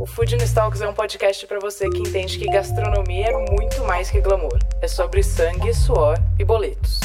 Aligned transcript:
O 0.00 0.06
Food 0.06 0.34
Talks 0.54 0.80
é 0.80 0.88
um 0.88 0.94
podcast 0.94 1.46
para 1.46 1.60
você 1.60 1.86
que 1.90 1.98
entende 1.98 2.38
que 2.38 2.46
gastronomia 2.46 3.26
é 3.26 3.52
muito 3.52 3.84
mais 3.84 4.10
que 4.10 4.18
glamour. 4.18 4.58
É 4.80 4.88
sobre 4.88 5.22
sangue, 5.22 5.74
suor 5.74 6.18
e 6.38 6.44
boletos. 6.44 7.00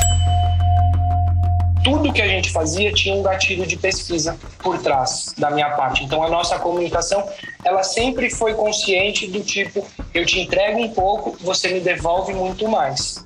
Tudo 1.83 2.13
que 2.13 2.21
a 2.21 2.27
gente 2.27 2.53
fazia 2.53 2.93
tinha 2.93 3.13
um 3.13 3.21
gatilho 3.21 3.67
de 3.67 3.75
pesquisa 3.75 4.37
por 4.63 4.81
trás 4.81 5.35
da 5.37 5.51
minha 5.51 5.71
parte. 5.71 6.05
Então 6.05 6.23
a 6.23 6.29
nossa 6.29 6.57
comunicação, 6.57 7.27
ela 7.65 7.83
sempre 7.83 8.29
foi 8.29 8.53
consciente 8.53 9.27
do 9.27 9.41
tipo, 9.41 9.85
eu 10.13 10.25
te 10.25 10.39
entrego 10.39 10.79
um 10.79 10.93
pouco, 10.93 11.35
você 11.41 11.67
me 11.67 11.81
devolve 11.81 12.33
muito 12.33 12.65
mais. 12.69 13.24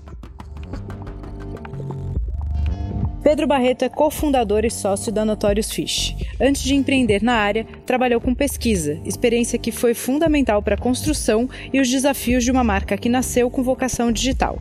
Pedro 3.22 3.46
Barreto 3.46 3.84
é 3.84 3.90
cofundador 3.90 4.64
e 4.64 4.72
sócio 4.72 5.12
da 5.12 5.26
Notorious 5.26 5.72
Fish. 5.72 6.16
Antes 6.40 6.64
de 6.64 6.74
empreender 6.74 7.22
na 7.22 7.34
área, 7.34 7.66
trabalhou 7.86 8.22
com 8.22 8.34
pesquisa, 8.34 9.00
experiência 9.04 9.60
que 9.60 9.74
foi 9.74 9.94
fundamental 9.94 10.64
para 10.64 10.76
a 10.76 10.78
construção 10.78 11.50
e 11.74 11.82
os 11.82 11.90
desafios 11.90 12.46
de 12.46 12.52
uma 12.52 12.64
marca 12.64 12.98
que 12.98 13.10
nasceu 13.10 13.50
com 13.52 13.62
vocação 13.62 14.10
digital. 14.10 14.58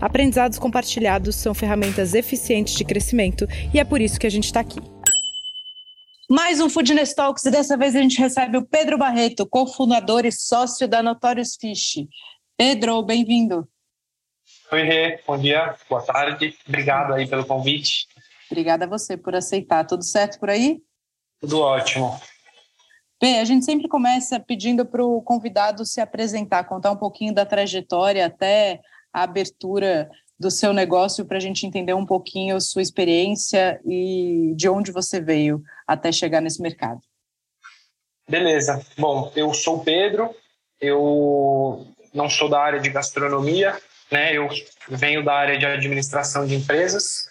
Aprendizados 0.00 0.58
compartilhados 0.58 1.36
são 1.36 1.52
ferramentas 1.52 2.14
eficientes 2.14 2.74
de 2.74 2.84
crescimento 2.84 3.46
e 3.74 3.78
é 3.78 3.84
por 3.84 4.00
isso 4.00 4.18
que 4.18 4.26
a 4.26 4.30
gente 4.30 4.44
está 4.44 4.60
aqui. 4.60 4.80
Mais 6.30 6.60
um 6.60 6.70
Foodness 6.70 7.14
Talks 7.14 7.44
e 7.44 7.50
dessa 7.50 7.76
vez 7.76 7.94
a 7.94 8.00
gente 8.00 8.18
recebe 8.18 8.56
o 8.56 8.64
Pedro 8.64 8.96
Barreto, 8.96 9.46
cofundador 9.46 10.24
e 10.24 10.32
sócio 10.32 10.88
da 10.88 11.02
Notorious 11.02 11.56
Fish. 11.60 12.06
Pedro, 12.56 13.02
bem-vindo. 13.02 13.68
Oi, 14.70 14.82
Rê. 14.82 15.18
Bom 15.26 15.38
dia, 15.38 15.74
boa 15.88 16.02
tarde. 16.02 16.54
Obrigado 16.68 17.14
aí 17.14 17.26
pelo 17.26 17.46
convite. 17.46 18.06
Obrigada 18.50 18.84
a 18.84 18.88
você 18.88 19.16
por 19.16 19.34
aceitar. 19.34 19.86
Tudo 19.86 20.04
certo 20.04 20.38
por 20.38 20.50
aí? 20.50 20.82
Tudo 21.40 21.60
ótimo. 21.60 22.20
Bem, 23.18 23.40
a 23.40 23.44
gente 23.46 23.64
sempre 23.64 23.88
começa 23.88 24.38
pedindo 24.38 24.84
para 24.84 25.02
o 25.02 25.22
convidado 25.22 25.86
se 25.86 26.02
apresentar, 26.02 26.64
contar 26.64 26.90
um 26.90 26.96
pouquinho 26.96 27.34
da 27.34 27.46
trajetória 27.46 28.26
até 28.26 28.80
a 29.10 29.22
abertura 29.22 30.10
do 30.38 30.50
seu 30.50 30.74
negócio 30.74 31.24
para 31.24 31.38
a 31.38 31.40
gente 31.40 31.66
entender 31.66 31.94
um 31.94 32.04
pouquinho 32.06 32.60
sua 32.60 32.82
experiência 32.82 33.80
e 33.86 34.52
de 34.54 34.68
onde 34.68 34.92
você 34.92 35.18
veio 35.18 35.62
até 35.86 36.12
chegar 36.12 36.42
nesse 36.42 36.60
mercado. 36.60 37.00
Beleza. 38.28 38.84
Bom, 38.98 39.32
eu 39.34 39.54
sou 39.54 39.78
o 39.78 39.84
Pedro, 39.84 40.28
eu 40.78 41.86
não 42.12 42.28
sou 42.28 42.50
da 42.50 42.60
área 42.60 42.78
de 42.78 42.90
gastronomia, 42.90 43.80
né? 44.10 44.36
Eu 44.36 44.48
venho 44.88 45.24
da 45.24 45.34
área 45.34 45.58
de 45.58 45.66
administração 45.66 46.46
de 46.46 46.54
empresas. 46.54 47.28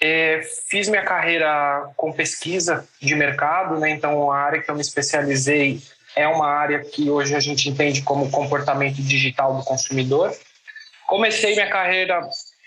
É, 0.00 0.42
fiz 0.68 0.88
minha 0.88 1.04
carreira 1.04 1.90
com 1.96 2.12
pesquisa 2.12 2.86
de 3.00 3.14
mercado, 3.14 3.78
né? 3.78 3.90
Então 3.90 4.30
a 4.30 4.38
área 4.38 4.62
que 4.62 4.70
eu 4.70 4.74
me 4.74 4.80
especializei 4.80 5.80
é 6.16 6.28
uma 6.28 6.46
área 6.46 6.80
que 6.80 7.10
hoje 7.10 7.34
a 7.34 7.40
gente 7.40 7.68
entende 7.68 8.02
como 8.02 8.30
comportamento 8.30 8.96
digital 8.96 9.56
do 9.56 9.64
consumidor. 9.64 10.34
Comecei 11.06 11.54
minha 11.54 11.68
carreira 11.68 12.20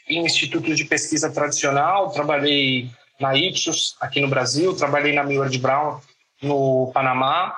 em 0.07 0.25
institutos 0.25 0.77
de 0.77 0.85
pesquisa 0.85 1.31
tradicional, 1.31 2.11
trabalhei 2.11 2.89
na 3.19 3.35
Ipsos 3.35 3.95
aqui 3.99 4.21
no 4.21 4.27
Brasil, 4.27 4.75
trabalhei 4.75 5.13
na 5.13 5.23
Millward 5.23 5.57
Brown 5.57 5.99
no 6.41 6.91
Panamá. 6.93 7.55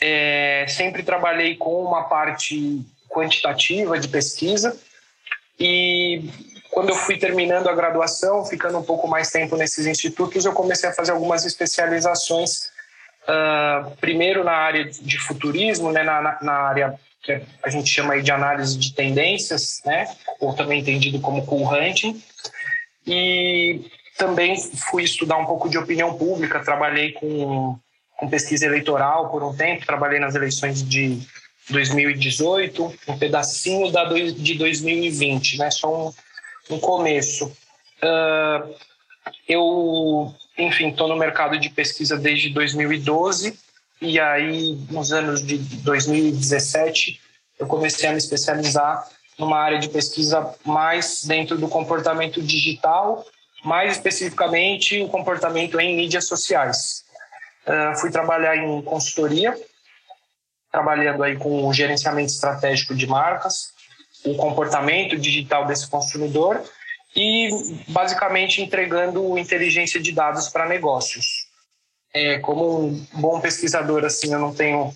É, 0.00 0.66
sempre 0.68 1.02
trabalhei 1.02 1.56
com 1.56 1.84
uma 1.84 2.04
parte 2.04 2.84
quantitativa 3.14 3.98
de 3.98 4.08
pesquisa. 4.08 4.76
E 5.58 6.28
quando 6.70 6.88
eu 6.88 6.96
fui 6.96 7.16
terminando 7.16 7.68
a 7.68 7.74
graduação, 7.74 8.44
ficando 8.44 8.78
um 8.78 8.82
pouco 8.82 9.06
mais 9.06 9.30
tempo 9.30 9.56
nesses 9.56 9.86
institutos, 9.86 10.44
eu 10.44 10.52
comecei 10.52 10.88
a 10.88 10.92
fazer 10.92 11.12
algumas 11.12 11.44
especializações. 11.44 12.72
Uh, 13.26 13.96
primeiro 14.00 14.44
na 14.44 14.52
área 14.52 14.84
de 14.84 15.18
futurismo, 15.18 15.90
né, 15.92 16.02
na, 16.02 16.38
na 16.42 16.52
área 16.52 16.94
que 17.22 17.40
a 17.62 17.70
gente 17.70 17.88
chama 17.88 18.20
de 18.20 18.30
análise 18.30 18.76
de 18.76 18.92
tendências, 18.92 19.80
né, 19.86 20.14
ou 20.38 20.52
também 20.52 20.80
entendido 20.80 21.20
como 21.20 21.46
cool 21.46 21.66
hunting. 21.72 22.22
E 23.06 23.88
também 24.18 24.56
fui 24.90 25.04
estudar 25.04 25.38
um 25.38 25.46
pouco 25.46 25.68
de 25.68 25.78
opinião 25.78 26.18
pública, 26.18 26.60
trabalhei 26.60 27.12
com, 27.12 27.78
com 28.18 28.28
pesquisa 28.28 28.66
eleitoral 28.66 29.30
por 29.30 29.42
um 29.42 29.56
tempo, 29.56 29.86
trabalhei 29.86 30.18
nas 30.18 30.34
eleições 30.34 30.82
de 30.82 31.20
2018, 31.70 32.94
um 33.08 33.18
pedacinho 33.18 33.90
da 33.90 34.04
do, 34.04 34.32
de 34.32 34.54
2020, 34.54 35.58
né? 35.58 35.70
Só 35.70 36.08
um, 36.08 36.12
um 36.74 36.78
começo. 36.78 37.46
Uh, 38.02 38.74
eu, 39.48 40.34
enfim, 40.58 40.88
estou 40.88 41.08
no 41.08 41.16
mercado 41.16 41.58
de 41.58 41.70
pesquisa 41.70 42.16
desde 42.16 42.50
2012 42.50 43.58
e 44.00 44.20
aí, 44.20 44.76
nos 44.90 45.12
anos 45.12 45.44
de 45.44 45.56
2017, 45.56 47.20
eu 47.58 47.66
comecei 47.66 48.08
a 48.08 48.12
me 48.12 48.18
especializar 48.18 49.08
numa 49.38 49.58
área 49.58 49.78
de 49.78 49.88
pesquisa 49.88 50.54
mais 50.64 51.24
dentro 51.24 51.56
do 51.56 51.68
comportamento 51.68 52.42
digital, 52.42 53.24
mais 53.64 53.92
especificamente 53.92 55.00
o 55.00 55.08
comportamento 55.08 55.80
em 55.80 55.96
mídias 55.96 56.26
sociais. 56.26 57.04
Uh, 57.66 57.98
fui 57.98 58.10
trabalhar 58.10 58.56
em 58.56 58.82
consultoria 58.82 59.56
trabalhando 60.74 61.22
aí 61.22 61.36
com 61.36 61.68
o 61.68 61.72
gerenciamento 61.72 62.32
estratégico 62.32 62.96
de 62.96 63.06
marcas, 63.06 63.72
o 64.24 64.34
comportamento 64.34 65.16
digital 65.16 65.66
desse 65.66 65.88
consumidor 65.88 66.60
e 67.14 67.48
basicamente 67.86 68.60
entregando 68.60 69.38
inteligência 69.38 70.00
de 70.00 70.10
dados 70.10 70.48
para 70.48 70.68
negócios. 70.68 71.46
É, 72.12 72.40
como 72.40 72.86
um 72.86 73.06
bom 73.12 73.40
pesquisador, 73.40 74.04
assim, 74.04 74.32
eu 74.32 74.40
não 74.40 74.52
tenho 74.52 74.92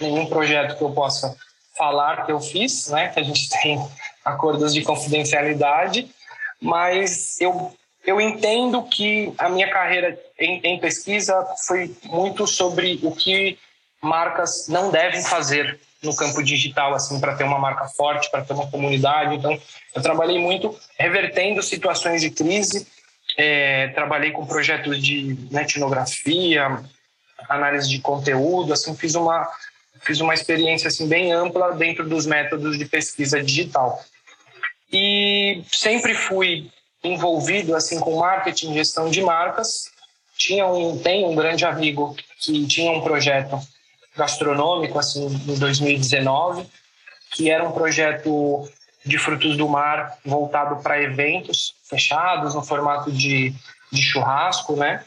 nenhum 0.00 0.24
projeto 0.24 0.78
que 0.78 0.82
eu 0.82 0.92
possa 0.92 1.36
falar 1.76 2.24
que 2.24 2.32
eu 2.32 2.40
fiz, 2.40 2.88
né? 2.88 3.08
Que 3.08 3.20
a 3.20 3.22
gente 3.22 3.50
tem 3.60 3.78
acordos 4.24 4.72
de 4.72 4.80
confidencialidade, 4.80 6.10
mas 6.58 7.38
eu 7.38 7.70
eu 8.04 8.20
entendo 8.20 8.82
que 8.82 9.32
a 9.38 9.48
minha 9.48 9.70
carreira 9.70 10.18
em, 10.36 10.60
em 10.64 10.80
pesquisa 10.80 11.46
foi 11.64 11.94
muito 12.06 12.48
sobre 12.48 12.98
o 13.00 13.12
que 13.12 13.56
marcas 14.02 14.66
não 14.68 14.90
devem 14.90 15.22
fazer 15.22 15.78
no 16.02 16.14
campo 16.16 16.42
digital 16.42 16.94
assim 16.94 17.20
para 17.20 17.36
ter 17.36 17.44
uma 17.44 17.58
marca 17.58 17.86
forte, 17.86 18.30
para 18.30 18.42
ter 18.42 18.52
uma 18.52 18.68
comunidade. 18.68 19.36
Então, 19.36 19.58
eu 19.94 20.02
trabalhei 20.02 20.38
muito 20.38 20.76
revertendo 20.98 21.62
situações 21.62 22.20
de 22.20 22.30
crise. 22.30 22.86
É, 23.38 23.88
trabalhei 23.88 24.32
com 24.32 24.44
projetos 24.44 25.00
de 25.02 25.38
etnografia, 25.52 26.82
análise 27.48 27.88
de 27.88 28.00
conteúdo. 28.00 28.72
Assim, 28.72 28.94
fiz 28.96 29.14
uma 29.14 29.48
fiz 30.00 30.20
uma 30.20 30.34
experiência 30.34 30.88
assim 30.88 31.06
bem 31.06 31.32
ampla 31.32 31.76
dentro 31.76 32.08
dos 32.08 32.26
métodos 32.26 32.76
de 32.76 32.84
pesquisa 32.84 33.40
digital. 33.40 34.02
E 34.92 35.62
sempre 35.70 36.12
fui 36.12 36.68
envolvido 37.04 37.76
assim 37.76 38.00
com 38.00 38.18
marketing, 38.18 38.74
gestão 38.74 39.08
de 39.08 39.22
marcas. 39.22 39.90
Tinha 40.36 40.66
um 40.66 40.98
tem 40.98 41.24
um 41.24 41.36
grande 41.36 41.64
amigo 41.64 42.16
que 42.40 42.66
tinha 42.66 42.90
um 42.90 43.00
projeto 43.00 43.60
gastronômico 44.16 44.98
assim 44.98 45.26
em 45.26 45.58
2019, 45.58 46.66
que 47.30 47.50
era 47.50 47.66
um 47.66 47.72
projeto 47.72 48.68
de 49.04 49.18
frutos 49.18 49.56
do 49.56 49.68
mar 49.68 50.18
voltado 50.24 50.82
para 50.82 51.02
eventos 51.02 51.74
fechados 51.84 52.54
no 52.54 52.62
formato 52.62 53.10
de, 53.10 53.52
de 53.90 54.02
churrasco, 54.02 54.76
né? 54.76 55.04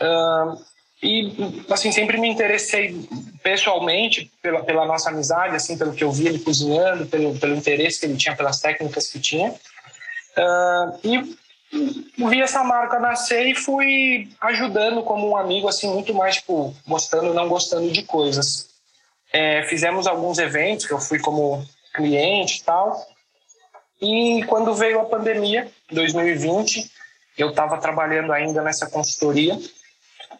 Uh, 0.00 0.70
e 1.02 1.64
assim 1.70 1.92
sempre 1.92 2.18
me 2.18 2.28
interessei 2.28 3.08
pessoalmente 3.42 4.30
pela, 4.42 4.62
pela 4.62 4.84
nossa 4.84 5.10
amizade, 5.10 5.56
assim 5.56 5.76
pelo 5.76 5.94
que 5.94 6.04
eu 6.04 6.12
vi 6.12 6.26
ele 6.26 6.38
cozinhando, 6.38 7.06
pelo, 7.06 7.38
pelo 7.38 7.56
interesse 7.56 8.00
que 8.00 8.06
ele 8.06 8.16
tinha 8.16 8.36
pelas 8.36 8.60
técnicas 8.60 9.08
que 9.10 9.18
tinha. 9.18 9.50
Uh, 9.50 10.98
e 11.02 11.36
vi 11.72 12.40
essa 12.40 12.64
marca 12.64 12.98
nascer 12.98 13.46
e 13.46 13.54
fui 13.54 14.28
ajudando 14.40 15.02
como 15.02 15.28
um 15.28 15.36
amigo, 15.36 15.68
assim, 15.68 15.88
muito 15.92 16.12
mais, 16.12 16.36
tipo, 16.36 16.74
gostando 16.86 17.32
não 17.32 17.48
gostando 17.48 17.90
de 17.90 18.02
coisas. 18.02 18.68
É, 19.32 19.62
fizemos 19.64 20.06
alguns 20.06 20.38
eventos 20.38 20.86
que 20.86 20.92
eu 20.92 21.00
fui 21.00 21.18
como 21.20 21.64
cliente 21.94 22.60
e 22.60 22.64
tal. 22.64 23.06
E 24.00 24.44
quando 24.48 24.74
veio 24.74 25.00
a 25.00 25.04
pandemia, 25.04 25.70
2020, 25.92 26.90
eu 27.38 27.50
estava 27.50 27.78
trabalhando 27.78 28.32
ainda 28.32 28.62
nessa 28.62 28.88
consultoria, 28.88 29.58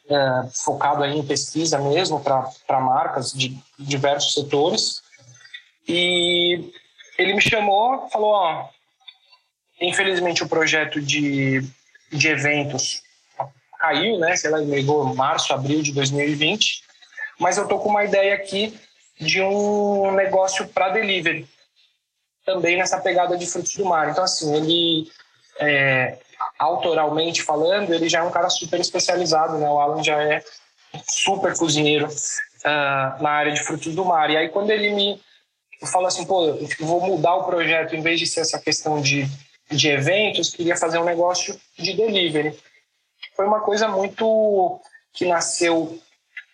é, 0.09 0.49
focado 0.65 1.05
aí 1.05 1.17
em 1.17 1.27
pesquisa 1.27 1.79
mesmo 1.79 2.21
para 2.21 2.81
marcas 2.81 3.32
de 3.32 3.56
diversos 3.79 4.35
setores. 4.35 5.03
E 5.87 6.73
ele 7.17 7.35
me 7.35 7.41
chamou, 7.41 8.09
falou: 8.09 8.31
Ó, 8.31 8.69
Infelizmente, 9.81 10.43
o 10.43 10.49
projeto 10.49 11.00
de, 11.00 11.65
de 12.12 12.29
eventos 12.29 13.03
caiu, 13.79 14.19
né? 14.19 14.37
Sei 14.37 14.50
lá, 14.50 14.59
ligou 14.59 15.15
março, 15.15 15.53
abril 15.53 15.82
de 15.82 15.93
2020. 15.93 16.82
Mas 17.38 17.56
eu 17.56 17.67
tô 17.67 17.79
com 17.79 17.88
uma 17.88 18.05
ideia 18.05 18.35
aqui 18.35 18.79
de 19.19 19.41
um 19.41 20.12
negócio 20.12 20.69
para 20.69 20.91
delivery, 20.91 21.49
também 22.44 22.77
nessa 22.77 22.99
pegada 23.00 23.37
de 23.37 23.47
frutos 23.47 23.75
do 23.75 23.85
mar. 23.85 24.11
Então, 24.11 24.25
assim, 24.25 24.55
ele, 24.55 25.11
é, 25.59 26.19
autoralmente 26.59 27.43
falando, 27.43 27.93
ele 27.93 28.09
já 28.09 28.21
é 28.21 28.23
um 28.23 28.31
cara 28.31 28.50
super 28.50 28.81
especializado, 28.81 29.59
né? 29.59 29.69
O 29.69 29.79
Alan 29.79 30.03
já 30.03 30.23
é 30.23 30.43
super 31.09 31.56
cozinheiro 31.56 32.06
uh, 32.06 33.23
na 33.23 33.31
área 33.31 33.53
de 33.53 33.62
frutos 33.62 33.94
do 33.94 34.05
mar. 34.05 34.31
E 34.31 34.37
aí, 34.37 34.49
quando 34.49 34.71
ele 34.71 34.91
me 34.91 35.21
falou 35.87 36.09
assim, 36.09 36.27
pô, 36.27 36.59
vou 36.81 37.00
mudar 37.00 37.37
o 37.37 37.44
projeto, 37.44 37.94
em 37.94 38.03
vez 38.03 38.19
de 38.19 38.27
ser 38.27 38.41
essa 38.41 38.59
questão 38.59 39.00
de, 39.00 39.27
de 39.70 39.88
eventos, 39.88 40.50
queria 40.50 40.76
fazer 40.76 40.99
um 40.99 41.05
negócio 41.05 41.58
de 41.78 41.94
delivery 41.94 42.56
foi 43.40 43.46
uma 43.46 43.61
coisa 43.61 43.88
muito 43.88 44.81
que 45.14 45.25
nasceu 45.25 45.99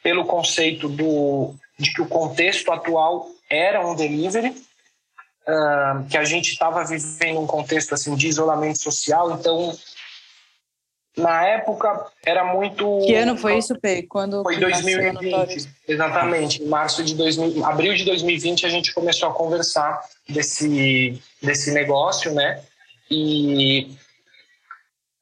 pelo 0.05 0.25
conceito 0.25 0.89
do, 0.89 1.53
de 1.77 1.93
que 1.93 2.01
o 2.01 2.07
contexto 2.07 2.71
atual 2.71 3.29
era 3.51 3.85
um 3.85 3.97
delivery, 3.97 4.51
uh, 4.51 6.07
que 6.09 6.17
a 6.17 6.23
gente 6.23 6.53
estava 6.53 6.85
vivendo 6.85 7.41
um 7.41 7.47
contexto 7.47 7.93
assim 7.93 8.15
de 8.15 8.29
isolamento 8.29 8.79
social, 8.79 9.33
então 9.33 9.77
na 11.17 11.45
época 11.45 12.07
era 12.25 12.45
muito. 12.45 13.01
Que 13.05 13.17
ano 13.17 13.37
foi 13.37 13.59
isso, 13.59 13.75
Pê? 13.81 14.05
Quando 14.05 14.45
foi 14.45 14.57
2020, 14.57 15.69
exatamente. 15.89 16.63
Em 16.63 16.69
março 16.69 17.03
de 17.03 17.17
2000, 17.17 17.65
abril 17.65 17.95
de 17.95 18.05
2020 18.05 18.65
a 18.65 18.69
gente 18.69 18.95
começou 18.95 19.29
a 19.29 19.35
conversar 19.35 20.05
desse 20.29 21.21
desse 21.43 21.73
negócio, 21.73 22.33
né? 22.33 22.63
E 23.11 23.89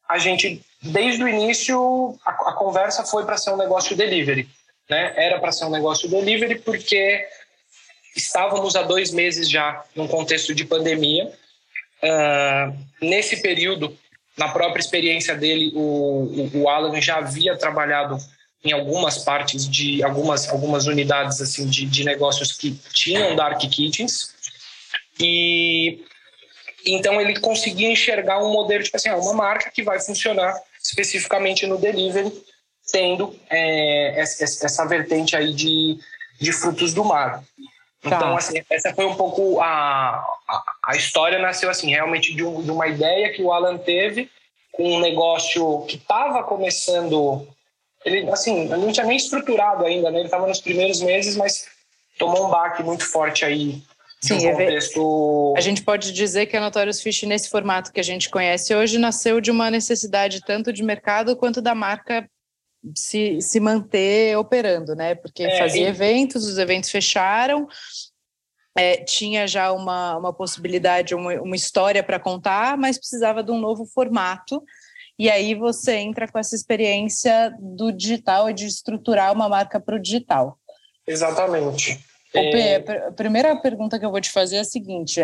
a 0.08 0.18
gente 0.18 0.64
desde 0.84 1.24
o 1.24 1.28
início 1.28 2.18
a, 2.24 2.30
a 2.30 2.52
conversa 2.52 3.04
foi 3.04 3.24
para 3.24 3.38
ser 3.38 3.50
um 3.50 3.56
negócio 3.56 3.96
delivery, 3.96 4.48
né? 4.88 5.14
Era 5.16 5.40
para 5.40 5.52
ser 5.52 5.64
um 5.64 5.70
negócio 5.70 6.08
delivery 6.08 6.58
porque 6.58 7.26
estávamos 8.14 8.76
há 8.76 8.82
dois 8.82 9.10
meses 9.10 9.50
já 9.50 9.82
num 9.94 10.06
contexto 10.06 10.54
de 10.54 10.64
pandemia. 10.64 11.32
Uh, 12.02 12.76
nesse 13.00 13.40
período, 13.40 13.96
na 14.36 14.48
própria 14.48 14.80
experiência 14.80 15.34
dele, 15.34 15.72
o, 15.74 16.50
o, 16.54 16.68
Alan 16.68 17.00
já 17.00 17.16
havia 17.16 17.56
trabalhado 17.56 18.18
em 18.62 18.72
algumas 18.72 19.18
partes 19.18 19.68
de 19.68 20.02
algumas 20.02 20.48
algumas 20.48 20.86
unidades 20.86 21.40
assim 21.40 21.66
de, 21.66 21.86
de 21.86 22.04
negócios 22.04 22.52
que 22.52 22.72
tinham 22.92 23.36
dark 23.36 23.60
kitchens 23.60 24.34
e 25.20 26.02
então 26.86 27.20
ele 27.20 27.40
conseguia 27.40 27.90
enxergar 27.90 28.42
um 28.42 28.52
modelo 28.52 28.84
tipo 28.84 28.96
assim, 28.96 29.10
uma 29.10 29.34
marca 29.34 29.70
que 29.70 29.82
vai 29.82 30.00
funcionar 30.00 30.54
especificamente 30.82 31.66
no 31.66 31.78
delivery, 31.78 32.32
tendo 32.92 33.34
é, 33.48 34.20
essa, 34.20 34.44
essa, 34.44 34.86
vertente 34.86 35.34
aí 35.34 35.54
de, 35.54 35.98
de 36.38 36.52
frutos 36.52 36.92
do 36.92 37.04
mar. 37.04 37.42
Tá. 38.02 38.16
Então, 38.16 38.36
assim, 38.36 38.62
essa 38.68 38.92
foi 38.94 39.06
um 39.06 39.14
pouco 39.14 39.60
a, 39.60 40.22
a, 40.48 40.62
a 40.88 40.96
história 40.96 41.38
nasceu 41.38 41.70
assim, 41.70 41.90
realmente 41.90 42.34
de, 42.34 42.44
um, 42.44 42.62
de, 42.62 42.70
uma 42.70 42.86
ideia 42.86 43.32
que 43.32 43.42
o 43.42 43.50
Alan 43.50 43.78
teve 43.78 44.30
com 44.72 44.96
um 44.96 45.00
negócio 45.00 45.82
que 45.86 45.96
estava 45.96 46.42
começando, 46.42 47.48
ele 48.04 48.28
assim, 48.30 48.68
não 48.68 48.92
tinha 48.92 49.06
nem 49.06 49.16
estruturado 49.16 49.86
ainda, 49.86 50.10
né? 50.10 50.18
Ele 50.18 50.26
estava 50.26 50.46
nos 50.46 50.60
primeiros 50.60 51.00
meses, 51.00 51.36
mas 51.36 51.66
tomou 52.18 52.46
um 52.46 52.50
baque 52.50 52.82
muito 52.82 53.08
forte 53.08 53.44
aí 53.44 53.82
Sim, 54.26 54.48
um 54.48 54.50
contexto... 54.52 55.54
a 55.56 55.60
gente 55.60 55.82
pode 55.82 56.12
dizer 56.12 56.46
que 56.46 56.56
a 56.56 56.60
Notorious 56.60 57.02
Fish, 57.02 57.24
nesse 57.24 57.50
formato 57.50 57.92
que 57.92 58.00
a 58.00 58.04
gente 58.04 58.30
conhece 58.30 58.74
hoje, 58.74 58.96
nasceu 58.96 59.38
de 59.40 59.50
uma 59.50 59.70
necessidade 59.70 60.40
tanto 60.40 60.72
de 60.72 60.82
mercado 60.82 61.36
quanto 61.36 61.60
da 61.60 61.74
marca 61.74 62.26
se, 62.96 63.40
se 63.42 63.60
manter 63.60 64.36
operando, 64.38 64.94
né? 64.94 65.14
Porque 65.14 65.42
é, 65.42 65.58
fazia 65.58 65.82
e... 65.82 65.86
eventos, 65.86 66.46
os 66.46 66.56
eventos 66.56 66.90
fecharam, 66.90 67.68
é, 68.76 68.96
tinha 68.96 69.46
já 69.46 69.72
uma, 69.72 70.16
uma 70.16 70.32
possibilidade, 70.32 71.14
uma, 71.14 71.34
uma 71.42 71.56
história 71.56 72.02
para 72.02 72.18
contar, 72.18 72.78
mas 72.78 72.96
precisava 72.96 73.42
de 73.42 73.50
um 73.50 73.58
novo 73.58 73.84
formato. 73.84 74.62
E 75.18 75.30
aí 75.30 75.54
você 75.54 75.96
entra 75.96 76.26
com 76.26 76.38
essa 76.38 76.56
experiência 76.56 77.54
do 77.60 77.92
digital 77.92 78.48
e 78.48 78.54
de 78.54 78.66
estruturar 78.66 79.32
uma 79.32 79.50
marca 79.50 79.78
para 79.78 79.96
o 79.96 80.00
digital. 80.00 80.58
Exatamente. 81.06 82.02
É... 82.34 82.76
a 83.08 83.12
primeira 83.12 83.54
pergunta 83.56 83.98
que 83.98 84.04
eu 84.04 84.10
vou 84.10 84.20
te 84.20 84.30
fazer 84.30 84.56
é 84.56 84.60
a 84.60 84.64
seguinte: 84.64 85.20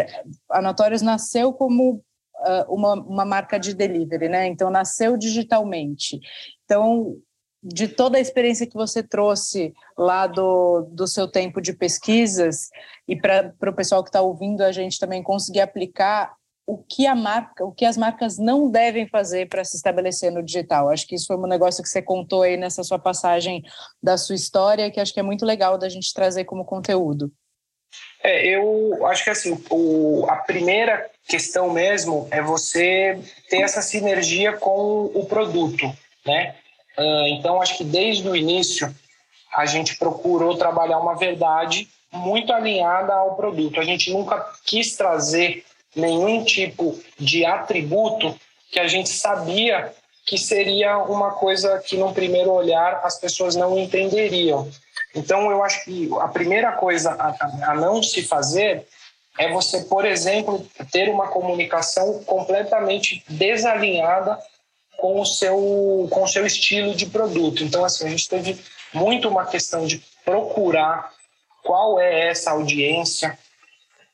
a 0.49 0.63
Notorious 0.63 1.03
nasceu 1.03 1.53
como 1.53 1.95
uh, 1.95 2.75
uma, 2.75 2.95
uma 2.95 3.25
marca 3.25 3.59
de 3.59 3.75
delivery, 3.75 4.29
né? 4.29 4.47
Então, 4.47 4.71
nasceu 4.71 5.17
digitalmente. 5.17 6.21
Então, 6.65 7.17
de 7.63 7.89
toda 7.89 8.17
a 8.17 8.21
experiência 8.21 8.67
que 8.67 8.75
você 8.75 9.03
trouxe 9.03 9.75
lá 9.97 10.27
do, 10.27 10.89
do 10.93 11.07
seu 11.07 11.29
tempo 11.29 11.61
de 11.61 11.75
pesquisas 11.75 12.71
e 13.07 13.15
para 13.15 13.53
o 13.67 13.75
pessoal 13.75 14.03
que 14.03 14.09
está 14.09 14.23
ouvindo 14.23 14.63
a 14.63 14.73
gente 14.73 14.99
também 14.99 15.23
conseguir 15.23 15.61
aplicar 15.61 16.33
o 16.71 16.79
que 16.89 17.05
a 17.05 17.17
marca, 17.17 17.65
o 17.65 17.73
que 17.73 17.85
as 17.85 17.97
marcas 17.97 18.39
não 18.39 18.71
devem 18.71 19.09
fazer 19.09 19.49
para 19.49 19.65
se 19.65 19.77
estabelecer 19.77 20.31
no 20.31 20.41
digital. 20.41 20.89
Acho 20.89 21.05
que 21.05 21.17
isso 21.17 21.27
foi 21.27 21.37
um 21.37 21.49
negócio 21.49 21.83
que 21.83 21.89
você 21.89 22.01
contou 22.01 22.43
aí 22.43 22.57
nessa 22.57 22.85
sua 22.85 22.99
passagem 22.99 23.65
da 24.01 24.17
sua 24.17 24.37
história, 24.37 24.89
que 24.89 25.01
acho 25.01 25.13
que 25.13 25.19
é 25.19 25.23
muito 25.23 25.45
legal 25.45 25.77
da 25.77 25.89
gente 25.89 26.15
trazer 26.15 26.45
como 26.45 26.65
conteúdo. 26.65 27.33
É, 28.23 28.47
eu 28.47 29.05
acho 29.07 29.25
que 29.25 29.31
assim, 29.31 29.61
o, 29.69 30.25
a 30.29 30.37
primeira 30.37 31.11
questão 31.27 31.71
mesmo 31.71 32.29
é 32.31 32.41
você 32.41 33.19
ter 33.49 33.63
essa 33.63 33.83
sinergia 33.83 34.53
com 34.53 35.11
o 35.13 35.27
produto, 35.27 35.93
né? 36.25 36.55
Uh, 36.97 37.27
então, 37.33 37.61
acho 37.61 37.79
que 37.79 37.85
desde 37.85 38.29
o 38.29 38.37
início 38.37 38.95
a 39.53 39.67
gente 39.67 39.97
procurou 39.97 40.57
trabalhar 40.57 41.01
uma 41.01 41.17
verdade 41.17 41.89
muito 42.13 42.53
alinhada 42.53 43.13
ao 43.13 43.35
produto. 43.35 43.81
A 43.81 43.85
gente 43.85 44.13
nunca 44.13 44.53
quis 44.65 44.95
trazer 44.95 45.65
nenhum 45.95 46.45
tipo 46.45 46.99
de 47.19 47.45
atributo 47.45 48.39
que 48.71 48.79
a 48.79 48.87
gente 48.87 49.09
sabia 49.09 49.93
que 50.27 50.39
seria 50.39 50.99
uma 50.99 51.33
coisa 51.33 51.79
que, 51.81 51.97
num 51.97 52.13
primeiro 52.13 52.53
olhar, 52.53 53.01
as 53.03 53.19
pessoas 53.19 53.57
não 53.57 53.79
entenderiam. 53.79 54.71
Então, 55.15 55.51
eu 55.51 55.63
acho 55.65 55.85
que 55.85 56.09
a 56.21 56.29
primeira 56.29 56.73
coisa 56.73 57.11
a, 57.13 57.71
a 57.73 57.75
não 57.75 58.03
se 58.03 58.23
fazer 58.23 58.87
é 59.39 59.51
você, 59.53 59.81
por 59.85 60.05
exemplo, 60.05 60.65
ter 60.93 61.09
uma 61.09 61.29
comunicação 61.29 62.23
completamente 62.25 63.25
desalinhada 63.29 64.39
com 64.99 65.21
o 65.21 65.27
seu, 65.27 66.07
com 66.11 66.23
o 66.23 66.29
seu 66.29 66.47
estilo 66.47 66.95
de 66.95 67.07
produto. 67.07 67.65
Então, 67.65 67.85
assim, 67.85 68.07
a 68.07 68.11
gente 68.11 68.29
teve 68.29 68.59
muito 68.93 69.29
uma 69.29 69.47
questão 69.47 69.87
de 69.87 70.03
procurar 70.25 71.11
qual 71.63 71.99
é 71.99 72.29
essa 72.29 72.53
audiência, 72.53 73.39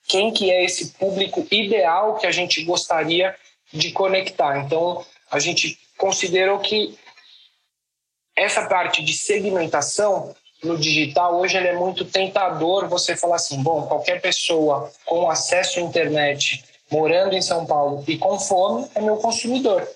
quem 0.08 0.32
que 0.32 0.50
é 0.50 0.64
esse 0.64 0.90
público 0.90 1.46
ideal 1.50 2.16
que 2.16 2.26
a 2.26 2.32
gente 2.32 2.62
gostaria 2.64 3.34
de 3.72 3.92
conectar. 3.92 4.58
Então, 4.58 5.04
a 5.30 5.38
gente 5.38 5.78
considerou 5.96 6.58
que 6.60 6.96
essa 8.34 8.66
parte 8.66 9.02
de 9.02 9.14
segmentação 9.14 10.34
no 10.62 10.78
digital 10.78 11.40
hoje 11.40 11.56
é 11.56 11.75
muito 11.75 12.04
tentador 12.04 12.88
você 12.88 13.16
falar 13.16 13.36
assim, 13.36 13.62
bom, 13.62 13.86
qualquer 13.86 14.20
pessoa 14.20 14.90
com 15.04 15.30
acesso 15.30 15.78
à 15.78 15.82
internet, 15.82 16.64
morando 16.90 17.34
em 17.34 17.42
São 17.42 17.66
Paulo 17.66 18.04
e 18.06 18.16
com 18.18 18.38
fome 18.38 18.88
é 18.94 19.00
meu 19.00 19.16
consumidor. 19.16 19.88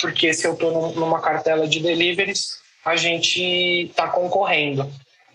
Porque 0.00 0.32
se 0.32 0.46
eu 0.46 0.54
estou 0.54 0.92
numa 0.92 1.20
cartela 1.20 1.66
de 1.66 1.80
deliveries, 1.80 2.58
a 2.84 2.94
gente 2.96 3.42
está 3.90 4.08
concorrendo. 4.08 4.88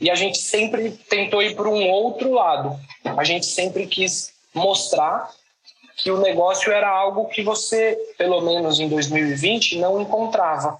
E 0.04 0.12
a 0.12 0.16
gente 0.16 0.38
sempre 0.38 0.92
tentou 1.10 1.42
ir 1.42 1.56
para 1.56 1.70
um 1.70 1.90
outro 1.90 2.34
lado. 2.34 2.78
A 3.06 3.24
gente 3.24 3.46
sempre 3.46 3.88
quis 3.88 4.34
mostrar 4.54 5.32
que 5.96 6.12
o 6.12 6.20
negócio 6.20 6.74
era 6.74 6.90
algo 6.90 7.30
que 7.30 7.42
você, 7.42 7.98
pelo 8.18 8.42
menos 8.42 8.82
em 8.82 8.90
2020, 8.90 9.80
não 9.80 10.02
encontrava 10.02 10.78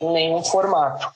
em 0.00 0.12
nenhum 0.12 0.44
formato. 0.44 1.12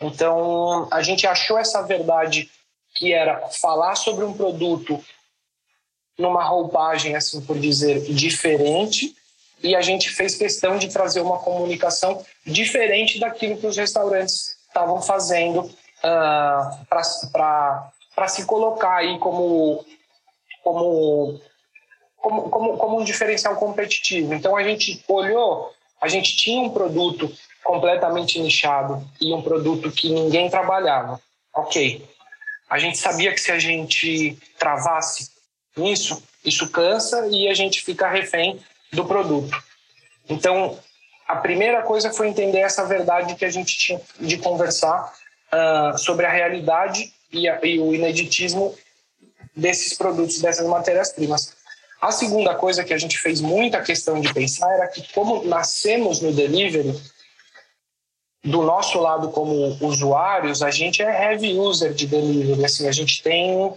Então, 0.00 0.88
a 0.90 1.02
gente 1.02 1.26
achou 1.26 1.58
essa 1.58 1.82
verdade 1.82 2.50
que 2.94 3.12
era 3.12 3.50
falar 3.50 3.96
sobre 3.96 4.24
um 4.24 4.32
produto 4.32 4.98
numa 6.18 6.42
roupagem, 6.42 7.16
assim 7.16 7.42
por 7.42 7.58
dizer, 7.58 8.00
diferente, 8.14 9.14
e 9.62 9.76
a 9.76 9.82
gente 9.82 10.08
fez 10.08 10.36
questão 10.36 10.78
de 10.78 10.88
trazer 10.88 11.20
uma 11.20 11.38
comunicação 11.38 12.24
diferente 12.46 13.20
daquilo 13.20 13.58
que 13.58 13.66
os 13.66 13.76
restaurantes 13.76 14.56
estavam 14.68 15.02
fazendo 15.02 15.70
uh, 16.04 16.86
ah, 16.90 17.90
para 18.14 18.28
se 18.28 18.44
colocar 18.44 18.96
aí 18.96 19.18
como, 19.18 19.84
como, 20.62 21.40
como, 22.16 22.50
como, 22.50 22.76
como 22.76 23.00
um 23.00 23.04
diferencial 23.04 23.56
competitivo. 23.56 24.34
Então 24.34 24.56
a 24.56 24.62
gente 24.62 25.02
olhou, 25.08 25.72
a 26.00 26.08
gente 26.08 26.36
tinha 26.36 26.62
um 26.62 26.70
produto 26.70 27.32
completamente 27.62 28.38
nichado 28.38 29.02
e 29.20 29.32
um 29.32 29.42
produto 29.42 29.90
que 29.90 30.10
ninguém 30.10 30.50
trabalhava. 30.50 31.20
Ok. 31.54 32.06
A 32.68 32.78
gente 32.78 32.98
sabia 32.98 33.32
que 33.32 33.40
se 33.40 33.50
a 33.50 33.58
gente 33.58 34.38
travasse 34.58 35.30
nisso, 35.76 36.22
isso 36.44 36.70
cansa 36.70 37.26
e 37.28 37.48
a 37.48 37.54
gente 37.54 37.82
fica 37.82 38.08
refém 38.08 38.60
do 38.92 39.04
produto. 39.04 39.56
Então, 40.28 40.78
a 41.26 41.36
primeira 41.36 41.82
coisa 41.82 42.12
foi 42.12 42.28
entender 42.28 42.60
essa 42.60 42.84
verdade 42.84 43.34
que 43.34 43.44
a 43.44 43.50
gente 43.50 43.76
tinha 43.76 44.00
de 44.20 44.38
conversar 44.38 45.12
uh, 45.54 45.98
sobre 45.98 46.26
a 46.26 46.30
realidade 46.30 47.12
e, 47.32 47.48
a, 47.48 47.58
e 47.64 47.78
o 47.78 47.94
ineditismo 47.94 48.74
desses 49.54 49.96
produtos, 49.96 50.40
dessas 50.40 50.66
matérias-primas. 50.66 51.54
A 52.00 52.10
segunda 52.10 52.54
coisa 52.54 52.84
que 52.84 52.92
a 52.92 52.98
gente 52.98 53.18
fez 53.18 53.40
muita 53.40 53.80
questão 53.80 54.20
de 54.20 54.32
pensar 54.34 54.70
era 54.74 54.88
que, 54.88 55.12
como 55.12 55.44
nascemos 55.44 56.20
no 56.20 56.32
delivery, 56.32 56.94
do 58.44 58.62
nosso 58.62 58.98
lado 58.98 59.30
como 59.30 59.78
usuários, 59.80 60.62
a 60.62 60.70
gente 60.70 61.02
é 61.02 61.32
heavy 61.32 61.58
user 61.58 61.94
de 61.94 62.06
delivery. 62.06 62.62
Assim, 62.62 62.86
a 62.86 62.92
gente 62.92 63.22
tem 63.22 63.72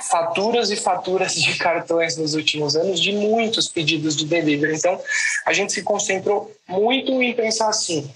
faturas 0.00 0.70
e 0.70 0.76
faturas 0.76 1.34
de 1.34 1.58
cartões 1.58 2.16
nos 2.16 2.34
últimos 2.34 2.76
anos 2.76 3.00
de 3.00 3.10
muitos 3.10 3.68
pedidos 3.68 4.16
de 4.16 4.24
delivery. 4.24 4.76
Então, 4.76 5.00
a 5.44 5.52
gente 5.52 5.72
se 5.72 5.82
concentrou 5.82 6.54
muito 6.68 7.20
em 7.20 7.34
pensar 7.34 7.68
assim: 7.68 8.08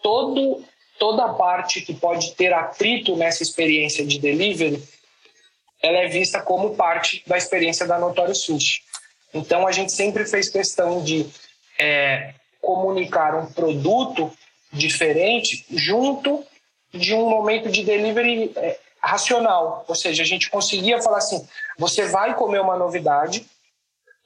todo, 0.00 0.62
toda 0.98 1.24
a 1.24 1.34
parte 1.34 1.80
que 1.80 1.94
pode 1.94 2.34
ter 2.34 2.52
atrito 2.52 3.16
nessa 3.16 3.42
experiência 3.42 4.04
de 4.06 4.18
delivery, 4.18 4.82
ela 5.82 5.98
é 5.98 6.08
vista 6.08 6.40
como 6.40 6.74
parte 6.74 7.22
da 7.26 7.36
experiência 7.36 7.86
da 7.86 7.98
Notorious 7.98 8.44
Fish. 8.44 8.82
Então, 9.32 9.66
a 9.66 9.72
gente 9.72 9.92
sempre 9.92 10.26
fez 10.26 10.48
questão 10.48 11.02
de 11.02 11.26
é, 11.78 12.34
comunicar 12.60 13.34
um 13.34 13.46
produto 13.46 14.32
diferente 14.72 15.64
junto 15.70 16.44
de 16.92 17.14
um 17.14 17.28
momento 17.28 17.70
de 17.70 17.84
delivery 17.84 18.52
é, 18.56 18.78
racional, 19.00 19.84
ou 19.86 19.94
seja, 19.94 20.22
a 20.22 20.26
gente 20.26 20.50
conseguia 20.50 21.00
falar 21.00 21.18
assim: 21.18 21.46
você 21.78 22.06
vai 22.06 22.34
comer 22.34 22.60
uma 22.60 22.76
novidade 22.76 23.46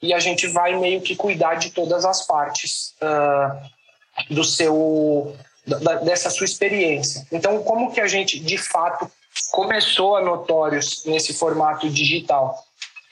e 0.01 0.13
a 0.13 0.19
gente 0.19 0.47
vai 0.47 0.77
meio 0.77 1.01
que 1.01 1.15
cuidar 1.15 1.55
de 1.55 1.69
todas 1.71 2.03
as 2.03 2.25
partes 2.25 2.93
uh, 3.01 4.33
do 4.33 4.43
seu 4.43 5.35
da, 5.65 5.95
dessa 5.95 6.29
sua 6.29 6.45
experiência. 6.45 7.25
Então, 7.31 7.63
como 7.63 7.91
que 7.91 8.01
a 8.01 8.07
gente 8.07 8.39
de 8.39 8.57
fato 8.57 9.09
começou 9.51 10.15
a 10.15 10.21
Notórios 10.21 11.05
nesse 11.05 11.33
formato 11.33 11.89
digital? 11.89 12.57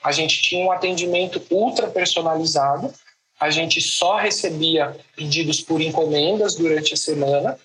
A 0.03 0.11
gente 0.11 0.41
tinha 0.41 0.65
um 0.65 0.71
atendimento 0.71 1.41
ultra 1.51 1.87
personalizado, 1.87 2.93
a 3.39 3.49
gente 3.49 3.81
só 3.81 4.17
recebia 4.17 4.95
pedidos 5.15 5.61
por 5.61 5.81
encomendas 5.81 6.55
durante 6.55 6.93
a 6.93 6.97
semana 6.97 7.57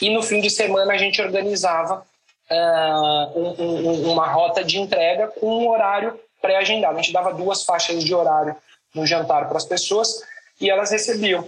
e 0.00 0.10
no 0.10 0.22
fim 0.22 0.40
de 0.40 0.50
semana 0.50 0.92
a 0.92 0.98
gente 0.98 1.20
organizava 1.20 2.04
uh, 2.50 3.38
um, 3.38 3.62
um, 3.62 4.12
uma 4.12 4.26
rota 4.26 4.64
de 4.64 4.78
entrega 4.78 5.28
com 5.28 5.64
um 5.64 5.68
horário 5.68 6.18
pré-agendado. 6.40 6.98
A 6.98 7.02
gente 7.02 7.12
dava 7.12 7.32
duas 7.32 7.64
faixas 7.64 8.02
de 8.02 8.14
horário 8.14 8.56
no 8.94 9.06
jantar 9.06 9.48
para 9.48 9.56
as 9.56 9.64
pessoas 9.64 10.22
e 10.60 10.70
elas 10.70 10.90
recebiam. 10.90 11.46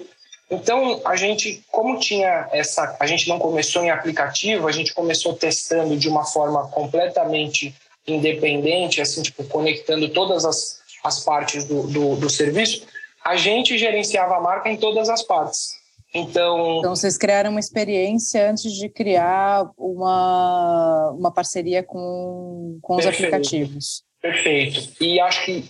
Então, 0.55 1.01
a 1.05 1.17
gente, 1.17 1.63
como 1.71 1.99
tinha 1.99 2.49
essa. 2.53 2.97
A 3.01 3.07
gente 3.07 3.29
não 3.29 3.39
começou 3.39 3.85
em 3.85 3.91
aplicativo, 3.91 4.67
a 4.67 4.73
gente 4.73 4.95
começou 4.95 5.35
testando 5.35 5.97
de 5.97 6.09
uma 6.09 6.25
forma 6.25 6.69
completamente 6.69 7.75
independente, 8.07 9.01
assim, 9.01 9.23
tipo, 9.23 9.45
conectando 9.45 10.09
todas 10.09 10.45
as, 10.45 10.81
as 11.03 11.21
partes 11.21 11.65
do, 11.65 11.87
do, 11.87 12.17
do 12.17 12.31
serviço. 12.31 12.87
A 13.25 13.37
gente 13.37 13.79
gerenciava 13.79 14.37
a 14.37 14.41
marca 14.41 14.69
em 14.69 14.77
todas 14.77 15.09
as 15.09 15.23
partes. 15.23 15.83
Então, 16.15 16.79
então 16.79 16.95
vocês 16.95 17.19
criaram 17.19 17.51
uma 17.51 17.59
experiência 17.59 18.49
antes 18.49 18.73
de 18.73 18.89
criar 18.89 19.69
uma, 19.77 21.11
uma 21.11 21.33
parceria 21.33 21.83
com, 21.83 22.79
com 22.81 22.97
os 22.97 23.07
aplicativos. 23.07 24.05
Perfeito. 24.23 24.93
E 25.03 25.19
acho 25.19 25.45
que 25.45 25.65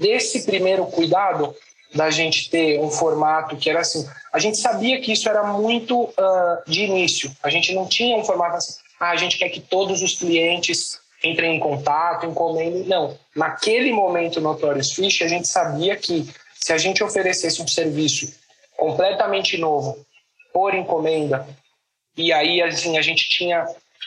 desse 0.00 0.44
primeiro 0.44 0.86
cuidado 0.86 1.54
da 1.94 2.10
gente 2.10 2.48
ter 2.48 2.80
um 2.80 2.90
formato 2.90 3.56
que 3.56 3.68
era 3.68 3.80
assim, 3.80 4.08
a 4.32 4.38
gente 4.38 4.58
sabia 4.58 5.00
que 5.00 5.12
isso 5.12 5.28
era 5.28 5.44
muito 5.44 6.04
uh, 6.04 6.62
de 6.66 6.84
início. 6.84 7.30
A 7.42 7.50
gente 7.50 7.74
não 7.74 7.86
tinha 7.86 8.16
um 8.16 8.24
formato 8.24 8.56
assim, 8.56 8.74
ah, 8.98 9.10
a 9.10 9.16
gente 9.16 9.36
quer 9.36 9.48
que 9.48 9.60
todos 9.60 10.02
os 10.02 10.14
clientes 10.14 10.98
entrem 11.22 11.56
em 11.56 11.60
contato, 11.60 12.26
encomendem. 12.26 12.84
Não. 12.84 13.16
Naquele 13.34 13.92
momento 13.92 14.40
no 14.40 14.50
Notorious 14.50 14.92
Fish, 14.92 15.22
a 15.22 15.28
gente 15.28 15.46
sabia 15.48 15.96
que 15.96 16.28
se 16.54 16.72
a 16.72 16.78
gente 16.78 17.02
oferecesse 17.02 17.60
um 17.60 17.68
serviço 17.68 18.32
completamente 18.76 19.58
novo 19.58 20.04
por 20.52 20.74
encomenda. 20.74 21.46
E 22.16 22.32
aí, 22.32 22.62
assim, 22.62 22.98
a 22.98 23.02
gente 23.02 23.28
tinha 23.28 23.66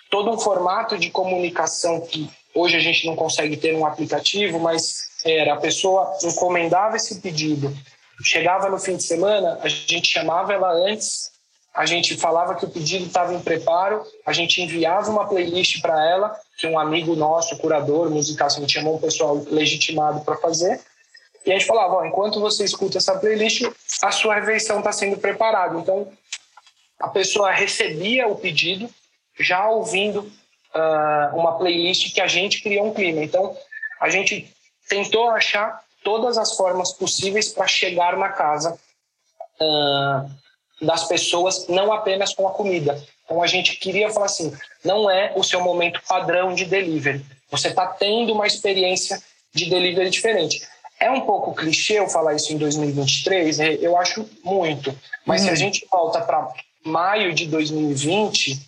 todo 0.10 0.32
um 0.32 0.38
formato 0.38 0.98
de 0.98 1.10
comunicação 1.10 2.01
que 2.01 2.30
hoje 2.54 2.77
a 2.77 2.80
gente 2.80 3.06
não 3.06 3.15
consegue 3.15 3.58
ter 3.58 3.75
um 3.75 3.86
aplicativo, 3.86 4.60
mas 4.60 5.14
era 5.25 5.53
a 5.53 5.58
pessoa 5.58 6.17
encomendava 6.24 6.96
esse 6.96 7.20
pedido, 7.20 7.75
chegava 8.24 8.70
no 8.70 8.79
fim 8.79 8.96
de 8.96 9.03
semana, 9.03 9.60
a 9.62 9.67
gente 9.67 10.08
chamava 10.08 10.53
ela 10.53 10.72
antes, 10.72 11.32
a 11.74 11.86
gente 11.86 12.15
falava 12.15 12.55
que 12.55 12.63
o 12.63 12.70
pedido 12.70 13.05
estava 13.05 13.34
em 13.34 13.41
preparo, 13.41 14.05
a 14.25 14.32
gente 14.32 14.62
enviava 14.62 15.10
uma 15.12 15.27
playlist 15.27 15.82
para 15.82 16.10
ela, 16.10 16.39
que 16.58 16.67
um 16.67 16.79
amigo 16.79 17.15
nosso, 17.15 17.58
curador 17.58 18.10
musical, 18.10 18.48
a 18.48 18.51
gente 18.51 18.72
chamou 18.72 18.96
um 18.96 19.01
pessoal 19.01 19.44
legitimado 19.50 20.22
para 20.22 20.38
fazer, 20.38 20.79
e 21.46 21.51
a 21.51 21.58
gente 21.58 21.67
falava, 21.67 21.96
ó, 21.96 22.05
enquanto 22.05 22.39
você 22.39 22.63
escuta 22.63 22.98
essa 22.98 23.17
playlist, 23.20 23.63
a 24.01 24.12
sua 24.12 24.36
refeição 24.36 24.79
está 24.79 24.91
sendo 24.91 25.17
preparada. 25.17 25.77
Então, 25.77 26.12
a 27.00 27.08
pessoa 27.10 27.51
recebia 27.51 28.27
o 28.27 28.36
pedido 28.36 28.89
já 29.39 29.70
ouvindo 29.70 30.22
uh, 30.22 31.38
uma 31.38 31.58
playlist 31.58 32.13
que 32.13 32.22
a 32.22 32.25
gente 32.25 32.63
criou 32.63 32.88
um 32.88 32.94
clima. 32.94 33.22
Então, 33.22 33.55
a 34.01 34.10
gente 34.10 34.54
tentou 34.88 35.30
achar 35.30 35.82
todas 36.04 36.38
as 36.38 36.56
formas 36.56 36.92
possíveis 36.94 37.50
para 37.50 37.68
chegar 37.68 38.15
na 38.18 38.30
casa 38.30 38.77
uh, 39.60 40.30
das 40.86 41.06
pessoas, 41.06 41.68
não 41.68 41.92
apenas 41.92 42.34
com 42.34 42.48
a 42.48 42.51
comida. 42.51 43.04
Então, 43.25 43.42
a 43.42 43.48
gente 43.48 43.77
queria 43.77 44.10
falar 44.12 44.27
assim: 44.27 44.56
não 44.84 45.10
é 45.10 45.34
o 45.36 45.44
seu 45.44 45.62
momento 45.62 46.01
padrão 46.08 46.54
de 46.54 46.65
delivery. 46.65 47.25
Você 47.50 47.70
está 47.70 47.88
tendo 47.88 48.34
uma 48.34 48.48
experiência 48.48 49.22
de 49.54 49.70
delivery 49.70 50.10
diferente. 50.10 50.62
É 51.00 51.10
um 51.10 51.22
pouco 51.22 51.54
clichê 51.54 52.00
eu 52.00 52.08
falar 52.08 52.36
isso 52.36 52.54
em 52.54 52.58
2023, 52.58 53.58
né? 53.58 53.74
eu 53.82 53.98
acho 53.98 54.30
muito. 54.44 54.98
Mas 55.25 55.42
uhum. 55.42 55.48
se 55.48 55.50
a 55.50 55.51
uhum. 55.51 55.58
gente 55.58 55.88
volta 55.92 56.22
para 56.22 56.48
maio 56.84 57.34
de 57.34 57.48
2020, 57.48 58.60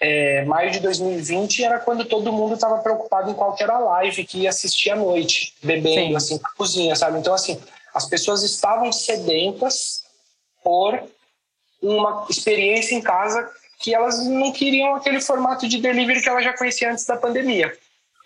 é, 0.00 0.44
maio 0.46 0.70
de 0.70 0.80
2020 0.80 1.62
era 1.62 1.78
quando 1.78 2.06
todo 2.06 2.32
mundo 2.32 2.54
estava 2.54 2.78
preocupado 2.78 3.30
em 3.30 3.34
qualquer 3.34 3.68
live 3.68 4.24
que 4.24 4.38
ia 4.38 4.48
assistir 4.48 4.90
à 4.90 4.96
noite, 4.96 5.54
bebendo, 5.62 5.94
Sim. 5.94 6.16
assim, 6.16 6.40
na 6.42 6.48
cozinha, 6.50 6.96
sabe? 6.96 7.18
Então, 7.18 7.34
assim, 7.34 7.60
as 7.94 8.08
pessoas 8.08 8.42
estavam 8.42 8.90
sedentas 8.90 10.04
por 10.64 11.02
uma 11.82 12.26
experiência 12.30 12.94
em 12.94 13.02
casa 13.02 13.50
que 13.78 13.94
elas 13.94 14.26
não 14.26 14.52
queriam 14.52 14.94
aquele 14.94 15.20
formato 15.20 15.68
de 15.68 15.78
delivery 15.78 16.22
que 16.22 16.28
elas 16.28 16.44
já 16.44 16.56
conheciam 16.56 16.92
antes 16.92 17.04
da 17.06 17.16
pandemia. 17.16 17.72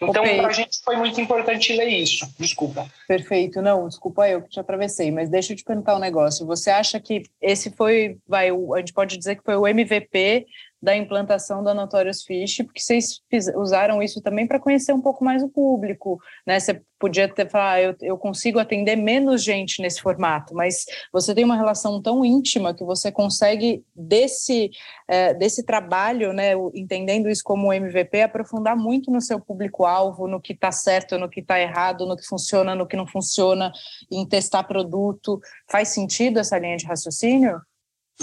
Então, 0.02 0.24
para 0.24 0.48
a 0.48 0.52
gente 0.52 0.80
foi 0.84 0.96
muito 0.96 1.20
importante 1.20 1.72
ler 1.72 1.88
isso. 1.88 2.28
Desculpa. 2.38 2.86
Perfeito. 3.06 3.62
Não, 3.62 3.88
desculpa 3.88 4.28
eu 4.28 4.42
que 4.42 4.50
te 4.50 4.60
atravessei, 4.60 5.10
mas 5.10 5.28
deixa 5.28 5.52
eu 5.52 5.56
te 5.56 5.64
perguntar 5.64 5.94
um 5.96 6.00
negócio. 6.00 6.44
Você 6.46 6.70
acha 6.70 7.00
que 7.00 7.22
esse 7.40 7.70
foi, 7.70 8.18
vai, 8.26 8.50
a 8.50 8.78
gente 8.78 8.92
pode 8.92 9.16
dizer 9.16 9.36
que 9.36 9.44
foi 9.44 9.56
o 9.56 9.66
MVP 9.66 10.46
da 10.84 10.94
implantação 10.94 11.64
da 11.64 11.72
Notorious 11.72 12.22
Fish, 12.22 12.58
porque 12.58 12.78
vocês 12.78 13.22
usaram 13.56 14.02
isso 14.02 14.20
também 14.20 14.46
para 14.46 14.60
conhecer 14.60 14.92
um 14.92 15.00
pouco 15.00 15.24
mais 15.24 15.42
o 15.42 15.48
público, 15.48 16.20
né? 16.46 16.60
Você 16.60 16.82
podia 16.98 17.26
ter 17.26 17.48
falado, 17.48 17.74
ah, 17.74 17.80
eu, 17.80 17.96
eu 18.02 18.18
consigo 18.18 18.58
atender 18.58 18.94
menos 18.94 19.42
gente 19.42 19.80
nesse 19.80 20.02
formato, 20.02 20.54
mas 20.54 20.84
você 21.10 21.34
tem 21.34 21.42
uma 21.42 21.56
relação 21.56 22.02
tão 22.02 22.22
íntima 22.22 22.74
que 22.74 22.84
você 22.84 23.10
consegue 23.10 23.82
desse 23.96 24.70
é, 25.08 25.32
desse 25.32 25.64
trabalho, 25.64 26.34
né? 26.34 26.52
Entendendo 26.74 27.30
isso 27.30 27.42
como 27.42 27.72
MVP, 27.72 28.20
aprofundar 28.20 28.76
muito 28.76 29.10
no 29.10 29.22
seu 29.22 29.40
público-alvo, 29.40 30.28
no 30.28 30.38
que 30.38 30.52
está 30.52 30.70
certo, 30.70 31.18
no 31.18 31.30
que 31.30 31.40
está 31.40 31.58
errado, 31.58 32.06
no 32.06 32.14
que 32.14 32.26
funciona, 32.26 32.74
no 32.74 32.86
que 32.86 32.96
não 32.96 33.06
funciona, 33.06 33.72
em 34.10 34.28
testar 34.28 34.64
produto. 34.64 35.40
Faz 35.66 35.88
sentido 35.88 36.38
essa 36.38 36.58
linha 36.58 36.76
de 36.76 36.84
raciocínio? 36.84 37.58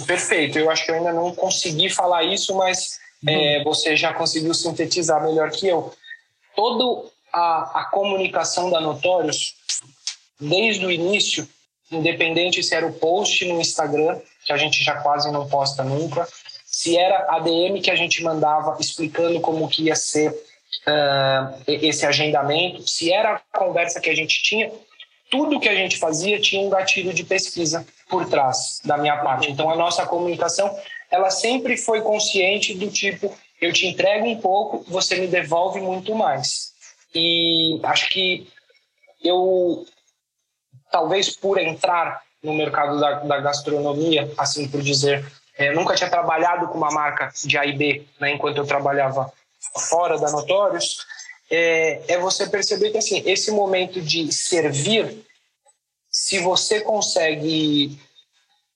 Perfeito. 0.06 0.58
Eu 0.58 0.70
acho 0.70 0.86
que 0.86 0.92
eu 0.92 0.96
ainda 0.96 1.14
não 1.14 1.34
consegui 1.36 1.90
falar 1.90 2.24
isso, 2.24 2.56
mas 2.56 3.00
uhum. 3.24 3.30
é, 3.30 3.64
você 3.64 3.96
já 3.96 4.14
conseguiu 4.14 4.54
sintetizar 4.54 5.24
melhor 5.24 5.52
que 5.52 5.68
eu. 5.68 5.94
Toda 6.56 7.10
a, 7.32 7.82
a 7.82 7.86
comunicação 7.86 8.70
da 8.70 8.80
Notorious, 8.80 9.56
desde 10.40 10.86
o 10.86 10.92
início, 10.92 11.48
independente 11.92 12.64
se 12.64 12.74
era 12.74 12.86
o 12.86 12.94
post 12.94 13.46
no 13.46 13.60
Instagram, 13.60 14.20
que 14.46 14.54
a 14.54 14.58
gente 14.58 14.84
já 14.84 14.96
quase 15.02 15.32
não 15.32 15.48
posta 15.48 15.84
nunca, 15.84 16.28
se 16.66 16.98
era 16.98 17.36
a 17.36 17.40
DM 17.40 17.82
que 17.82 17.92
a 17.92 17.96
gente 17.96 18.24
mandava 18.24 18.78
explicando 18.80 19.40
como 19.42 19.68
que 19.68 19.84
ia 19.84 19.96
ser 19.96 20.32
uh, 20.32 21.62
esse 21.68 22.06
agendamento, 22.06 22.90
se 22.90 23.12
era 23.12 23.36
a 23.36 23.58
conversa 23.58 24.00
que 24.00 24.10
a 24.10 24.16
gente 24.16 24.42
tinha, 24.42 24.72
tudo 25.30 25.60
que 25.60 25.70
a 25.70 25.76
gente 25.76 25.98
fazia 25.98 26.40
tinha 26.40 26.62
um 26.62 26.70
gatilho 26.70 27.14
de 27.14 27.24
pesquisa 27.24 27.86
por 28.12 28.28
trás 28.30 28.82
da 28.84 28.98
minha 28.98 29.18
parte. 29.18 29.50
Então 29.50 29.70
a 29.70 29.76
nossa 29.76 30.06
comunicação, 30.06 30.78
ela 31.10 31.32
sempre 31.32 31.78
foi 31.78 32.02
consciente 32.02 32.74
do 32.76 32.92
tipo, 32.92 33.34
eu 33.60 33.72
te 33.72 33.88
entrego 33.88 34.28
um 34.28 34.40
pouco, 34.40 34.84
você 34.88 35.16
me 35.16 35.28
devolve 35.28 35.80
muito 35.80 36.14
mais. 36.14 36.74
E 37.16 37.80
acho 37.84 38.10
que 38.10 38.48
eu 39.24 39.86
talvez 40.92 41.30
por 41.30 41.58
entrar 41.58 42.22
no 42.44 42.54
mercado 42.54 43.00
da, 43.00 43.20
da 43.20 43.40
gastronomia, 43.40 44.32
assim 44.38 44.68
por 44.68 44.82
dizer. 44.82 45.26
É, 45.58 45.72
nunca 45.72 45.96
tinha 45.96 46.10
trabalhado 46.10 46.68
com 46.68 46.78
uma 46.78 46.92
marca 46.92 47.32
de 47.46 47.58
A 47.58 47.66
e 47.66 47.74
B, 47.74 48.04
né, 48.20 48.32
enquanto 48.34 48.58
eu 48.58 48.66
trabalhava 48.66 49.32
fora 49.90 50.20
da 50.20 50.30
Notorious. 50.32 51.06
É, 51.50 52.02
é 52.08 52.18
você 52.18 52.48
perceber 52.48 52.92
que 52.92 52.98
assim 52.98 53.22
esse 53.26 53.52
momento 53.52 54.02
de 54.02 54.32
servir, 54.32 55.24
se 56.12 56.40
você 56.40 56.82
consegue 56.82 57.98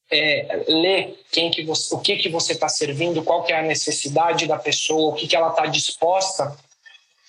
é, 0.09 0.63
ler 0.67 1.19
quem 1.31 1.51
que 1.51 1.63
você, 1.63 1.93
o 1.93 1.99
que 1.99 2.15
que 2.17 2.29
você 2.29 2.53
está 2.53 2.69
servindo, 2.69 3.23
qual 3.23 3.43
que 3.43 3.51
é 3.51 3.59
a 3.59 3.63
necessidade 3.63 4.47
da 4.47 4.57
pessoa, 4.57 5.09
o 5.09 5.15
que 5.15 5.27
que 5.27 5.35
ela 5.35 5.49
está 5.49 5.65
disposta, 5.65 6.55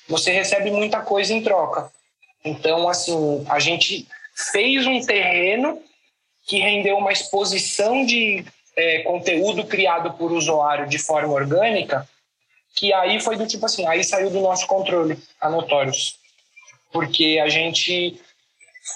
você 0.09 0.31
recebe 0.31 0.71
muita 0.71 1.01
coisa 1.01 1.33
em 1.33 1.43
troca. 1.43 1.91
Então, 2.45 2.89
assim, 2.89 3.45
a 3.49 3.59
gente 3.59 4.07
fez 4.53 4.87
um 4.87 5.01
terreno 5.01 5.83
que 6.47 6.59
rendeu 6.59 6.97
uma 6.97 7.13
exposição 7.13 8.07
de 8.07 8.45
é, 8.77 9.01
conteúdo 9.01 9.65
criado 9.67 10.13
por 10.13 10.31
usuário 10.31 10.89
de 10.89 10.99
forma 10.99 11.33
orgânica, 11.33 12.09
que 12.75 12.93
aí 12.93 13.19
foi 13.21 13.37
do 13.37 13.47
tipo 13.47 13.67
assim, 13.67 13.87
aí 13.87 14.05
saiu 14.05 14.31
do 14.31 14.41
nosso 14.41 14.67
controle, 14.67 15.19
a. 15.41 15.51
Porque 16.93 17.41
a 17.43 17.49
gente 17.49 18.21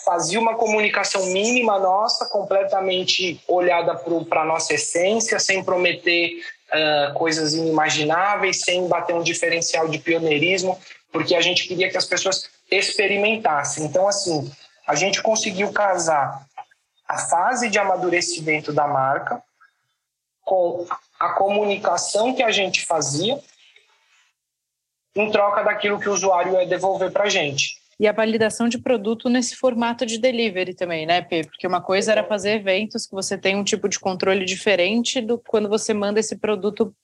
fazia 0.04 0.38
uma 0.38 0.54
comunicação 0.54 1.26
mínima 1.26 1.78
nossa, 1.78 2.26
completamente 2.26 3.42
olhada 3.48 3.94
para 4.28 4.42
a 4.42 4.44
nossa 4.44 4.74
essência, 4.74 5.38
sem 5.40 5.64
prometer 5.64 6.42
uh, 6.68 7.14
coisas 7.14 7.54
inimagináveis, 7.54 8.60
sem 8.60 8.86
bater 8.86 9.14
um 9.14 9.22
diferencial 9.22 9.88
de 9.88 9.98
pioneirismo, 9.98 10.78
porque 11.10 11.34
a 11.34 11.40
gente 11.40 11.66
queria 11.66 11.90
que 11.90 11.96
as 11.96 12.06
pessoas 12.06 12.48
experimentassem. 12.70 13.84
Então, 13.84 14.06
assim, 14.06 14.50
a 14.86 14.94
gente 14.94 15.22
conseguiu 15.22 15.72
casar 15.72 16.46
a 17.08 17.18
fase 17.18 17.68
de 17.68 17.78
amadurecimento 17.78 18.72
da 18.72 18.86
marca 18.86 19.42
com 20.42 20.86
a 21.18 21.30
comunicação 21.30 22.32
que 22.32 22.42
a 22.42 22.52
gente 22.52 22.86
fazia 22.86 23.40
em 25.16 25.30
troca 25.32 25.64
daquilo 25.64 25.98
que 25.98 26.08
o 26.08 26.12
usuário 26.12 26.52
ia 26.52 26.66
devolver 26.66 27.10
para 27.10 27.24
a 27.24 27.28
gente 27.28 27.79
e 28.00 28.08
a 28.08 28.12
validação 28.12 28.66
de 28.66 28.78
produto 28.78 29.28
nesse 29.28 29.54
formato 29.54 30.06
de 30.06 30.16
delivery 30.16 30.72
também, 30.72 31.04
né, 31.04 31.20
P? 31.20 31.44
Porque 31.44 31.66
uma 31.66 31.82
coisa 31.82 32.10
era 32.10 32.24
fazer 32.24 32.52
eventos 32.52 33.06
que 33.06 33.12
você 33.12 33.36
tem 33.36 33.54
um 33.54 33.62
tipo 33.62 33.90
de 33.90 34.00
controle 34.00 34.46
diferente 34.46 35.20
do 35.20 35.38
quando 35.38 35.68
você 35.68 35.92
manda 35.92 36.18
esse 36.18 36.38
produto 36.38 36.94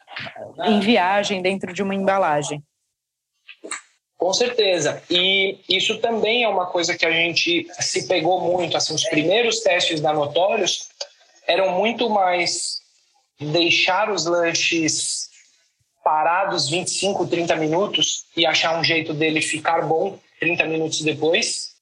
em 0.65 0.81
viagem 0.81 1.43
dentro 1.43 1.75
de 1.75 1.83
uma 1.83 1.95
embalagem. 1.95 2.65
Com 4.17 4.33
certeza. 4.33 5.03
E 5.11 5.59
isso 5.69 5.99
também 5.99 6.45
é 6.45 6.49
uma 6.49 6.65
coisa 6.65 6.97
que 6.97 7.05
a 7.05 7.13
gente 7.13 7.69
se 7.79 8.09
pegou 8.09 8.41
muito. 8.41 8.75
Assim, 8.75 8.95
os 8.95 9.05
primeiros 9.05 9.61
testes 9.61 10.01
da 10.01 10.15
Notorious 10.15 10.89
eram 11.47 11.79
muito 11.79 12.09
mais 12.09 12.81
deixar 13.39 14.11
os 14.11 14.25
lanches 14.25 15.29
parados 16.03 16.71
25, 16.71 17.27
30 17.27 17.55
minutos 17.57 18.25
e 18.35 18.47
achar 18.47 18.81
um 18.81 18.83
jeito 18.83 19.13
dele 19.13 19.43
ficar 19.43 19.83
bom 19.83 20.19
30 20.39 20.65
minutos 20.67 21.03
depois, 21.03 21.77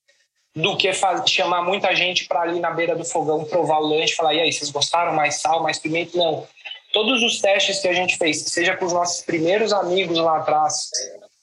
do 0.54 0.76
que 0.76 0.90
chamar 1.26 1.62
muita 1.62 1.94
gente 1.94 2.26
para 2.26 2.42
ali 2.42 2.60
na 2.60 2.70
beira 2.70 2.94
do 2.94 3.04
fogão 3.04 3.44
provar 3.44 3.80
o 3.80 3.86
lanche 3.86 4.14
falar: 4.14 4.34
e 4.34 4.40
aí, 4.40 4.52
vocês 4.52 4.70
gostaram? 4.70 5.12
Mais 5.12 5.40
sal, 5.40 5.62
mais 5.62 5.78
pimenta? 5.78 6.16
Não. 6.16 6.46
Todos 6.92 7.22
os 7.22 7.40
testes 7.40 7.80
que 7.80 7.88
a 7.88 7.92
gente 7.92 8.16
fez, 8.16 8.42
seja 8.42 8.76
com 8.76 8.84
os 8.84 8.92
nossos 8.92 9.22
primeiros 9.24 9.72
amigos 9.72 10.16
lá 10.16 10.38
atrás, 10.38 10.90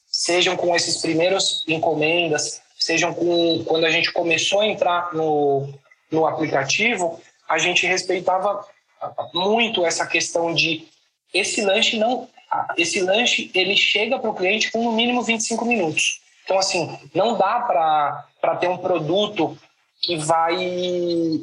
sejam 0.07 0.55
com 0.55 0.73
esses 0.73 1.01
primeiros 1.01 1.65
encomendas, 1.67 2.61
sejam 2.79 3.13
com 3.13 3.63
quando 3.65 3.85
a 3.85 3.91
gente 3.91 4.13
começou 4.13 4.61
a 4.61 4.67
entrar 4.67 5.13
no, 5.13 5.67
no 6.09 6.25
aplicativo, 6.25 7.21
a 7.49 7.57
gente 7.57 7.85
respeitava 7.85 8.65
muito 9.33 9.85
essa 9.85 10.05
questão 10.05 10.53
de 10.53 10.87
esse 11.33 11.61
lanche 11.61 11.97
não 11.97 12.29
esse 12.77 12.99
lanche 13.01 13.49
ele 13.53 13.75
chega 13.75 14.19
para 14.19 14.29
o 14.29 14.35
cliente 14.35 14.71
com 14.71 14.83
no 14.83 14.91
mínimo 14.91 15.21
25 15.21 15.65
minutos. 15.65 16.20
Então, 16.51 16.59
assim, 16.59 16.99
não 17.15 17.37
dá 17.37 17.61
para 17.61 18.57
ter 18.57 18.67
um 18.67 18.77
produto 18.77 19.57
que 20.01 20.17
vai, 20.17 20.57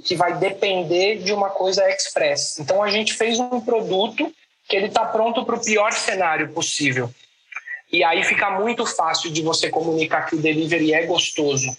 que 0.04 0.14
vai 0.14 0.36
depender 0.36 1.22
de 1.22 1.32
uma 1.32 1.48
coisa 1.48 1.88
express. 1.88 2.58
Então, 2.58 2.82
a 2.82 2.90
gente 2.90 3.14
fez 3.14 3.40
um 3.40 3.58
produto 3.58 4.30
que 4.68 4.76
ele 4.76 4.88
está 4.88 5.06
pronto 5.06 5.46
para 5.46 5.56
o 5.56 5.64
pior 5.64 5.94
cenário 5.94 6.52
possível. 6.52 7.10
E 7.90 8.04
aí 8.04 8.22
fica 8.22 8.50
muito 8.60 8.84
fácil 8.84 9.30
de 9.30 9.40
você 9.40 9.70
comunicar 9.70 10.26
que 10.26 10.36
o 10.36 10.42
delivery 10.42 10.92
é 10.92 11.06
gostoso. 11.06 11.74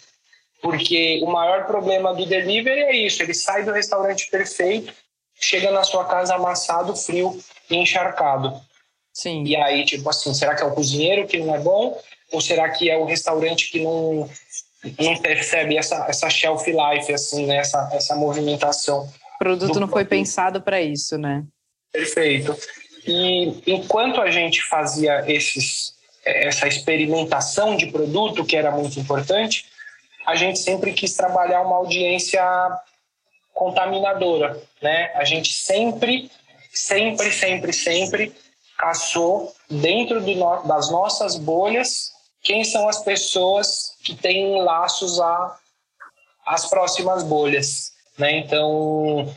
Porque 0.59 1.21
o 1.23 1.27
maior 1.31 1.67
problema 1.67 2.15
do 2.15 2.25
delivery 2.25 2.81
é 2.81 2.95
isso: 2.95 3.21
ele 3.21 3.35
sai 3.35 3.63
do 3.63 3.71
restaurante 3.71 4.27
perfeito, 4.31 4.91
chega 5.39 5.69
na 5.69 5.83
sua 5.83 6.03
casa 6.05 6.33
amassado, 6.33 6.95
frio 6.95 7.39
e 7.69 7.75
encharcado. 7.75 8.59
Sim. 9.13 9.43
E 9.43 9.55
aí, 9.55 9.85
tipo 9.85 10.09
assim, 10.09 10.33
será 10.33 10.55
que 10.55 10.63
é 10.63 10.65
o 10.65 10.73
cozinheiro 10.73 11.27
que 11.27 11.37
não 11.37 11.53
é 11.53 11.59
bom? 11.59 11.95
Ou 12.31 12.41
será 12.41 12.69
que 12.69 12.89
é 12.89 12.97
o 12.97 13.05
restaurante 13.05 13.71
que 13.71 13.81
não, 13.81 14.29
não 14.99 15.17
percebe 15.17 15.77
essa, 15.77 16.05
essa 16.07 16.29
shelf 16.29 16.65
life, 16.67 17.11
assim, 17.13 17.45
né? 17.45 17.57
essa, 17.57 17.89
essa 17.91 18.15
movimentação? 18.15 19.09
O 19.35 19.39
produto 19.39 19.79
não 19.79 19.87
foi 19.87 20.05
pensado 20.05 20.61
para 20.61 20.81
isso, 20.81 21.17
né? 21.17 21.43
Perfeito. 21.91 22.55
E 23.05 23.61
enquanto 23.65 24.21
a 24.21 24.29
gente 24.29 24.61
fazia 24.63 25.23
esses, 25.27 25.93
essa 26.23 26.67
experimentação 26.67 27.75
de 27.75 27.87
produto, 27.87 28.45
que 28.45 28.55
era 28.55 28.71
muito 28.71 28.99
importante, 28.99 29.65
a 30.27 30.35
gente 30.35 30.59
sempre 30.59 30.93
quis 30.93 31.15
trabalhar 31.15 31.61
uma 31.61 31.77
audiência 31.77 32.43
contaminadora, 33.53 34.61
né? 34.81 35.11
A 35.15 35.23
gente 35.23 35.51
sempre, 35.51 36.29
sempre, 36.71 37.31
sempre, 37.31 37.73
sempre 37.73 38.33
caçou 38.77 39.53
dentro 39.69 40.21
no, 40.21 40.63
das 40.63 40.91
nossas 40.91 41.35
bolhas 41.35 42.11
quem 42.41 42.63
são 42.63 42.87
as 42.87 43.03
pessoas 43.03 43.95
que 44.03 44.15
têm 44.15 44.61
laços 44.61 45.19
a 45.19 45.57
as 46.45 46.67
próximas 46.67 47.21
bolhas, 47.21 47.91
né? 48.17 48.37
Então 48.37 49.31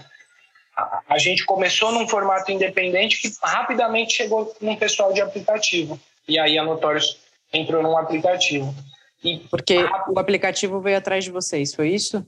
a, 0.76 1.02
a 1.10 1.18
gente 1.18 1.44
começou 1.44 1.92
num 1.92 2.08
formato 2.08 2.50
independente 2.50 3.20
que 3.20 3.30
rapidamente 3.42 4.14
chegou 4.14 4.54
num 4.60 4.76
pessoal 4.76 5.12
de 5.12 5.20
aplicativo 5.20 6.00
e 6.26 6.38
aí 6.38 6.56
a 6.56 6.64
Notorious 6.64 7.18
entrou 7.52 7.82
num 7.82 7.96
aplicativo. 7.96 8.74
E 9.22 9.38
Porque 9.50 9.74
a, 9.74 10.10
o 10.10 10.18
aplicativo 10.18 10.80
veio 10.80 10.96
atrás 10.96 11.24
de 11.24 11.30
vocês, 11.30 11.74
foi 11.74 11.90
isso? 11.90 12.24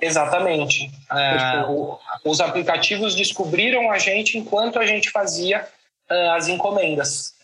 Exatamente. 0.00 0.90
É, 1.10 1.64
o, 1.68 1.98
os 2.24 2.40
aplicativos 2.40 3.14
descobriram 3.14 3.90
a 3.90 3.98
gente 3.98 4.36
enquanto 4.36 4.78
a 4.78 4.86
gente 4.86 5.10
fazia 5.10 5.66
uh, 6.10 6.30
as 6.32 6.48
encomendas. 6.48 7.34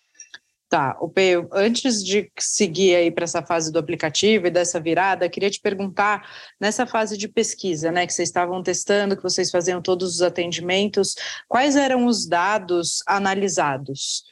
Tá, 0.71 0.97
o 1.01 1.09
P, 1.09 1.49
antes 1.53 2.01
de 2.05 2.31
seguir 2.39 2.95
aí 2.95 3.11
para 3.11 3.25
essa 3.25 3.43
fase 3.43 3.73
do 3.73 3.79
aplicativo 3.81 4.47
e 4.47 4.51
dessa 4.53 4.79
virada, 4.79 5.29
queria 5.29 5.51
te 5.51 5.61
perguntar, 5.61 6.31
nessa 6.61 6.87
fase 6.87 7.19
de 7.19 7.27
pesquisa, 7.27 7.91
né, 7.91 8.07
que 8.07 8.13
vocês 8.15 8.29
estavam 8.29 8.63
testando, 8.63 9.17
que 9.17 9.23
vocês 9.25 9.51
faziam 9.51 9.83
todos 9.83 10.15
os 10.15 10.23
atendimentos, 10.23 11.17
quais 11.49 11.75
eram 11.75 12.07
os 12.07 12.25
dados 12.25 13.03
analisados? 13.05 14.23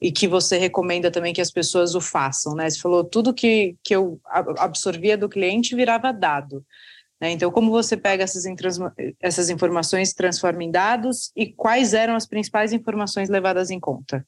E 0.00 0.10
que 0.10 0.26
você 0.26 0.56
recomenda 0.56 1.10
também 1.10 1.34
que 1.34 1.42
as 1.42 1.50
pessoas 1.50 1.94
o 1.94 2.00
façam, 2.00 2.54
né? 2.54 2.70
Você 2.70 2.80
falou 2.80 3.04
tudo 3.04 3.34
que, 3.34 3.76
que 3.84 3.94
eu 3.94 4.18
absorvia 4.58 5.16
do 5.16 5.28
cliente 5.28 5.76
virava 5.76 6.10
dado. 6.10 6.64
Né? 7.20 7.32
Então, 7.32 7.50
como 7.52 7.70
você 7.70 7.98
pega 7.98 8.24
essas, 8.24 8.44
essas 9.20 9.50
informações 9.50 10.14
transforma 10.14 10.64
em 10.64 10.70
dados 10.70 11.30
e 11.36 11.52
quais 11.52 11.92
eram 11.92 12.16
as 12.16 12.26
principais 12.26 12.72
informações 12.72 13.28
levadas 13.28 13.70
em 13.70 13.78
conta? 13.78 14.26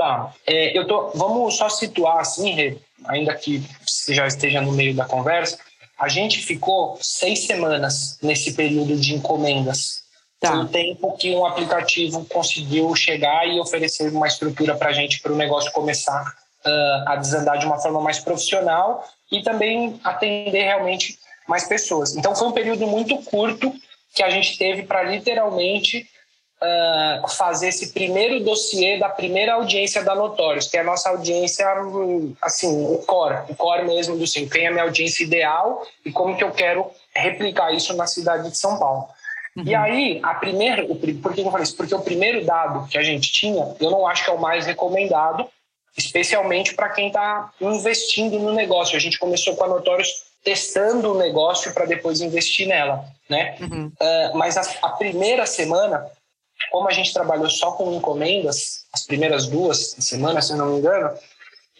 Tá. 0.00 0.32
É, 0.46 0.78
eu 0.78 0.86
tô, 0.86 1.10
vamos 1.14 1.58
só 1.58 1.68
situar 1.68 2.20
assim, 2.20 2.80
ainda 3.04 3.34
que 3.34 3.62
você 3.86 4.14
já 4.14 4.26
esteja 4.26 4.58
no 4.58 4.72
meio 4.72 4.94
da 4.96 5.04
conversa, 5.04 5.58
a 5.98 6.08
gente 6.08 6.38
ficou 6.38 6.98
seis 7.02 7.40
semanas 7.40 8.18
nesse 8.22 8.54
período 8.54 8.96
de 8.96 9.14
encomendas. 9.14 10.00
Tá. 10.40 10.52
Foi 10.52 10.60
o 10.60 10.68
tempo 10.68 11.14
que 11.18 11.34
um 11.34 11.44
aplicativo 11.44 12.24
conseguiu 12.24 12.96
chegar 12.96 13.46
e 13.46 13.60
oferecer 13.60 14.10
uma 14.10 14.26
estrutura 14.26 14.74
para 14.74 14.88
a 14.88 14.92
gente, 14.94 15.20
para 15.20 15.34
o 15.34 15.36
negócio 15.36 15.70
começar 15.70 16.34
uh, 16.64 17.08
a 17.08 17.16
desandar 17.16 17.58
de 17.58 17.66
uma 17.66 17.78
forma 17.78 18.00
mais 18.00 18.18
profissional 18.20 19.06
e 19.30 19.42
também 19.42 20.00
atender 20.02 20.62
realmente 20.62 21.18
mais 21.46 21.68
pessoas. 21.68 22.16
Então 22.16 22.34
foi 22.34 22.48
um 22.48 22.52
período 22.52 22.86
muito 22.86 23.18
curto 23.18 23.70
que 24.14 24.22
a 24.22 24.30
gente 24.30 24.56
teve 24.56 24.84
para 24.84 25.02
literalmente 25.02 26.08
uh, 26.62 27.28
fazer 27.28 27.68
esse 27.68 27.92
primeiro 27.92 28.44
dossiê 28.44 28.98
da 28.98 29.08
primeira 29.08 29.54
audiência 29.54 30.02
da 30.02 30.14
Notórios, 30.14 30.68
que 30.68 30.76
é 30.76 30.80
a 30.80 30.84
nossa 30.84 31.08
audiência, 31.10 31.66
assim, 32.42 32.84
o 32.86 32.98
core, 32.98 33.44
o 33.48 33.54
core 33.54 33.84
mesmo 33.84 34.16
do 34.16 34.26
sim, 34.26 34.48
quem 34.48 34.64
é 34.64 34.68
a 34.68 34.70
minha 34.70 34.84
audiência 34.84 35.24
ideal 35.24 35.86
e 36.04 36.12
como 36.12 36.36
que 36.36 36.44
eu 36.44 36.50
quero 36.50 36.90
replicar 37.14 37.72
isso 37.72 37.94
na 37.96 38.06
cidade 38.06 38.50
de 38.50 38.56
São 38.56 38.78
Paulo. 38.78 39.08
Uhum. 39.56 39.64
E 39.66 39.74
aí, 39.74 40.20
a 40.22 40.34
primeira, 40.34 40.84
o, 40.84 40.94
por 40.94 41.34
que 41.34 41.40
eu 41.40 41.50
falei 41.50 41.64
isso? 41.64 41.76
Porque 41.76 41.94
o 41.94 42.00
primeiro 42.00 42.44
dado 42.44 42.86
que 42.88 42.96
a 42.96 43.02
gente 43.02 43.32
tinha, 43.32 43.74
eu 43.80 43.90
não 43.90 44.06
acho 44.06 44.24
que 44.24 44.30
é 44.30 44.32
o 44.32 44.40
mais 44.40 44.66
recomendado, 44.66 45.48
especialmente 45.96 46.74
para 46.74 46.88
quem 46.90 47.08
está 47.08 47.50
investindo 47.60 48.38
no 48.38 48.52
negócio. 48.52 48.96
A 48.96 49.00
gente 49.00 49.18
começou 49.18 49.56
com 49.56 49.64
a 49.64 49.68
Notórios 49.68 50.30
testando 50.42 51.12
o 51.12 51.18
negócio 51.18 51.74
para 51.74 51.84
depois 51.84 52.20
investir 52.20 52.66
nela, 52.66 53.04
né? 53.28 53.56
Uhum. 53.60 53.92
Uh, 54.00 54.38
mas 54.38 54.56
a, 54.56 54.62
a, 54.82 54.90
primeira 54.90 55.44
semana, 55.44 56.06
como 56.70 56.88
a 56.88 56.92
gente 56.92 57.12
trabalhou 57.12 57.50
só 57.50 57.72
com 57.72 57.92
encomendas, 57.92 58.84
as 58.92 59.04
primeiras 59.04 59.46
duas 59.46 59.96
semanas, 59.98 60.46
se 60.46 60.54
não 60.54 60.66
me 60.66 60.78
engano, 60.78 61.10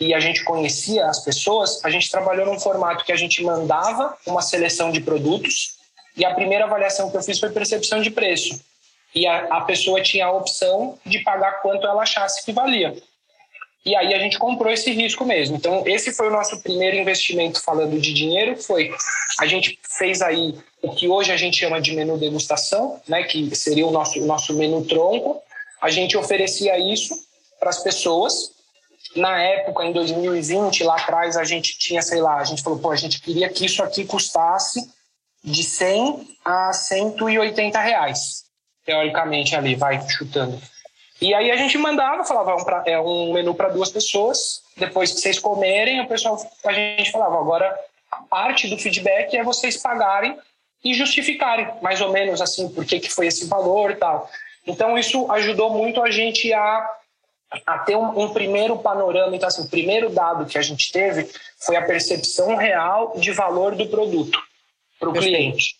e 0.00 0.14
a 0.14 0.20
gente 0.20 0.42
conhecia 0.44 1.06
as 1.06 1.20
pessoas, 1.20 1.84
a 1.84 1.90
gente 1.90 2.10
trabalhou 2.10 2.46
num 2.46 2.58
formato 2.58 3.04
que 3.04 3.12
a 3.12 3.16
gente 3.16 3.42
mandava 3.42 4.16
uma 4.26 4.40
seleção 4.40 4.90
de 4.90 5.00
produtos 5.00 5.78
e 6.16 6.24
a 6.24 6.34
primeira 6.34 6.64
avaliação 6.64 7.10
que 7.10 7.16
eu 7.16 7.22
fiz 7.22 7.38
foi 7.38 7.50
percepção 7.50 8.00
de 8.00 8.10
preço. 8.10 8.60
E 9.14 9.26
a, 9.26 9.56
a 9.56 9.60
pessoa 9.62 10.00
tinha 10.02 10.26
a 10.26 10.32
opção 10.32 10.98
de 11.04 11.18
pagar 11.20 11.60
quanto 11.60 11.86
ela 11.86 12.02
achasse 12.02 12.44
que 12.44 12.52
valia. 12.52 12.96
E 13.84 13.96
aí 13.96 14.12
a 14.12 14.18
gente 14.18 14.38
comprou 14.38 14.70
esse 14.70 14.90
risco 14.92 15.24
mesmo. 15.24 15.56
Então, 15.56 15.86
esse 15.86 16.12
foi 16.12 16.28
o 16.28 16.32
nosso 16.32 16.60
primeiro 16.62 16.96
investimento 16.96 17.62
falando 17.62 17.98
de 17.98 18.12
dinheiro, 18.12 18.56
foi 18.62 18.90
a 19.38 19.46
gente 19.46 19.78
fez 19.98 20.20
aí 20.20 20.54
o 20.82 20.94
que 20.94 21.08
hoje 21.08 21.32
a 21.32 21.36
gente 21.36 21.58
chama 21.58 21.80
de 21.80 21.92
menu 21.92 22.18
degustação, 22.18 23.00
né, 23.08 23.22
que 23.22 23.54
seria 23.54 23.86
o 23.86 23.90
nosso, 23.90 24.20
o 24.20 24.26
nosso 24.26 24.54
menu 24.54 24.84
tronco. 24.84 25.42
A 25.80 25.90
gente 25.90 26.16
oferecia 26.16 26.78
isso 26.78 27.14
para 27.58 27.70
as 27.70 27.82
pessoas. 27.82 28.52
Na 29.16 29.42
época, 29.42 29.84
em 29.84 29.92
2020, 29.92 30.84
lá 30.84 30.96
atrás, 30.96 31.36
a 31.36 31.44
gente 31.44 31.78
tinha, 31.78 32.02
sei 32.02 32.20
lá, 32.20 32.36
a 32.36 32.44
gente 32.44 32.62
falou, 32.62 32.78
pô, 32.78 32.90
a 32.90 32.96
gente 32.96 33.20
queria 33.20 33.48
que 33.48 33.64
isso 33.64 33.82
aqui 33.82 34.04
custasse 34.04 34.80
de 35.42 35.64
100 35.64 36.28
a 36.44 36.72
180 36.72 37.80
reais, 37.80 38.44
teoricamente 38.84 39.56
ali, 39.56 39.74
vai 39.74 40.06
chutando. 40.08 40.60
E 41.20 41.34
aí 41.34 41.50
a 41.50 41.56
gente 41.56 41.76
mandava, 41.76 42.24
falava, 42.24 42.82
é 42.86 42.98
um 42.98 43.32
menu 43.32 43.54
para 43.54 43.68
duas 43.68 43.90
pessoas, 43.90 44.62
depois 44.76 45.12
que 45.12 45.20
vocês 45.20 45.38
comerem, 45.38 46.00
o 46.00 46.08
pessoal, 46.08 46.40
a 46.64 46.72
gente 46.72 47.12
falava, 47.12 47.38
agora 47.38 47.78
a 48.10 48.22
parte 48.22 48.68
do 48.68 48.78
feedback 48.78 49.36
é 49.36 49.44
vocês 49.44 49.76
pagarem 49.76 50.36
e 50.82 50.94
justificarem, 50.94 51.68
mais 51.82 52.00
ou 52.00 52.10
menos 52.10 52.40
assim, 52.40 52.68
por 52.70 52.86
que, 52.86 53.00
que 53.00 53.10
foi 53.10 53.26
esse 53.26 53.46
valor 53.46 53.90
e 53.90 53.96
tal. 53.96 54.30
Então 54.66 54.98
isso 54.98 55.30
ajudou 55.32 55.70
muito 55.70 56.02
a 56.02 56.10
gente 56.10 56.52
a, 56.54 56.90
a 57.66 57.78
ter 57.80 57.96
um, 57.96 58.18
um 58.18 58.32
primeiro 58.32 58.78
panorama, 58.78 59.36
então 59.36 59.48
assim, 59.48 59.62
o 59.62 59.68
primeiro 59.68 60.08
dado 60.08 60.46
que 60.46 60.56
a 60.56 60.62
gente 60.62 60.90
teve 60.90 61.28
foi 61.58 61.76
a 61.76 61.84
percepção 61.84 62.56
real 62.56 63.12
de 63.16 63.30
valor 63.30 63.74
do 63.74 63.86
produto 63.88 64.40
para 64.98 65.10
o 65.10 65.12
cliente. 65.12 65.76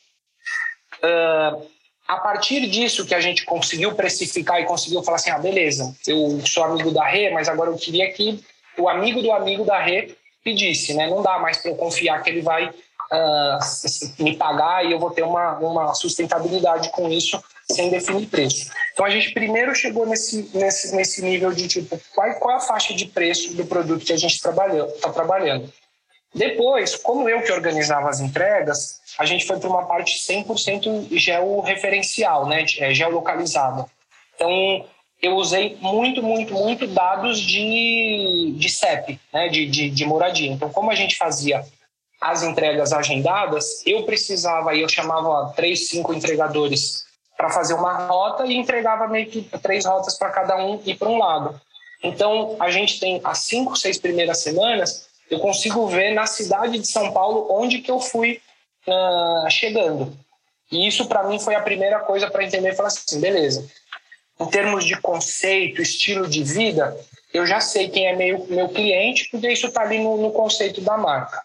Uh, 0.99 1.67
a 2.11 2.17
partir 2.17 2.67
disso 2.67 3.07
que 3.07 3.15
a 3.15 3.21
gente 3.21 3.45
conseguiu 3.45 3.95
precificar 3.95 4.61
e 4.61 4.65
conseguiu 4.65 5.01
falar 5.01 5.19
assim, 5.19 5.31
ah, 5.31 5.39
beleza, 5.39 5.95
eu 6.09 6.45
sou 6.45 6.65
amigo 6.65 6.91
da 6.91 7.07
Rê, 7.07 7.31
mas 7.31 7.49
agora 7.49 7.71
eu 7.71 7.77
queria 7.77 8.11
que 8.11 8.43
o 8.77 8.89
amigo 8.89 9.23
do 9.23 9.31
amigo 9.31 9.65
da 9.65 9.81
Rê 9.81 10.17
pedisse, 10.43 10.93
né? 10.95 11.07
Não 11.07 11.23
dá 11.23 11.39
mais 11.39 11.59
para 11.59 11.71
eu 11.71 11.77
confiar 11.77 12.21
que 12.21 12.31
ele 12.31 12.43
vai 12.43 12.69
uh, 12.69 14.23
me 14.25 14.35
pagar 14.35 14.85
e 14.85 14.91
eu 14.91 14.99
vou 14.99 15.13
ter 15.13 15.23
uma, 15.23 15.57
uma 15.59 15.95
sustentabilidade 15.95 16.91
com 16.91 17.09
isso 17.09 17.41
sem 17.71 17.91
definir 17.91 18.27
preço. 18.27 18.73
Então 18.93 19.07
a 19.07 19.11
gente 19.11 19.33
primeiro 19.33 19.73
chegou 19.73 20.05
nesse, 20.05 20.51
nesse, 20.53 20.97
nesse 20.97 21.23
nível 21.23 21.53
de 21.53 21.69
tipo, 21.69 21.97
qual, 22.13 22.35
qual 22.41 22.55
é 22.55 22.57
a 22.57 22.61
faixa 22.61 22.93
de 22.93 23.07
preço 23.07 23.55
do 23.55 23.65
produto 23.65 24.05
que 24.05 24.13
a 24.13 24.19
gente 24.19 24.35
está 24.35 24.53
trabalhando. 25.13 25.73
Depois, 26.35 26.97
como 26.97 27.29
eu 27.29 27.43
que 27.43 27.53
organizava 27.53 28.09
as 28.09 28.19
entregas, 28.19 29.00
a 29.21 29.27
gente 29.27 29.47
foi 29.47 29.61
para 29.61 29.69
uma 29.69 29.85
parte 29.85 30.19
100% 30.19 31.09
georreferencial, 31.11 32.49
né, 32.49 32.65
é, 32.79 32.95
geolocalizada. 32.95 33.85
Então, 34.35 34.87
eu 35.21 35.35
usei 35.35 35.77
muito, 35.79 36.23
muito, 36.23 36.55
muito 36.55 36.87
dados 36.87 37.39
de, 37.39 38.55
de 38.57 38.69
CEP, 38.71 39.21
né, 39.31 39.49
de, 39.49 39.67
de, 39.67 39.91
de 39.91 40.07
moradia. 40.07 40.51
Então, 40.51 40.71
como 40.71 40.91
a 40.91 40.95
gente 40.95 41.19
fazia 41.19 41.63
as 42.19 42.43
entregas 42.43 42.95
agendadas, 42.95 43.83
eu 43.85 44.05
precisava, 44.05 44.75
eu 44.75 44.89
chamava 44.89 45.53
três, 45.55 45.89
cinco 45.91 46.15
entregadores 46.15 47.05
para 47.37 47.51
fazer 47.51 47.75
uma 47.75 48.07
rota 48.07 48.47
e 48.47 48.57
entregava 48.57 49.07
meio 49.07 49.27
que 49.27 49.43
três 49.59 49.85
rotas 49.85 50.17
para 50.17 50.31
cada 50.31 50.57
um 50.65 50.81
ir 50.87 50.97
para 50.97 51.11
um 51.11 51.19
lado. 51.19 51.61
Então, 52.03 52.57
a 52.59 52.71
gente 52.71 52.99
tem 52.99 53.21
as 53.23 53.41
cinco, 53.41 53.77
seis 53.77 53.99
primeiras 53.99 54.39
semanas 54.39 55.11
eu 55.31 55.39
consigo 55.41 55.87
ver 55.87 56.15
na 56.15 56.27
cidade 56.27 56.79
de 56.79 56.87
São 56.89 57.13
Paulo 57.13 57.47
onde 57.51 57.81
que 57.81 57.91
eu 57.91 58.01
fui 58.01 58.41
uh, 58.91 59.51
chegando. 59.51 60.17
E 60.71 60.87
isso 60.87 61.07
para 61.07 61.25
mim 61.25 61.39
foi 61.39 61.55
a 61.55 61.63
primeira 61.63 62.01
coisa 62.01 62.31
para 62.31 62.45
entender 62.45 62.75
falar 62.75 62.89
assim, 62.89 63.21
beleza. 63.21 63.69
Em 64.39 64.47
termos 64.47 64.85
de 64.85 64.99
conceito, 65.01 65.83
estilo 65.83 66.27
de 66.29 66.43
vida, 66.43 66.97
eu 67.33 67.47
já 67.47 67.61
sei 67.61 67.89
quem 67.89 68.07
é 68.07 68.17
meu, 68.17 68.47
meu 68.49 68.69
cliente, 68.69 69.29
porque 69.31 69.51
isso 69.51 69.67
está 69.67 69.83
ali 69.83 69.99
no, 69.99 70.17
no 70.17 70.33
conceito 70.33 70.81
da 70.81 70.97
marca. 70.97 71.43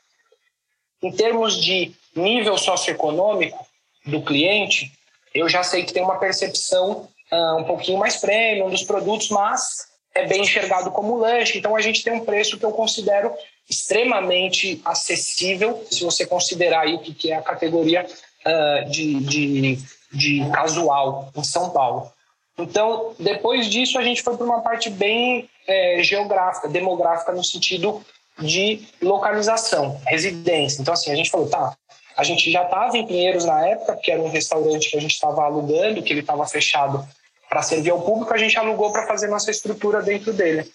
Em 1.02 1.12
termos 1.12 1.62
de 1.62 1.94
nível 2.16 2.58
socioeconômico 2.58 3.66
do 4.06 4.22
cliente, 4.22 4.92
eu 5.34 5.50
já 5.50 5.64
sei 5.64 5.84
que 5.84 5.94
tem 5.94 6.04
uma 6.04 6.18
percepção 6.18 7.10
uh, 7.32 7.58
um 7.58 7.64
pouquinho 7.66 7.98
mais 7.98 8.18
premium 8.18 8.70
dos 8.70 8.84
produtos, 8.84 9.30
mas 9.30 9.88
é 10.14 10.26
bem 10.26 10.42
enxergado 10.42 10.92
como 10.92 11.18
lanche. 11.18 11.58
Então 11.58 11.76
a 11.76 11.82
gente 11.82 12.04
tem 12.04 12.14
um 12.14 12.24
preço 12.24 12.58
que 12.58 12.66
eu 12.66 12.72
considero 12.72 13.34
extremamente 13.70 14.82
acessível, 14.86 15.86
se 15.90 16.04
você 16.04 16.26
considerar 16.26 16.82
aí 16.82 16.96
o 16.96 17.00
que 17.00 17.32
é 17.32 17.36
a 17.36 17.42
categoria 17.42 18.06
uh, 18.06 18.90
de, 18.90 19.20
de, 19.22 19.80
de 20.12 20.50
casual 20.52 21.32
em 21.36 21.44
São 21.44 21.72
Paulo. 21.72 22.12
Então, 22.58 23.14
depois 23.20 23.68
disso, 23.68 23.98
a 23.98 24.04
gente 24.04 24.22
foi 24.22 24.38
para 24.38 24.46
uma 24.46 24.62
parte 24.62 24.90
bem 24.90 25.50
é, 25.68 26.02
geográfica, 26.02 26.70
demográfica, 26.70 27.34
no 27.34 27.44
sentido 27.44 28.02
de 28.40 28.88
localização, 29.02 30.00
residência. 30.06 30.82
Então, 30.82 30.94
assim, 30.94 31.12
a 31.12 31.16
gente 31.16 31.30
falou, 31.30 31.50
tá, 31.50 31.76
a 32.16 32.24
gente 32.24 32.50
já 32.50 32.64
estava 32.64 32.98
em 32.98 33.06
Pinheiros 33.06 33.44
na 33.44 33.68
época, 33.68 33.98
que 33.98 34.10
era 34.10 34.22
um 34.22 34.30
restaurante 34.30 34.90
que 34.90 34.98
a 34.98 35.02
gente 35.02 35.14
estava 35.14 35.44
alugando, 35.44 36.02
que 36.02 36.14
ele 36.14 36.22
estava 36.22 36.46
fechado 36.48 37.06
para 37.50 37.62
servir 37.62 37.92
ao 37.92 38.02
público, 38.02 38.34
a 38.34 38.38
gente 38.38 38.58
alugou 38.58 38.92
para 38.92 39.06
fazer 39.06 39.28
nossa 39.28 39.52
estrutura 39.52 40.02
dentro 40.02 40.34
dele. 40.34 40.70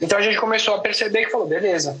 Então 0.00 0.18
a 0.18 0.22
gente 0.22 0.38
começou 0.38 0.74
a 0.74 0.80
perceber 0.80 1.24
que 1.24 1.30
falou, 1.30 1.46
beleza, 1.46 2.00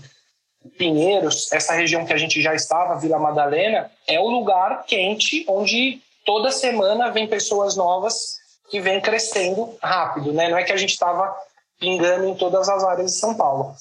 Pinheiros, 0.78 1.52
essa 1.52 1.72
região 1.72 2.04
que 2.04 2.12
a 2.12 2.16
gente 2.16 2.40
já 2.42 2.54
estava, 2.54 2.98
Vila 2.98 3.18
Madalena, 3.18 3.90
é 4.06 4.18
o 4.20 4.28
lugar 4.28 4.84
quente 4.84 5.44
onde 5.48 6.00
toda 6.24 6.50
semana 6.50 7.10
vem 7.10 7.26
pessoas 7.26 7.76
novas 7.76 8.38
que 8.70 8.80
vêm 8.80 9.00
crescendo 9.00 9.76
rápido, 9.82 10.32
né? 10.32 10.48
Não 10.48 10.58
é 10.58 10.64
que 10.64 10.72
a 10.72 10.76
gente 10.76 10.90
estava 10.90 11.34
pingando 11.78 12.26
em 12.26 12.34
todas 12.34 12.68
as 12.68 12.82
áreas 12.82 13.12
de 13.12 13.18
São 13.18 13.34
Paulo. 13.34 13.74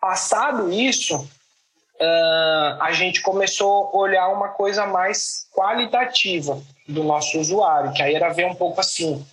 Passado 0.00 0.72
isso, 0.72 1.16
uh, 1.16 2.82
a 2.82 2.92
gente 2.92 3.22
começou 3.22 3.86
a 3.86 3.96
olhar 3.96 4.28
uma 4.28 4.48
coisa 4.48 4.86
mais 4.86 5.46
qualitativa 5.52 6.60
do 6.88 7.04
nosso 7.04 7.38
usuário, 7.38 7.92
que 7.92 8.02
aí 8.02 8.14
era 8.14 8.32
ver 8.32 8.46
um 8.46 8.54
pouco 8.54 8.80
assim, 8.80 9.24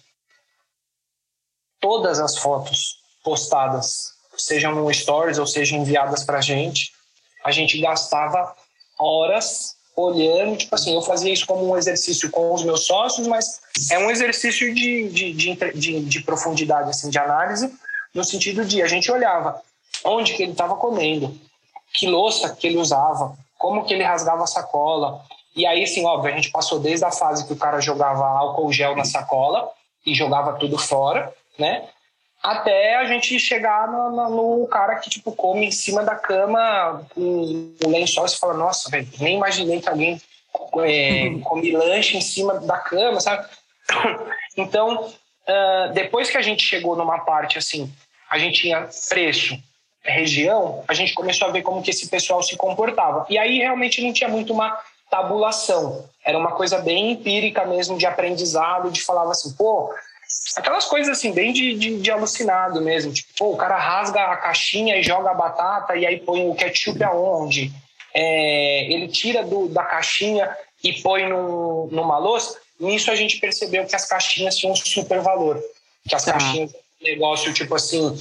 todas 1.79 2.19
as 2.19 2.37
fotos 2.37 3.01
postadas 3.23 4.20
sejam 4.45 4.73
no 4.73 4.93
Stories 4.93 5.37
ou 5.37 5.45
sejam 5.45 5.79
enviadas 5.79 6.23
para 6.23 6.39
a 6.39 6.41
gente, 6.41 6.91
a 7.43 7.51
gente 7.51 7.79
gastava 7.79 8.55
horas 8.99 9.75
olhando, 9.95 10.57
tipo 10.57 10.73
assim, 10.73 10.93
eu 10.93 11.01
fazia 11.01 11.33
isso 11.33 11.45
como 11.45 11.69
um 11.69 11.77
exercício 11.77 12.29
com 12.31 12.53
os 12.53 12.63
meus 12.63 12.85
sócios, 12.85 13.27
mas 13.27 13.59
é 13.91 13.99
um 13.99 14.09
exercício 14.09 14.73
de, 14.73 15.09
de, 15.09 15.33
de, 15.33 15.55
de, 15.73 15.99
de 16.01 16.21
profundidade, 16.21 16.89
assim, 16.89 17.09
de 17.09 17.19
análise, 17.19 17.71
no 18.13 18.23
sentido 18.23 18.65
de 18.65 18.81
a 18.81 18.87
gente 18.87 19.11
olhava 19.11 19.61
onde 20.03 20.33
que 20.33 20.43
ele 20.43 20.53
estava 20.53 20.75
comendo, 20.75 21.37
que 21.93 22.07
louça 22.07 22.55
que 22.55 22.67
ele 22.67 22.77
usava, 22.77 23.37
como 23.57 23.85
que 23.85 23.93
ele 23.93 24.03
rasgava 24.03 24.43
a 24.43 24.47
sacola. 24.47 25.23
E 25.55 25.65
aí, 25.65 25.83
assim, 25.83 26.05
óbvio, 26.05 26.31
a 26.31 26.35
gente 26.35 26.49
passou 26.49 26.79
desde 26.79 27.05
a 27.05 27.11
fase 27.11 27.45
que 27.45 27.53
o 27.53 27.57
cara 27.57 27.79
jogava 27.81 28.25
álcool 28.25 28.71
gel 28.71 28.95
na 28.95 29.03
sacola 29.03 29.69
e 30.05 30.15
jogava 30.15 30.53
tudo 30.53 30.77
fora, 30.77 31.31
né? 31.59 31.87
Até 32.41 32.95
a 32.95 33.05
gente 33.05 33.39
chegar 33.39 33.87
no, 33.87 34.11
no, 34.11 34.59
no, 34.59 34.67
cara 34.67 34.95
que 34.95 35.09
tipo 35.09 35.31
come 35.31 35.67
em 35.67 35.71
cima 35.71 36.03
da 36.03 36.15
cama 36.15 37.05
com 37.13 37.73
o 37.83 37.89
lençol 37.89 38.25
e 38.25 38.29
você 38.29 38.37
fala, 38.37 38.55
nossa, 38.55 38.89
velho, 38.89 39.07
nem 39.19 39.37
imaginei 39.37 39.79
que 39.79 39.89
alguém 39.89 40.19
é, 40.83 41.29
come 41.43 41.71
lanche 41.71 42.17
em 42.17 42.21
cima 42.21 42.59
da 42.59 42.77
cama, 42.77 43.19
sabe? 43.19 43.47
Então, 44.57 45.05
uh, 45.05 45.93
depois 45.93 46.29
que 46.29 46.37
a 46.37 46.41
gente 46.41 46.61
chegou 46.61 46.93
numa 46.97 47.19
parte 47.19 47.57
assim, 47.57 47.89
a 48.29 48.37
gente 48.37 48.63
tinha 48.63 48.89
preço, 49.07 49.57
região, 50.03 50.83
a 50.89 50.93
gente 50.93 51.13
começou 51.13 51.47
a 51.47 51.51
ver 51.51 51.61
como 51.61 51.81
que 51.81 51.89
esse 51.89 52.09
pessoal 52.09 52.43
se 52.43 52.57
comportava. 52.57 53.25
E 53.29 53.37
aí 53.37 53.59
realmente 53.59 54.01
não 54.01 54.11
tinha 54.11 54.29
muito 54.29 54.51
uma 54.51 54.77
tabulação. 55.09 56.05
Era 56.25 56.37
uma 56.37 56.51
coisa 56.51 56.79
bem 56.79 57.11
empírica 57.11 57.65
mesmo 57.65 57.97
de 57.97 58.05
aprendizado, 58.05 58.91
de 58.91 59.01
falar 59.01 59.29
assim, 59.31 59.53
pô, 59.53 59.93
Aquelas 60.55 60.85
coisas 60.85 61.17
assim, 61.17 61.31
bem 61.31 61.53
de, 61.53 61.73
de, 61.75 61.99
de, 61.99 62.11
alucinado 62.11 62.81
mesmo. 62.81 63.13
Tipo, 63.13 63.33
pô, 63.37 63.51
o 63.53 63.57
cara 63.57 63.77
rasga 63.77 64.21
a 64.25 64.37
caixinha 64.37 64.97
e 64.97 65.03
joga 65.03 65.31
a 65.31 65.33
batata 65.33 65.95
e 65.95 66.05
aí 66.05 66.19
põe 66.19 66.47
o 66.47 66.55
ketchup 66.55 67.03
aonde? 67.03 67.71
É, 68.13 68.91
ele 68.91 69.07
tira 69.07 69.43
do, 69.43 69.67
da 69.69 69.83
caixinha 69.83 70.49
e 70.83 70.93
põe 71.01 71.27
no, 71.27 71.87
numa 71.91 72.17
louça. 72.17 72.57
Nisso 72.79 73.11
a 73.11 73.15
gente 73.15 73.39
percebeu 73.39 73.85
que 73.85 73.95
as 73.95 74.05
caixinhas 74.05 74.57
tinham 74.57 74.73
um 74.73 74.75
super 74.75 75.21
valor. 75.21 75.61
Que 76.07 76.15
as 76.15 76.27
ah. 76.27 76.33
caixinhas, 76.33 76.75
negócio 77.01 77.53
tipo 77.53 77.75
assim, 77.75 78.17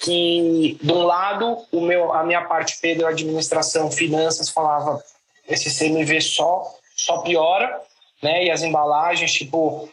que 0.00 0.78
de 0.82 0.92
um 0.92 1.02
lado 1.02 1.64
o 1.70 1.80
meu 1.80 2.12
a 2.12 2.24
minha 2.24 2.42
parte 2.42 2.78
Pedro 2.80 3.06
administração 3.06 3.90
finanças 3.90 4.48
falava 4.48 5.02
esse 5.48 5.70
CMV 5.76 6.20
só 6.20 6.74
só 6.96 7.18
piora 7.18 7.80
né 8.22 8.44
e 8.44 8.50
as 8.50 8.62
embalagens 8.62 9.32
tipo 9.32 9.88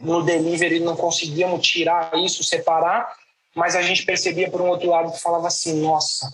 no 0.00 0.22
delivery 0.22 0.80
não 0.80 0.96
conseguíamos 0.96 1.66
tirar 1.66 2.12
isso 2.18 2.42
separar 2.42 3.14
mas 3.54 3.76
a 3.76 3.82
gente 3.82 4.04
percebia 4.04 4.50
por 4.50 4.60
um 4.60 4.68
outro 4.68 4.90
lado 4.90 5.12
que 5.12 5.20
falava 5.20 5.46
assim 5.46 5.80
nossa 5.80 6.32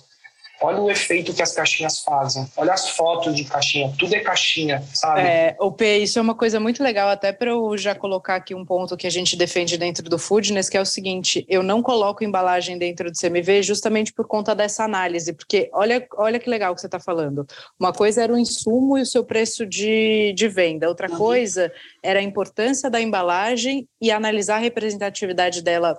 Olha 0.62 0.80
o 0.80 0.90
efeito 0.90 1.32
que 1.32 1.42
as 1.42 1.52
caixinhas 1.52 2.00
fazem. 2.00 2.46
Olha 2.56 2.74
as 2.74 2.90
fotos 2.90 3.34
de 3.34 3.44
caixinha. 3.44 3.92
Tudo 3.98 4.14
é 4.14 4.20
caixinha, 4.20 4.82
sabe? 4.92 5.20
É, 5.20 5.56
o 5.58 5.72
P, 5.72 5.98
isso 5.98 6.18
é 6.18 6.22
uma 6.22 6.34
coisa 6.34 6.60
muito 6.60 6.82
legal, 6.82 7.08
até 7.08 7.32
para 7.32 7.50
eu 7.50 7.76
já 7.78 7.94
colocar 7.94 8.36
aqui 8.36 8.54
um 8.54 8.64
ponto 8.64 8.96
que 8.96 9.06
a 9.06 9.10
gente 9.10 9.36
defende 9.36 9.78
dentro 9.78 10.08
do 10.08 10.18
Foodness, 10.18 10.68
que 10.68 10.76
é 10.76 10.80
o 10.80 10.86
seguinte: 10.86 11.46
eu 11.48 11.62
não 11.62 11.82
coloco 11.82 12.22
embalagem 12.22 12.76
dentro 12.76 13.10
do 13.10 13.18
CMV 13.18 13.62
justamente 13.62 14.12
por 14.12 14.26
conta 14.26 14.54
dessa 14.54 14.84
análise, 14.84 15.32
porque 15.32 15.70
olha, 15.72 16.06
olha 16.16 16.38
que 16.38 16.50
legal 16.50 16.74
que 16.74 16.80
você 16.80 16.86
está 16.86 17.00
falando. 17.00 17.46
Uma 17.78 17.92
coisa 17.92 18.22
era 18.22 18.32
o 18.32 18.38
insumo 18.38 18.98
e 18.98 19.02
o 19.02 19.06
seu 19.06 19.24
preço 19.24 19.64
de, 19.64 20.34
de 20.34 20.48
venda, 20.48 20.88
outra 20.88 21.10
uhum. 21.10 21.16
coisa 21.16 21.72
era 22.02 22.18
a 22.18 22.22
importância 22.22 22.90
da 22.90 23.00
embalagem 23.00 23.88
e 24.00 24.10
analisar 24.10 24.56
a 24.56 24.58
representatividade 24.58 25.62
dela 25.62 25.98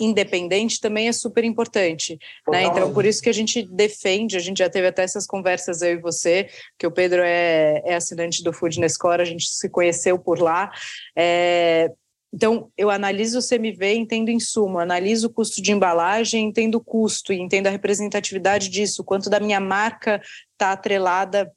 independente 0.00 0.80
também 0.80 1.08
é 1.08 1.12
super 1.12 1.44
importante, 1.44 2.18
né? 2.48 2.64
Então, 2.64 2.92
por 2.92 3.04
isso 3.04 3.22
que 3.22 3.28
a 3.28 3.34
gente 3.34 3.62
defende, 3.62 4.36
a 4.36 4.40
gente 4.40 4.58
já 4.58 4.68
teve 4.68 4.86
até 4.86 5.02
essas 5.02 5.26
conversas 5.26 5.82
eu 5.82 5.92
e 5.92 6.00
você, 6.00 6.48
que 6.78 6.86
o 6.86 6.90
Pedro 6.90 7.22
é, 7.22 7.82
é 7.84 7.94
assinante 7.94 8.42
do 8.42 8.52
Foodness 8.52 8.96
Core, 8.96 9.22
a 9.22 9.26
gente 9.26 9.46
se 9.46 9.68
conheceu 9.68 10.18
por 10.18 10.40
lá. 10.40 10.70
É, 11.16 11.90
então, 12.34 12.70
eu 12.78 12.88
analiso 12.88 13.38
o 13.38 13.46
CMV, 13.46 13.94
entendo 13.94 14.30
insumo, 14.30 14.78
analiso 14.78 15.26
o 15.26 15.32
custo 15.32 15.60
de 15.60 15.70
embalagem, 15.70 16.46
entendo 16.46 16.76
o 16.76 16.84
custo 16.84 17.32
e 17.32 17.38
entendo 17.38 17.66
a 17.66 17.70
representatividade 17.70 18.70
disso, 18.70 19.04
quanto 19.04 19.28
da 19.28 19.38
minha 19.38 19.60
marca 19.60 20.20
está 20.52 20.72
atrelada 20.72 21.52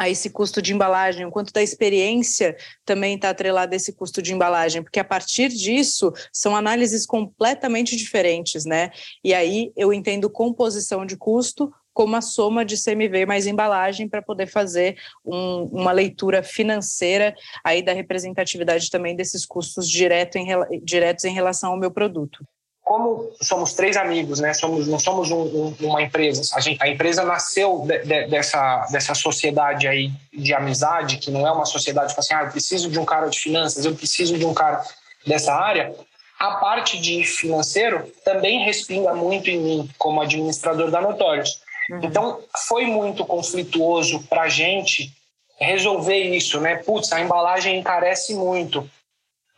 a 0.00 0.08
esse 0.08 0.30
custo 0.30 0.62
de 0.62 0.72
embalagem, 0.72 1.26
o 1.26 1.30
quanto 1.30 1.52
da 1.52 1.62
experiência 1.62 2.56
também 2.86 3.16
está 3.16 3.28
atrelado 3.28 3.74
a 3.74 3.76
esse 3.76 3.92
custo 3.92 4.22
de 4.22 4.32
embalagem, 4.32 4.82
porque 4.82 4.98
a 4.98 5.04
partir 5.04 5.50
disso 5.50 6.10
são 6.32 6.56
análises 6.56 7.04
completamente 7.04 7.94
diferentes, 7.94 8.64
né? 8.64 8.92
E 9.22 9.34
aí 9.34 9.70
eu 9.76 9.92
entendo 9.92 10.30
composição 10.30 11.04
de 11.04 11.18
custo 11.18 11.70
como 11.92 12.16
a 12.16 12.22
soma 12.22 12.64
de 12.64 12.82
CMV 12.82 13.26
mais 13.26 13.46
embalagem 13.46 14.08
para 14.08 14.22
poder 14.22 14.46
fazer 14.46 14.96
um, 15.22 15.64
uma 15.64 15.92
leitura 15.92 16.42
financeira 16.42 17.34
aí 17.62 17.82
da 17.82 17.92
representatividade 17.92 18.88
também 18.88 19.14
desses 19.14 19.44
custos 19.44 19.86
direto 19.86 20.36
em, 20.36 20.46
diretos 20.82 21.26
em 21.26 21.34
relação 21.34 21.72
ao 21.72 21.78
meu 21.78 21.90
produto 21.90 22.42
como 22.90 23.30
somos 23.40 23.72
três 23.72 23.96
amigos, 23.96 24.40
né? 24.40 24.52
Somos 24.52 24.88
não 24.88 24.98
somos 24.98 25.30
um, 25.30 25.42
um, 25.42 25.76
uma 25.82 26.02
empresa. 26.02 26.42
A, 26.56 26.60
gente, 26.60 26.82
a 26.82 26.88
empresa 26.88 27.22
nasceu 27.22 27.84
de, 27.86 28.00
de, 28.00 28.26
dessa 28.26 28.84
dessa 28.90 29.14
sociedade 29.14 29.86
aí 29.86 30.10
de 30.32 30.52
amizade, 30.52 31.18
que 31.18 31.30
não 31.30 31.46
é 31.46 31.52
uma 31.52 31.66
sociedade 31.66 32.12
que 32.12 32.18
assim, 32.18 32.34
ah, 32.34 32.42
eu 32.42 32.50
preciso 32.50 32.90
de 32.90 32.98
um 32.98 33.04
cara 33.04 33.28
de 33.28 33.38
finanças, 33.38 33.84
eu 33.84 33.94
preciso 33.94 34.36
de 34.36 34.44
um 34.44 34.52
cara 34.52 34.82
dessa 35.24 35.54
área. 35.54 35.94
A 36.36 36.56
parte 36.56 37.00
de 37.00 37.22
financeiro 37.22 38.12
também 38.24 38.64
respinga 38.64 39.14
muito 39.14 39.48
em 39.48 39.60
mim 39.60 39.90
como 39.96 40.20
administrador 40.20 40.90
da 40.90 41.00
Notorious. 41.00 41.60
Uhum. 41.90 42.00
Então 42.02 42.40
foi 42.66 42.86
muito 42.86 43.24
conflituoso 43.24 44.18
para 44.24 44.42
a 44.42 44.48
gente 44.48 45.12
resolver 45.60 46.18
isso, 46.18 46.60
né? 46.60 46.74
Putz, 46.78 47.12
a 47.12 47.20
embalagem 47.20 47.78
encarece 47.78 48.34
muito 48.34 48.90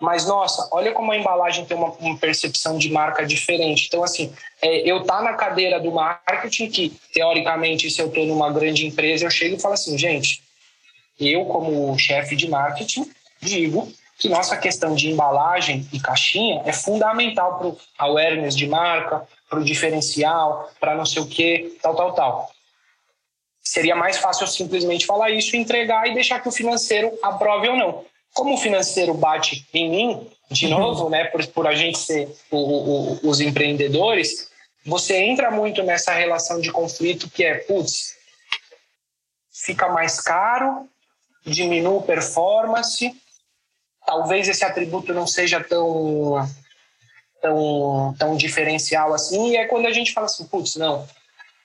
mas 0.03 0.27
nossa, 0.27 0.69
olha 0.73 0.91
como 0.91 1.13
a 1.13 1.17
embalagem 1.17 1.65
tem 1.65 1.77
uma, 1.77 1.93
uma 1.93 2.19
percepção 2.19 2.77
de 2.77 2.91
marca 2.91 3.25
diferente. 3.25 3.87
Então, 3.87 4.03
assim, 4.03 4.33
é, 4.61 4.79
eu 4.79 5.05
tá 5.05 5.23
na 5.23 5.35
cadeira 5.35 5.79
do 5.79 5.93
marketing, 5.93 6.69
que 6.69 6.91
teoricamente, 7.15 7.89
se 7.89 8.03
eu 8.03 8.09
estou 8.09 8.27
numa 8.27 8.53
grande 8.53 8.85
empresa, 8.85 9.25
eu 9.25 9.31
chego 9.31 9.55
e 9.55 9.61
falo 9.61 9.75
assim, 9.75 9.97
gente, 9.97 10.43
eu, 11.21 11.45
como 11.45 11.97
chefe 11.97 12.35
de 12.35 12.49
marketing, 12.49 13.09
digo 13.41 13.93
que 14.19 14.29
nossa 14.29 14.57
questão 14.57 14.93
de 14.97 15.09
embalagem 15.09 15.87
e 15.93 16.01
caixinha 16.01 16.63
é 16.67 16.73
fundamental 16.73 17.59
para 17.59 17.69
o 17.69 17.79
awareness 17.97 18.57
de 18.57 18.67
marca, 18.67 19.25
para 19.49 19.61
o 19.61 19.65
diferencial, 19.65 20.69
para 20.81 20.97
não 20.97 21.07
sei 21.07 21.23
o 21.23 21.27
que, 21.27 21.79
tal, 21.81 21.95
tal, 21.95 22.13
tal. 22.13 22.51
Seria 23.63 23.95
mais 23.95 24.17
fácil 24.17 24.43
eu 24.45 24.49
simplesmente 24.49 25.07
falar 25.07 25.31
isso, 25.31 25.57
entregar 25.57 26.09
e 26.09 26.15
deixar 26.15 26.41
que 26.41 26.49
o 26.49 26.53
financeiro 26.53 27.17
aprove 27.23 27.69
ou 27.69 27.77
não. 27.77 28.12
Como 28.35 28.55
o 28.55 28.59
financeiro 28.59 29.15
bate 29.15 29.67
em 29.75 29.91
mim, 29.91 30.31
de 30.51 30.67
uhum. 30.67 30.79
novo, 30.79 31.11
né, 31.11 31.25
por, 31.25 31.47
por 31.49 31.67
a 31.67 31.75
gente 31.75 31.99
ser 31.99 32.29
o, 32.51 32.57
o, 32.57 33.29
os 33.29 33.41
empreendedores, 33.41 34.51
você 34.85 35.17
entra 35.17 35.51
muito 35.51 35.83
nessa 35.83 36.13
relação 36.13 36.61
de 36.61 36.71
conflito 36.71 37.31
que 37.31 37.45
é, 37.45 37.55
putz, 37.55 38.17
fica 39.51 39.89
mais 39.89 40.21
caro, 40.21 40.89
diminui 41.45 42.03
performance, 42.03 43.15
talvez 44.05 44.49
esse 44.49 44.65
atributo 44.65 45.15
não 45.15 45.27
seja 45.27 45.63
tão, 45.63 46.49
tão, 47.41 48.15
tão 48.19 48.37
diferencial 48.37 49.15
assim, 49.15 49.51
e 49.51 49.57
é 49.57 49.67
quando 49.67 49.87
a 49.87 49.93
gente 49.93 50.13
fala 50.13 50.27
assim, 50.27 50.47
putz, 50.47 50.77
não, 50.77 51.07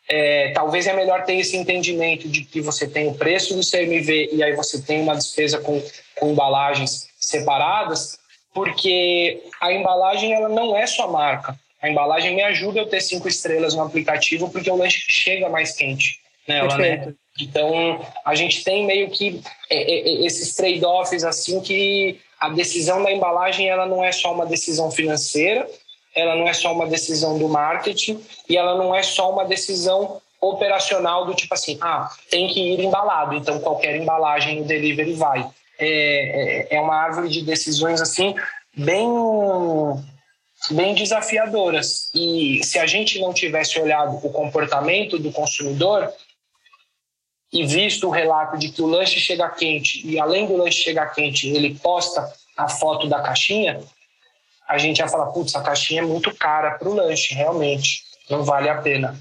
é, 0.08 0.52
talvez 0.52 0.88
é 0.88 0.94
melhor 0.94 1.26
ter 1.26 1.36
esse 1.36 1.58
entendimento 1.58 2.30
de 2.30 2.44
que 2.44 2.62
você 2.62 2.88
tem 2.88 3.08
o 3.08 3.16
preço 3.16 3.56
do 3.56 3.68
CMV 3.68 4.30
e 4.32 4.44
aí 4.44 4.56
você 4.56 4.82
tem 4.82 5.02
uma 5.02 5.16
despesa 5.16 5.60
com, 5.60 5.82
com 6.20 6.32
embalagens 6.32 7.08
separadas, 7.20 8.18
porque 8.54 9.44
a 9.62 9.72
embalagem 9.72 10.34
ela 10.34 10.50
não 10.50 10.76
é 10.76 10.88
sua 10.88 11.08
marca. 11.08 11.58
A 11.82 11.90
embalagem 11.90 12.36
me 12.36 12.44
ajuda 12.44 12.82
a 12.82 12.88
ter 12.88 13.02
cinco 13.02 13.28
estrelas 13.28 13.76
no 13.76 13.84
aplicativo 13.84 14.50
porque 14.50 14.70
o 14.70 14.76
lanche 14.76 15.12
chega 15.12 15.48
mais 15.48 15.74
quente 15.74 16.20
nela, 16.48 16.76
né? 16.78 17.14
Então 17.40 18.00
a 18.26 18.34
gente 18.34 18.64
tem 18.64 18.86
meio 18.86 19.12
que 19.12 19.42
é, 19.70 19.78
é, 19.78 20.00
é, 20.00 20.26
esses 20.26 20.56
trade-offs 20.56 21.24
assim 21.24 21.62
que 21.62 22.20
a 22.40 22.50
decisão 22.50 23.04
da 23.04 23.12
embalagem 23.12 23.70
ela 23.70 23.86
não 23.86 24.04
é 24.04 24.12
só 24.12 24.34
uma 24.34 24.46
decisão 24.46 24.90
financeira, 24.90 25.70
ela 26.16 26.36
não 26.36 26.48
é 26.48 26.54
só 26.54 26.74
uma 26.74 26.88
decisão 26.88 27.38
do 27.38 27.48
marketing 27.48 28.20
e 28.50 28.58
ela 28.58 28.76
não 28.76 28.96
é 28.96 29.04
só 29.04 29.32
uma 29.32 29.46
decisão 29.46 30.20
operacional 30.42 31.26
do 31.26 31.34
tipo 31.34 31.54
assim, 31.54 31.78
ah, 31.82 32.10
tem 32.30 32.48
que 32.48 32.60
ir 32.60 32.80
embalado, 32.80 33.36
então 33.36 33.60
qualquer 33.60 33.96
embalagem 33.96 34.62
no 34.62 34.66
delivery 34.66 35.14
vai. 35.14 35.48
É, 35.80 36.68
é, 36.72 36.76
é 36.76 36.82
uma 36.82 36.96
árvore 36.96 37.30
de 37.30 37.44
decisões 37.44 38.02
assim 38.02 38.36
bem 38.76 39.08
bem 40.72 40.96
desafiadoras 40.96 42.10
e 42.16 42.62
se 42.64 42.80
a 42.80 42.88
gente 42.88 43.20
não 43.20 43.32
tivesse 43.32 43.80
olhado 43.80 44.16
o 44.16 44.32
comportamento 44.32 45.20
do 45.20 45.32
consumidor 45.32 46.12
e 47.54 47.66
visto 47.66 48.08
o 48.08 48.12
relato 48.12 48.58
de 48.58 48.70
que 48.70 48.82
o 48.82 48.88
lanche 48.88 49.20
chega 49.20 49.50
quente 49.50 50.06
e 50.06 50.20
além 50.20 50.48
do 50.48 50.58
lanche 50.58 50.84
chegar 50.84 51.14
quente 51.14 51.48
ele 51.48 51.76
posta 51.76 52.28
a 52.58 52.68
foto 52.68 53.08
da 53.08 53.22
caixinha 53.22 53.80
a 54.68 54.78
gente 54.78 55.00
ia 55.00 55.08
falar, 55.08 55.28
putz, 55.28 55.56
a 55.56 55.62
caixinha 55.62 56.02
é 56.02 56.06
muito 56.06 56.36
cara 56.36 56.72
para 56.72 56.90
o 56.90 56.94
lanche, 56.94 57.34
realmente, 57.34 58.04
não 58.30 58.44
vale 58.44 58.68
a 58.68 58.82
pena. 58.82 59.18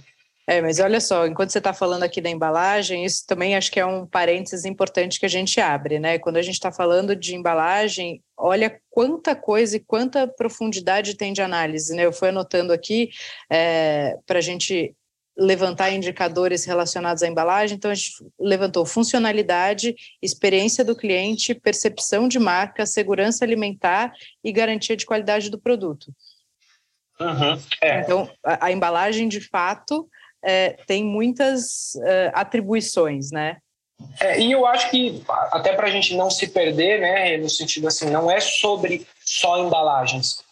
É, 0.49 0.63
mas 0.63 0.79
olha 0.79 1.01
só, 1.01 1.27
enquanto 1.27 1.51
você 1.51 1.59
está 1.59 1.73
falando 1.73 2.05
aqui 2.05 2.21
da 2.21 2.31
embalagem, 2.31 3.05
isso 3.05 3.27
também 3.27 3.57
acho 3.57 3.71
que 3.71 3.81
é 3.81 3.85
um 3.85 4.07
parênteses 4.07 4.65
importante 4.65 5.19
que 5.19 5.27
a 5.27 5.29
gente 5.29 5.61
abre, 5.61 5.99
né? 5.99 6.21
Quando 6.21 6.37
a 6.37 6.43
gente 6.43 6.55
está 6.55 6.71
falando 6.71 7.17
de 7.17 7.35
embalagem, 7.35 8.23
olha 8.37 8.81
quanta 8.89 9.35
coisa 9.35 9.77
e 9.77 9.81
quanta 9.81 10.29
profundidade 10.29 11.17
tem 11.17 11.33
de 11.33 11.43
análise, 11.43 11.93
né? 11.95 12.05
Eu 12.05 12.13
fui 12.13 12.29
anotando 12.29 12.73
aqui 12.73 13.11
é, 13.51 14.17
para 14.25 14.39
a 14.39 14.43
gente 14.43 14.95
levantar 15.37 15.91
indicadores 15.91 16.65
relacionados 16.65 17.23
à 17.23 17.27
embalagem. 17.27 17.77
Então, 17.77 17.91
a 17.91 17.95
gente 17.95 18.13
levantou 18.39 18.87
funcionalidade, 18.87 19.95
experiência 20.23 20.85
do 20.85 20.97
cliente, 20.97 21.55
percepção 21.55 22.27
de 22.27 22.39
marca, 22.39 22.87
segurança 22.87 23.45
alimentar 23.45 24.13
e 24.43 24.51
garantia 24.51 24.97
de 24.97 25.05
qualidade 25.05 25.51
do 25.51 25.61
produto. 25.61 26.15
Uhum, 27.21 27.59
é. 27.83 28.01
Então, 28.01 28.31
a, 28.45 28.67
a, 28.67 28.73
embalagem, 28.73 29.29
de 29.29 29.41
fato, 29.41 30.09
é, 30.47 30.77
tem 30.87 31.05
muitas 31.05 31.97
é, 31.97 32.31
atribuições, 32.33 33.33
né? 33.33 33.57
É, 34.21 34.39
e 34.39 34.53
eu 34.53 34.65
acho 34.67 34.91
que, 34.91 35.23
até 35.51 35.73
para 35.73 35.89
a 35.89 35.91
gente 35.91 36.15
não 36.15 36.31
se 36.31 36.47
perder, 36.47 37.01
né, 37.01 37.37
no 37.39 37.49
sentido 37.49 37.89
assim, 37.89 38.11
não 38.11 38.31
é 38.31 38.39
sobre 38.41 39.07
só 39.25 39.59
embalagens. 39.59 40.45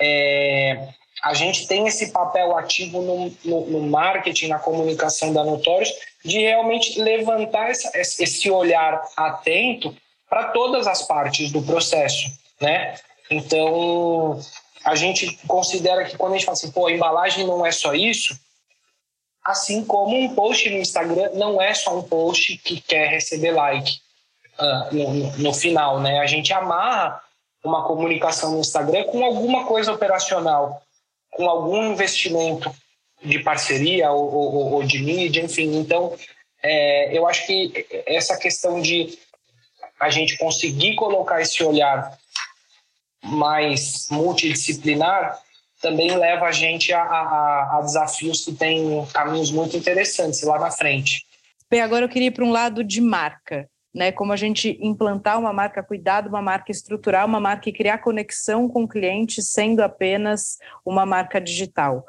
É, 0.00 0.88
a 1.22 1.32
gente 1.34 1.66
tem 1.66 1.86
esse 1.86 2.10
papel 2.10 2.56
ativo 2.56 3.02
no, 3.02 3.32
no, 3.44 3.66
no 3.66 3.80
marketing, 3.82 4.48
na 4.48 4.58
comunicação 4.58 5.32
da 5.32 5.44
Notorious, 5.44 5.92
de 6.24 6.40
realmente 6.40 7.00
levantar 7.00 7.70
essa, 7.70 7.90
esse 7.98 8.50
olhar 8.50 9.00
atento 9.16 9.94
para 10.28 10.48
todas 10.48 10.86
as 10.86 11.06
partes 11.06 11.52
do 11.52 11.62
processo, 11.62 12.30
né? 12.60 12.96
Então, 13.30 14.40
a 14.84 14.94
gente 14.94 15.38
considera 15.46 16.04
que 16.04 16.16
quando 16.16 16.32
a 16.32 16.36
gente 16.36 16.46
fala 16.46 16.56
assim, 16.56 16.70
pô, 16.70 16.86
a 16.86 16.92
embalagem 16.92 17.46
não 17.46 17.64
é 17.64 17.70
só 17.70 17.94
isso, 17.94 18.38
assim 19.46 19.84
como 19.84 20.16
um 20.16 20.34
post 20.34 20.68
no 20.68 20.78
Instagram 20.78 21.30
não 21.34 21.60
é 21.60 21.72
só 21.72 21.96
um 21.96 22.02
post 22.02 22.56
que 22.58 22.80
quer 22.80 23.08
receber 23.08 23.52
like 23.52 24.00
uh, 24.58 24.94
no, 24.94 25.36
no, 25.38 25.54
final, 25.54 26.00
né? 26.00 26.18
A 26.18 26.26
gente 26.26 26.52
amarra 26.52 27.22
uma 27.64 27.84
comunicação 27.84 28.52
no 28.52 28.60
Instagram 28.60 29.04
com 29.04 29.24
alguma 29.24 29.64
coisa 29.66 29.92
operacional 29.92 30.82
com 31.30 31.48
algum 31.48 31.92
investimento 31.92 32.74
de 33.22 33.38
parceria 33.40 34.10
ou, 34.10 34.32
ou, 34.32 34.72
ou 34.72 34.82
de 34.82 34.98
mídia, 34.98 35.42
enfim. 35.42 35.76
Então, 35.76 36.16
é, 36.62 37.16
eu 37.16 37.26
acho 37.26 37.46
que 37.46 37.86
essa 38.06 38.36
questão 38.38 38.80
de 38.80 39.18
a 40.00 40.08
gente 40.08 40.38
conseguir 40.38 40.94
colocar 40.94 41.40
esse 41.40 41.62
olhar 41.62 42.16
mais 43.22 44.06
multidisciplinar 44.10 45.38
também 45.80 46.16
leva 46.16 46.46
a 46.46 46.52
gente 46.52 46.92
a, 46.92 47.02
a, 47.02 47.78
a 47.78 47.80
desafios 47.82 48.44
que 48.44 48.52
têm 48.52 49.06
caminhos 49.12 49.50
muito 49.50 49.76
interessantes 49.76 50.42
lá 50.42 50.58
na 50.58 50.70
frente. 50.70 51.24
Bem, 51.70 51.80
agora 51.80 52.04
eu 52.04 52.08
queria 52.08 52.28
ir 52.28 52.32
para 52.32 52.44
um 52.44 52.50
lado 52.50 52.84
de 52.84 53.00
marca 53.00 53.68
né? 53.96 54.12
Como 54.12 54.30
a 54.30 54.36
gente 54.36 54.78
implantar 54.78 55.38
uma 55.38 55.54
marca, 55.54 55.82
cuidar 55.82 56.20
de 56.20 56.28
uma 56.28 56.42
marca, 56.42 56.70
estruturar 56.70 57.24
uma 57.24 57.40
marca 57.40 57.70
e 57.70 57.72
criar 57.72 57.98
conexão 57.98 58.68
com 58.68 58.84
o 58.84 58.88
cliente, 58.88 59.40
sendo 59.40 59.80
apenas 59.80 60.58
uma 60.84 61.06
marca 61.06 61.40
digital. 61.40 62.04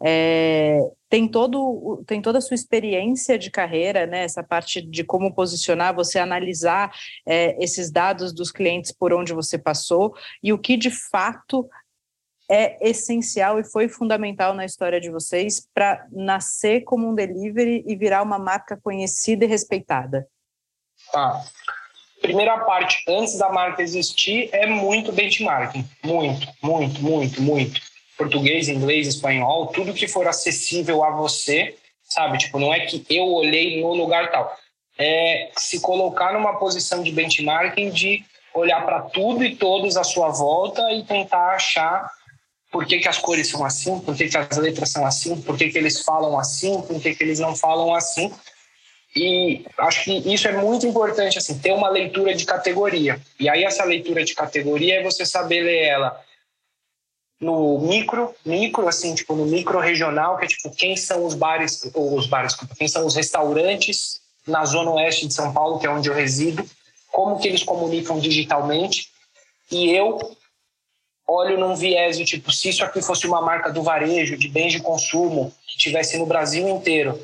É, 0.00 0.78
tem 1.10 1.26
todo 1.26 2.04
tem 2.06 2.22
toda 2.22 2.38
a 2.38 2.40
sua 2.40 2.54
experiência 2.54 3.36
de 3.36 3.50
carreira, 3.50 4.06
né? 4.06 4.22
Essa 4.22 4.42
parte 4.42 4.80
de 4.80 5.02
como 5.02 5.34
posicionar, 5.34 5.92
você 5.92 6.20
analisar 6.20 6.92
é, 7.26 7.56
esses 7.62 7.90
dados 7.90 8.32
dos 8.32 8.52
clientes 8.52 8.92
por 8.92 9.12
onde 9.12 9.32
você 9.32 9.58
passou 9.58 10.14
e 10.44 10.52
o 10.52 10.58
que 10.58 10.76
de 10.76 10.90
fato 10.90 11.68
é 12.52 12.76
essencial 12.82 13.58
e 13.58 13.64
foi 13.64 13.88
fundamental 13.88 14.52
na 14.52 14.66
história 14.66 15.00
de 15.00 15.10
vocês 15.10 15.66
para 15.72 16.06
nascer 16.12 16.82
como 16.82 17.08
um 17.08 17.14
delivery 17.14 17.82
e 17.86 17.96
virar 17.96 18.22
uma 18.22 18.38
marca 18.38 18.76
conhecida 18.76 19.46
e 19.46 19.48
respeitada. 19.48 20.28
Tá. 21.10 21.42
Primeira 22.20 22.58
parte, 22.58 23.02
antes 23.08 23.38
da 23.38 23.50
marca 23.50 23.82
existir, 23.82 24.50
é 24.52 24.66
muito 24.66 25.12
benchmarking. 25.12 25.88
Muito, 26.04 26.46
muito, 26.62 27.02
muito, 27.02 27.40
muito. 27.40 27.80
Português, 28.18 28.68
inglês, 28.68 29.06
espanhol, 29.06 29.68
tudo 29.68 29.94
que 29.94 30.06
for 30.06 30.28
acessível 30.28 31.02
a 31.02 31.10
você, 31.10 31.74
sabe? 32.04 32.36
Tipo, 32.36 32.58
não 32.58 32.72
é 32.72 32.80
que 32.80 33.02
eu 33.08 33.28
olhei 33.28 33.80
no 33.80 33.94
lugar 33.94 34.30
tal. 34.30 34.54
É 34.98 35.50
se 35.56 35.80
colocar 35.80 36.34
numa 36.34 36.58
posição 36.58 37.02
de 37.02 37.12
benchmarking 37.12 37.88
de 37.88 38.22
olhar 38.52 38.84
para 38.84 39.00
tudo 39.00 39.42
e 39.42 39.56
todos 39.56 39.96
à 39.96 40.04
sua 40.04 40.28
volta 40.28 40.92
e 40.92 41.02
tentar 41.02 41.54
achar 41.54 42.12
por 42.72 42.86
que, 42.86 42.98
que 42.98 43.08
as 43.08 43.18
cores 43.18 43.48
são 43.48 43.64
assim, 43.64 44.00
por 44.00 44.16
que, 44.16 44.28
que 44.28 44.36
as 44.36 44.56
letras 44.56 44.90
são 44.90 45.06
assim, 45.06 45.40
por 45.40 45.56
que, 45.56 45.70
que 45.70 45.78
eles 45.78 46.00
falam 46.00 46.38
assim, 46.38 46.80
por 46.80 47.00
que, 47.00 47.14
que 47.14 47.22
eles 47.22 47.38
não 47.38 47.54
falam 47.54 47.94
assim 47.94 48.32
e 49.14 49.64
acho 49.78 50.04
que 50.04 50.12
isso 50.32 50.48
é 50.48 50.52
muito 50.52 50.86
importante, 50.86 51.36
assim, 51.36 51.58
ter 51.58 51.72
uma 51.72 51.90
leitura 51.90 52.34
de 52.34 52.46
categoria. 52.46 53.20
E 53.38 53.48
aí 53.48 53.62
essa 53.62 53.84
leitura 53.84 54.24
de 54.24 54.34
categoria 54.34 55.00
é 55.00 55.02
você 55.02 55.26
saber 55.26 55.62
ler 55.62 55.82
ela 55.82 56.18
no 57.38 57.78
micro, 57.80 58.34
micro, 58.44 58.88
assim, 58.88 59.14
tipo, 59.14 59.34
no 59.34 59.44
micro 59.44 59.78
regional, 59.80 60.38
que 60.38 60.44
é 60.46 60.48
tipo, 60.48 60.70
quem 60.70 60.96
são 60.96 61.26
os 61.26 61.34
bares, 61.34 61.90
ou 61.92 62.16
os 62.16 62.26
bares, 62.26 62.54
quem 62.78 62.88
são 62.88 63.04
os 63.04 63.14
restaurantes 63.14 64.20
na 64.46 64.64
zona 64.64 64.92
oeste 64.92 65.26
de 65.26 65.34
São 65.34 65.52
Paulo, 65.52 65.78
que 65.78 65.86
é 65.86 65.90
onde 65.90 66.08
eu 66.08 66.14
resido, 66.14 66.64
como 67.10 67.38
que 67.38 67.48
eles 67.48 67.62
comunicam 67.62 68.18
digitalmente. 68.18 69.10
E 69.70 69.90
eu 69.90 70.36
olho 71.26 71.58
num 71.58 71.74
viés 71.74 72.18
de 72.18 72.24
tipo, 72.24 72.50
se 72.52 72.68
isso 72.68 72.84
aqui 72.84 73.00
fosse 73.00 73.26
uma 73.26 73.40
marca 73.40 73.70
do 73.70 73.82
varejo, 73.82 74.36
de 74.36 74.48
bens 74.48 74.72
de 74.72 74.80
consumo, 74.80 75.52
que 75.66 75.78
tivesse 75.78 76.18
no 76.18 76.26
Brasil 76.26 76.68
inteiro, 76.68 77.18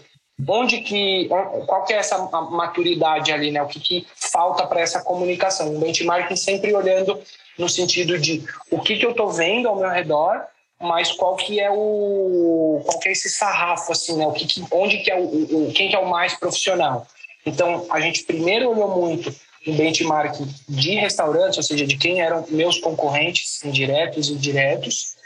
onde 0.46 0.80
que 0.80 1.28
qual 1.66 1.84
que 1.84 1.92
é 1.92 1.96
essa 1.96 2.18
maturidade 2.50 3.32
ali, 3.32 3.50
né? 3.50 3.62
O 3.62 3.66
que, 3.66 3.80
que 3.80 4.06
falta 4.16 4.66
para 4.66 4.80
essa 4.80 5.02
comunicação? 5.02 5.74
Um 5.74 5.80
benchmarking 5.80 6.36
sempre 6.36 6.72
olhando 6.74 7.20
no 7.58 7.68
sentido 7.68 8.18
de 8.18 8.44
o 8.70 8.80
que, 8.80 8.96
que 8.96 9.04
eu 9.04 9.10
estou 9.10 9.30
vendo 9.30 9.68
ao 9.68 9.76
meu 9.76 9.90
redor, 9.90 10.42
mas 10.80 11.10
qual 11.12 11.34
que 11.34 11.58
é 11.58 11.70
o 11.70 12.80
qual 12.84 12.98
que 13.00 13.08
é 13.08 13.12
esse 13.12 13.28
sarrafo 13.28 13.90
assim, 13.90 14.16
né? 14.16 14.26
O 14.26 14.32
que, 14.32 14.46
que 14.46 14.64
onde 14.70 14.98
que 14.98 15.10
é 15.10 15.18
o, 15.18 15.24
o, 15.24 15.72
quem 15.72 15.88
que 15.88 15.96
é 15.96 15.98
o 15.98 16.08
mais 16.08 16.34
profissional? 16.34 17.06
Então 17.44 17.86
a 17.90 18.00
gente 18.00 18.22
primeiro 18.24 18.70
olhou 18.70 18.96
muito 18.96 19.34
um 19.66 19.76
benchmark 19.76 20.34
de 20.68 20.94
restaurantes, 20.94 21.58
ou 21.58 21.62
seja, 21.62 21.86
de 21.86 21.96
quem 21.96 22.20
eram 22.20 22.46
meus 22.48 22.78
concorrentes 22.78 23.64
indiretos 23.64 24.30
e 24.30 24.36
diretos, 24.36 25.16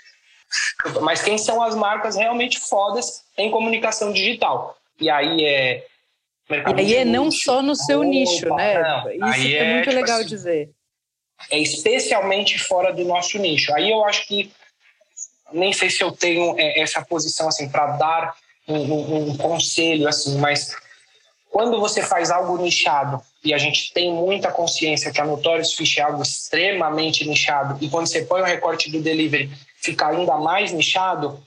mas 1.01 1.23
quem 1.23 1.39
são 1.39 1.63
as 1.63 1.75
marcas 1.75 2.17
realmente 2.17 2.59
fodas 2.61 3.25
em 3.37 3.51
comunicação 3.51 4.13
digital. 4.13 4.77
E 5.01 5.09
aí 5.09 5.45
é. 5.45 5.87
E 6.51 6.81
aí 6.81 6.95
é 6.97 7.05
não 7.05 7.31
só 7.31 7.63
no 7.63 7.75
seu 7.75 8.01
Opa, 8.01 8.09
nicho, 8.09 8.55
né? 8.55 8.83
Não. 8.83 9.11
Isso 9.11 9.25
aí 9.25 9.55
é, 9.55 9.59
é 9.59 9.73
muito 9.75 9.89
tipo 9.89 9.97
legal 9.97 10.19
assim, 10.19 10.29
dizer. 10.29 10.71
É 11.51 11.59
especialmente 11.59 12.59
fora 12.59 12.93
do 12.93 13.05
nosso 13.05 13.39
nicho. 13.39 13.73
Aí 13.75 13.91
eu 13.91 14.05
acho 14.05 14.27
que 14.27 14.53
nem 15.53 15.73
sei 15.73 15.91
se 15.91 16.03
eu 16.03 16.13
tenho 16.13 16.59
é, 16.59 16.81
essa 16.81 17.03
posição 17.03 17.49
assim 17.49 17.69
para 17.69 17.87
dar 17.97 18.35
um, 18.67 18.77
um, 18.77 19.31
um, 19.31 19.37
conselho 19.37 20.09
assim, 20.09 20.39
mas 20.39 20.75
quando 21.51 21.79
você 21.81 22.03
faz 22.03 22.31
algo 22.31 22.57
nichado 22.59 23.23
e 23.45 23.53
a 23.53 23.59
gente 23.59 23.93
tem 23.93 24.13
muita 24.13 24.51
consciência 24.53 25.13
que 25.13 25.21
a 25.21 25.25
Notorious 25.25 25.75
Fish 25.75 25.99
é 25.99 26.03
algo 26.03 26.23
extremamente 26.23 27.27
nichado 27.27 27.77
e 27.85 27.89
quando 27.89 28.07
você 28.07 28.23
põe 28.23 28.41
o 28.41 28.45
recorte 28.45 28.91
do 28.91 29.01
delivery 29.01 29.51
fica 29.77 30.09
ainda 30.09 30.37
mais 30.37 30.73
nichado, 30.73 31.43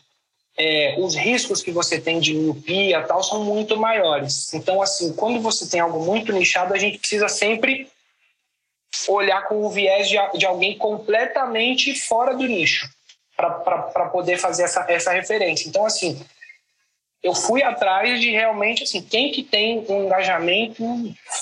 é, 0.57 0.95
os 0.97 1.15
riscos 1.15 1.61
que 1.61 1.71
você 1.71 1.99
tem 1.99 2.19
de 2.19 2.33
miopia 2.33 3.01
tal 3.03 3.23
são 3.23 3.43
muito 3.43 3.77
maiores. 3.77 4.53
Então, 4.53 4.81
assim, 4.81 5.13
quando 5.13 5.41
você 5.41 5.67
tem 5.67 5.79
algo 5.79 6.03
muito 6.05 6.31
nichado, 6.31 6.73
a 6.73 6.77
gente 6.77 6.97
precisa 6.97 7.27
sempre 7.27 7.89
olhar 9.07 9.47
com 9.47 9.65
o 9.65 9.69
viés 9.69 10.07
de, 10.07 10.17
de 10.37 10.45
alguém 10.45 10.77
completamente 10.77 11.93
fora 11.95 12.35
do 12.35 12.43
nicho 12.43 12.89
para 13.35 14.09
poder 14.11 14.37
fazer 14.37 14.63
essa, 14.63 14.85
essa 14.87 15.11
referência. 15.11 15.67
Então, 15.67 15.85
assim, 15.85 16.25
eu 17.25 17.33
fui 17.33 17.63
atrás 17.63 18.21
de 18.21 18.29
realmente, 18.29 18.83
assim, 18.83 19.01
quem 19.01 19.31
que 19.31 19.41
tem 19.41 19.83
um 19.89 20.03
engajamento 20.03 20.83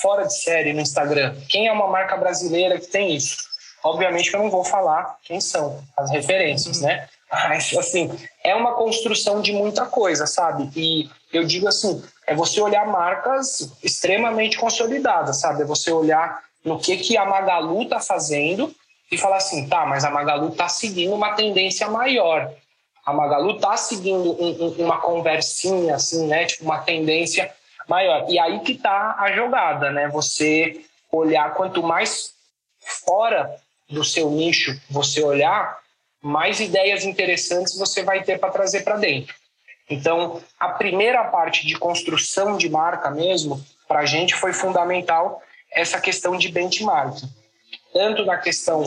fora 0.02 0.24
de 0.24 0.34
série 0.34 0.72
no 0.72 0.80
Instagram? 0.80 1.36
Quem 1.50 1.68
é 1.68 1.74
uma 1.74 1.88
marca 1.88 2.16
brasileira 2.16 2.80
que 2.80 2.88
tem 2.88 3.14
isso? 3.14 3.36
Obviamente 3.84 4.30
que 4.30 4.36
eu 4.38 4.42
não 4.42 4.50
vou 4.50 4.64
falar 4.64 5.18
quem 5.26 5.42
são 5.42 5.84
as 5.98 6.10
referências, 6.10 6.78
uhum. 6.78 6.88
né? 6.88 7.10
Mas, 7.30 7.76
assim, 7.78 8.10
é 8.42 8.56
uma 8.56 8.76
construção 8.76 9.42
de 9.42 9.52
muita 9.52 9.86
coisa, 9.86 10.26
sabe? 10.26 10.70
E 10.74 11.10
eu 11.34 11.44
digo 11.44 11.68
assim, 11.68 12.02
é 12.28 12.34
você 12.34 12.62
olhar 12.62 12.88
marcas 12.88 13.70
extremamente 13.84 14.58
consolidadas, 14.58 15.42
sabe? 15.42 15.64
É 15.64 15.66
você 15.66 15.92
olhar 15.92 16.44
no 16.64 16.80
que, 16.80 16.96
que 16.96 17.18
a 17.18 17.26
Magalu 17.26 17.90
tá 17.90 18.00
fazendo 18.00 18.74
e 19.12 19.18
falar 19.18 19.36
assim, 19.36 19.68
tá, 19.68 19.86
mas 19.86 20.06
a 20.06 20.10
Magalu 20.10 20.52
tá 20.52 20.70
seguindo 20.70 21.14
uma 21.14 21.34
tendência 21.34 21.90
maior. 21.90 22.54
A 23.06 23.12
Magalu 23.12 23.60
tá 23.60 23.76
seguindo 23.76 24.32
um, 24.42 24.64
um, 24.64 24.86
uma 24.86 24.98
conversinha, 25.00 25.96
assim, 25.96 26.28
né? 26.28 26.46
Tipo, 26.46 26.66
uma 26.66 26.80
tendência 26.80 27.52
maior. 27.88 28.26
E 28.30 28.40
aí 28.40 28.60
que 28.62 28.76
tá 28.76 29.16
a 29.20 29.32
jogada, 29.32 29.92
né? 29.92 30.08
Você 30.10 30.82
olhar 31.12 31.54
quanto 31.54 31.84
mais 31.84 32.34
fora 33.06 33.56
do 33.90 34.04
seu 34.04 34.30
nicho 34.32 34.80
você 34.90 35.22
olhar, 35.22 35.80
mais 36.22 36.60
ideias 36.60 37.04
interessantes 37.04 37.78
você 37.78 38.02
vai 38.02 38.24
ter 38.24 38.40
para 38.40 38.50
trazer 38.52 38.84
para 38.84 38.98
dentro. 38.98 39.36
Então, 39.90 40.42
a 40.60 40.70
primeira 40.70 41.26
parte 41.26 41.68
de 41.68 41.78
construção 41.78 42.58
de 42.58 42.70
marca 42.70 43.12
mesmo, 43.12 43.64
para 43.88 44.00
a 44.00 44.06
gente 44.06 44.34
foi 44.34 44.54
fundamental 44.54 45.42
essa 45.72 46.00
questão 46.00 46.38
de 46.38 46.50
benchmarking. 46.50 47.28
Tanto 47.94 48.26
na 48.26 48.38
questão 48.38 48.84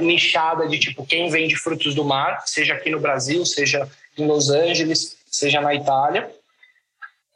nichada 0.00 0.68
de 0.68 0.78
tipo 0.78 1.06
quem 1.06 1.30
vende 1.30 1.56
frutos 1.56 1.94
do 1.94 2.04
mar, 2.04 2.42
seja 2.46 2.74
aqui 2.74 2.90
no 2.90 3.00
Brasil, 3.00 3.44
seja 3.46 3.88
em 4.16 4.26
Los 4.26 4.50
Angeles, 4.50 5.16
seja 5.30 5.60
na 5.60 5.74
Itália. 5.74 6.30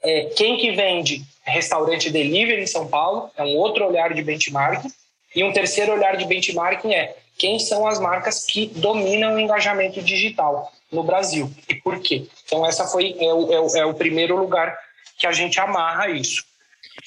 É, 0.02 0.24
quem 0.36 0.58
que 0.58 0.72
vende 0.72 1.24
restaurante 1.44 2.10
delivery 2.10 2.62
em 2.62 2.66
São 2.66 2.86
Paulo, 2.88 3.30
é 3.36 3.42
um 3.42 3.56
outro 3.56 3.86
olhar 3.86 4.12
de 4.12 4.22
benchmarking. 4.22 4.92
E 5.34 5.42
um 5.42 5.52
terceiro 5.52 5.92
olhar 5.92 6.16
de 6.16 6.24
benchmarking 6.24 6.92
é 6.92 7.16
quem 7.38 7.58
são 7.58 7.86
as 7.86 7.98
marcas 7.98 8.44
que 8.44 8.66
dominam 8.66 9.34
o 9.34 9.40
engajamento 9.40 10.02
digital 10.02 10.70
no 10.90 11.02
Brasil 11.02 11.50
e 11.68 11.74
por 11.74 11.98
quê. 12.00 12.26
Então, 12.44 12.66
essa 12.66 12.86
foi 12.86 13.16
é 13.18 13.32
o, 13.32 13.52
é 13.52 13.60
o, 13.60 13.76
é 13.78 13.86
o 13.86 13.94
primeiro 13.94 14.36
lugar 14.36 14.78
que 15.18 15.26
a 15.26 15.32
gente 15.32 15.58
amarra 15.58 16.08
isso. 16.10 16.44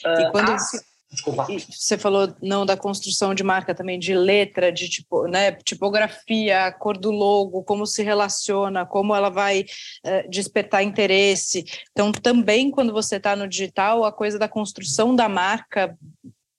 E 0.04 0.32
quando 0.32 0.52
ah, 0.52 0.58
Desculpa. 1.16 1.48
você 1.70 1.98
falou 1.98 2.36
não 2.42 2.66
da 2.66 2.76
construção 2.76 3.34
de 3.34 3.44
marca 3.44 3.74
também 3.74 3.98
de 3.98 4.14
letra, 4.14 4.70
de 4.72 4.90
tipo, 4.90 5.28
né, 5.28 5.54
tipografia, 5.64 6.72
cor 6.74 6.98
do 6.98 7.10
logo, 7.10 7.64
como 7.64 7.88
se 7.88 8.04
relaciona, 8.04 8.86
como 8.86 9.16
ela 9.16 9.30
vai 9.30 9.62
uh, 9.62 10.30
despertar 10.30 10.84
interesse. 10.84 11.66
Então, 11.92 12.12
também 12.12 12.70
quando 12.70 12.92
você 12.92 13.16
está 13.16 13.36
no 13.36 13.48
digital, 13.48 14.04
a 14.04 14.12
coisa 14.12 14.38
da 14.38 14.48
construção 14.48 15.16
da 15.16 15.30
marca 15.30 15.98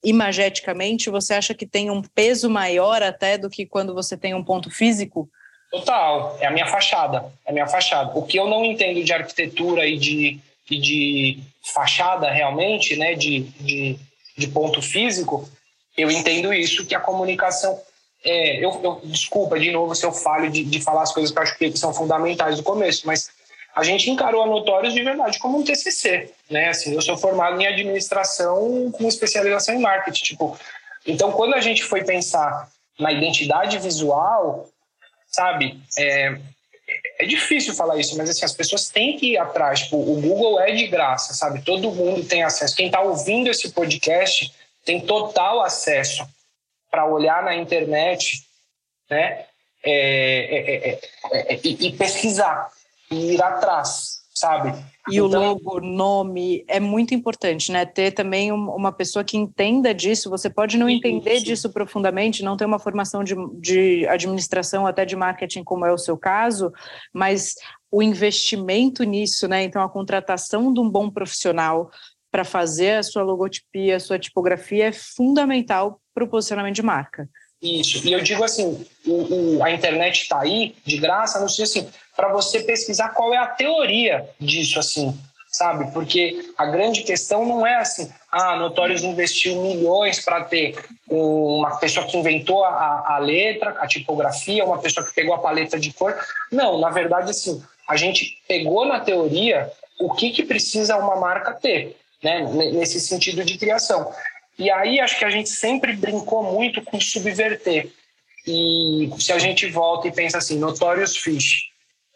imageticamente, 0.03 1.11
você 1.11 1.35
acha 1.35 1.53
que 1.53 1.67
tem 1.67 1.91
um 1.91 2.01
peso 2.01 2.49
maior 2.49 3.03
até 3.03 3.37
do 3.37 3.51
que 3.51 3.67
quando 3.67 3.93
você 3.93 4.17
tem 4.17 4.35
um 4.35 4.45
ponto 4.45 4.71
físico? 4.71 5.29
Total, 5.71 6.39
é 6.41 6.47
a 6.47 6.51
minha 6.51 6.67
fachada, 6.67 7.31
é 7.45 7.51
a 7.51 7.53
minha 7.53 7.67
fachada. 7.67 8.17
O 8.17 8.23
que 8.23 8.39
eu 8.39 8.49
não 8.49 8.65
entendo 8.65 9.03
de 9.05 9.13
arquitetura 9.13 9.87
e 9.87 9.99
de, 9.99 10.39
e 10.71 10.79
de 10.79 11.39
fachada 11.75 12.31
realmente, 12.31 12.97
né, 12.97 13.15
de, 13.15 13.41
de, 13.61 13.99
de 14.37 14.49
ponto 14.49 14.83
físico, 14.83 15.49
eu 15.97 16.11
entendo 16.11 16.53
isso, 16.53 16.85
que 16.85 16.95
a 16.95 17.01
comunicação 17.01 17.81
é, 18.25 18.65
eu, 18.65 18.81
eu, 18.83 19.01
desculpa 19.05 19.59
de 19.59 19.71
novo 19.71 19.95
se 19.95 20.05
eu 20.05 20.13
falho 20.13 20.51
de, 20.51 20.65
de 20.65 20.81
falar 20.81 21.03
as 21.03 21.13
coisas 21.13 21.31
que 21.31 21.39
eu 21.39 21.43
acho 21.43 21.57
que 21.57 21.77
são 21.77 21.95
fundamentais 21.95 22.57
do 22.57 22.63
começo, 22.63 23.07
mas 23.07 23.31
a 23.75 23.85
gente 23.85 24.11
encarou 24.11 24.43
a 24.43 24.47
Notórios 24.47 24.95
de 24.95 25.03
verdade 25.03 25.39
como 25.39 25.59
um 25.59 25.63
TCC, 25.63 26.33
né? 26.51 26.71
Assim, 26.71 26.95
eu 26.95 27.03
sou 27.03 27.17
formado 27.17 27.61
em 27.61 27.67
administração 27.67 28.91
com 28.91 29.07
especialização 29.07 29.75
em 29.75 29.81
marketing, 29.81 30.25
tipo. 30.25 30.59
Então, 31.07 31.31
quando 31.31 31.55
a 31.55 31.61
gente 31.61 31.85
foi 31.85 32.03
pensar 32.03 32.69
na 32.99 33.13
identidade 33.13 33.79
visual, 33.79 34.69
sabe, 35.29 35.79
é, 35.99 36.39
é 37.19 37.27
difícil 37.27 37.75
falar 37.75 37.99
isso, 37.99 38.17
mas 38.17 38.31
assim, 38.31 38.45
as 38.45 38.53
pessoas 38.53 38.89
têm 38.89 39.17
que 39.17 39.33
ir 39.33 39.39
atrás. 39.39 39.81
Tipo, 39.81 39.97
o 39.97 40.21
Google 40.21 40.61
é 40.61 40.73
de 40.73 40.87
graça, 40.87 41.35
sabe? 41.35 41.63
Todo 41.63 41.93
mundo 41.93 42.25
tem 42.25 42.43
acesso. 42.43 42.77
Quem 42.77 42.87
está 42.87 43.01
ouvindo 43.01 43.51
esse 43.51 43.71
podcast 43.71 44.53
tem 44.85 45.01
total 45.01 45.63
acesso 45.63 46.27
para 46.91 47.07
olhar 47.07 47.43
na 47.43 47.55
internet, 47.55 48.45
né? 49.11 49.45
É, 49.89 50.93
é, 50.93 51.01
é, 51.55 51.61
e 51.63 51.93
pesquisar 51.93 52.73
e 53.11 53.35
ir 53.35 53.43
atrás, 53.43 54.21
sabe? 54.37 54.69
E 55.09 55.17
então, 55.17 55.25
o 55.25 55.29
logo, 55.29 55.81
nome, 55.81 56.63
é 56.69 56.79
muito 56.79 57.15
importante, 57.15 57.73
né? 57.73 57.87
Ter 57.87 58.11
também 58.11 58.53
uma 58.53 58.93
pessoa 58.93 59.25
que 59.25 59.37
entenda 59.37 59.95
disso. 59.95 60.29
Você 60.29 60.51
pode 60.51 60.77
não 60.77 60.91
entender 60.91 61.37
isso. 61.37 61.45
disso 61.45 61.71
profundamente, 61.71 62.45
não 62.45 62.57
ter 62.57 62.67
uma 62.67 62.79
formação 62.79 63.25
de, 63.25 63.35
de 63.59 64.07
administração, 64.07 64.87
até 64.87 65.07
de 65.07 65.17
marketing, 65.17 65.65
como 65.65 65.87
é 65.87 65.93
o 65.93 65.99
seu 65.99 66.19
caso, 66.19 66.71
mas 67.15 67.55
o 67.91 68.03
investimento 68.03 69.05
nisso, 69.05 69.49
né? 69.49 69.63
Então, 69.63 69.83
a 69.83 69.89
contratação 69.89 70.73
de 70.73 70.81
um 70.81 70.91
bom 70.91 71.09
profissional 71.09 71.91
para 72.31 72.45
fazer 72.45 72.99
a 72.99 73.03
sua 73.03 73.23
logotipia, 73.23 73.97
a 73.97 74.01
sua 74.01 74.19
tipografia 74.19 74.89
é 74.89 74.93
fundamental 74.93 75.99
para 76.13 76.25
o 76.25 76.29
posicionamento 76.29 76.75
de 76.75 76.83
marca. 76.83 77.27
Isso. 77.63 78.07
E 78.07 78.13
eu 78.13 78.21
digo 78.21 78.45
assim, 78.45 78.85
o, 79.07 79.57
o, 79.57 79.65
a 79.65 79.71
internet 79.71 80.23
está 80.23 80.41
aí 80.41 80.75
de 80.85 80.99
graça, 80.99 81.41
não 81.41 81.49
sei 81.49 81.65
assim, 81.65 81.89
para 82.17 82.29
você 82.29 82.61
pesquisar 82.61 83.11
qual 83.11 83.35
é 83.35 83.37
a 83.37 83.47
teoria 83.47 84.27
disso, 84.41 84.79
assim, 84.79 85.17
sabe? 85.57 85.93
Porque 85.93 86.51
a 86.57 86.67
grande 86.67 87.03
questão 87.03 87.45
não 87.45 87.67
é 87.67 87.77
assim, 87.77 88.11
ah, 88.33 88.57
Notorious 88.57 89.03
investiu 89.03 89.63
milhões 89.63 90.25
para 90.25 90.45
ter 90.45 90.75
uma 91.09 91.77
pessoa 91.77 92.07
que 92.07 92.17
inventou 92.17 92.65
a, 92.65 93.15
a 93.15 93.19
letra, 93.19 93.71
a 93.79 93.87
tipografia, 93.87 94.65
uma 94.65 94.79
pessoa 94.79 95.07
que 95.07 95.15
pegou 95.15 95.35
a 95.35 95.39
paleta 95.39 95.79
de 95.79 95.93
cor. 95.93 96.17
Não, 96.51 96.79
na 96.79 96.91
verdade, 96.91 97.31
assim, 97.31 97.63
a 97.87 97.97
gente 97.97 98.43
pegou 98.49 98.85
na 98.85 99.01
teoria 99.01 99.71
o 100.01 100.13
que, 100.13 100.31
que 100.31 100.43
precisa 100.43 100.97
uma 100.97 101.17
marca 101.17 101.53
ter, 101.53 101.97
né? 102.23 102.43
Nesse 102.73 103.01
sentido 103.01 103.45
de 103.45 103.57
criação. 103.57 104.13
E 104.59 104.71
aí 104.71 105.01
acho 105.01 105.19
que 105.19 105.25
a 105.25 105.31
gente 105.31 105.51
sempre 105.51 105.95
brincou 105.95 106.43
muito 106.43 106.83
com 106.83 107.01
subverter. 107.01 107.91
E 108.47 109.11
se 109.19 109.33
a 109.33 109.39
gente 109.39 109.67
volta 109.69 110.09
e 110.09 110.13
pensa 110.13 110.39
assim, 110.39 110.59
Notorious 110.59 111.17
Fish, 111.17 111.71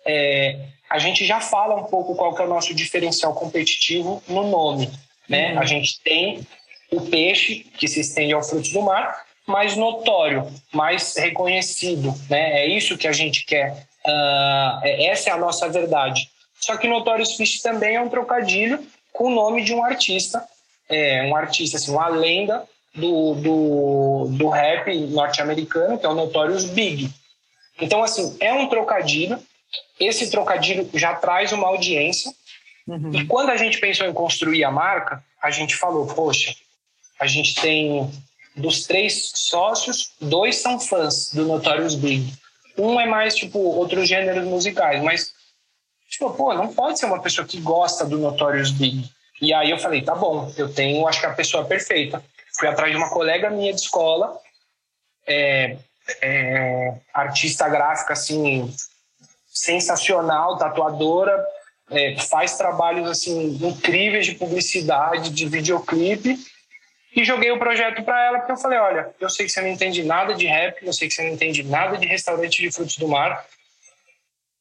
é, 0.06 0.56
a 0.88 0.98
gente 0.98 1.24
já 1.24 1.40
fala 1.40 1.76
um 1.76 1.84
pouco 1.84 2.14
qual 2.14 2.34
que 2.34 2.42
é 2.42 2.44
o 2.44 2.48
nosso 2.48 2.74
diferencial 2.74 3.34
competitivo 3.34 4.22
no 4.28 4.48
nome. 4.48 4.90
Né? 5.28 5.52
Uhum. 5.52 5.60
A 5.60 5.64
gente 5.64 6.00
tem 6.02 6.46
o 6.90 7.02
peixe, 7.02 7.66
que 7.78 7.86
se 7.86 8.00
estende 8.00 8.32
ao 8.32 8.42
fruto 8.42 8.70
do 8.70 8.82
mar, 8.82 9.24
mais 9.46 9.76
notório, 9.76 10.46
mais 10.72 11.16
reconhecido. 11.16 12.14
Né? 12.28 12.62
É 12.62 12.66
isso 12.66 12.98
que 12.98 13.06
a 13.06 13.12
gente 13.12 13.44
quer. 13.44 13.86
Uh, 14.06 14.80
essa 14.84 15.30
é 15.30 15.32
a 15.32 15.38
nossa 15.38 15.68
verdade. 15.68 16.28
Só 16.58 16.76
que 16.76 16.88
Notorious 16.88 17.36
Fish 17.36 17.60
também 17.60 17.96
é 17.96 18.00
um 18.00 18.08
trocadilho 18.08 18.84
com 19.12 19.28
o 19.28 19.30
nome 19.30 19.62
de 19.62 19.72
um 19.72 19.84
artista 19.84 20.44
é 20.90 21.22
um 21.22 21.36
artista, 21.36 21.76
assim, 21.76 21.92
uma 21.92 22.08
lenda 22.08 22.64
do, 22.94 23.34
do, 23.34 24.26
do 24.32 24.48
rap 24.48 24.92
norte-americano, 25.06 25.96
que 25.96 26.04
é 26.04 26.08
o 26.08 26.14
Notorious 26.14 26.64
Big. 26.64 27.08
Então, 27.80 28.02
assim, 28.02 28.36
é 28.40 28.52
um 28.52 28.68
trocadilho. 28.68 29.38
Esse 29.98 30.30
trocadilho 30.30 30.88
já 30.94 31.14
traz 31.14 31.52
uma 31.52 31.68
audiência. 31.68 32.32
Uhum. 32.86 33.14
E 33.14 33.26
quando 33.26 33.50
a 33.50 33.56
gente 33.56 33.78
pensou 33.78 34.06
em 34.06 34.12
construir 34.12 34.64
a 34.64 34.70
marca, 34.70 35.22
a 35.42 35.50
gente 35.50 35.76
falou, 35.76 36.06
poxa, 36.06 36.54
a 37.18 37.26
gente 37.26 37.54
tem 37.54 38.10
dos 38.56 38.86
três 38.86 39.30
sócios, 39.34 40.12
dois 40.20 40.56
são 40.56 40.80
fãs 40.80 41.32
do 41.32 41.46
Notorious 41.46 41.94
Big. 41.94 42.32
Um 42.76 42.98
é 43.00 43.06
mais, 43.06 43.34
tipo, 43.34 43.58
outros 43.58 44.08
gêneros 44.08 44.44
musicais, 44.44 45.02
mas, 45.02 45.32
tipo, 46.08 46.30
pô, 46.32 46.54
não 46.54 46.72
pode 46.72 46.98
ser 46.98 47.06
uma 47.06 47.20
pessoa 47.20 47.46
que 47.46 47.60
gosta 47.60 48.04
do 48.04 48.18
Notorious 48.18 48.70
Big. 48.70 49.08
E 49.40 49.54
aí 49.54 49.70
eu 49.70 49.78
falei, 49.78 50.02
tá 50.02 50.14
bom, 50.14 50.52
eu 50.56 50.72
tenho, 50.72 51.06
acho 51.06 51.20
que 51.20 51.26
a 51.26 51.34
pessoa 51.34 51.64
perfeita. 51.64 52.22
Fui 52.58 52.68
atrás 52.68 52.90
de 52.90 52.96
uma 52.96 53.10
colega 53.10 53.50
minha 53.50 53.72
de 53.72 53.80
escola, 53.80 54.38
é, 55.26 55.76
é, 56.20 56.94
artista 57.14 57.68
gráfica, 57.68 58.12
assim, 58.12 58.72
sensacional, 59.50 60.56
tatuadora, 60.56 61.44
é, 61.90 62.16
faz 62.18 62.56
trabalhos, 62.56 63.08
assim, 63.08 63.58
incríveis 63.60 64.26
de 64.26 64.36
publicidade, 64.36 65.30
de 65.30 65.48
videoclipe, 65.48 66.38
e 67.14 67.24
joguei 67.24 67.50
o 67.50 67.58
projeto 67.58 68.04
para 68.04 68.24
ela, 68.24 68.38
porque 68.38 68.52
eu 68.52 68.56
falei, 68.56 68.78
olha, 68.78 69.12
eu 69.20 69.28
sei 69.28 69.44
que 69.46 69.52
você 69.52 69.60
não 69.60 69.68
entende 69.68 70.04
nada 70.04 70.32
de 70.32 70.46
rap, 70.46 70.84
eu 70.86 70.92
sei 70.92 71.08
que 71.08 71.14
você 71.14 71.24
não 71.24 71.32
entende 71.32 71.64
nada 71.64 71.96
de 71.96 72.06
restaurante 72.06 72.62
de 72.62 72.70
frutos 72.70 72.96
do 72.96 73.08
mar, 73.08 73.44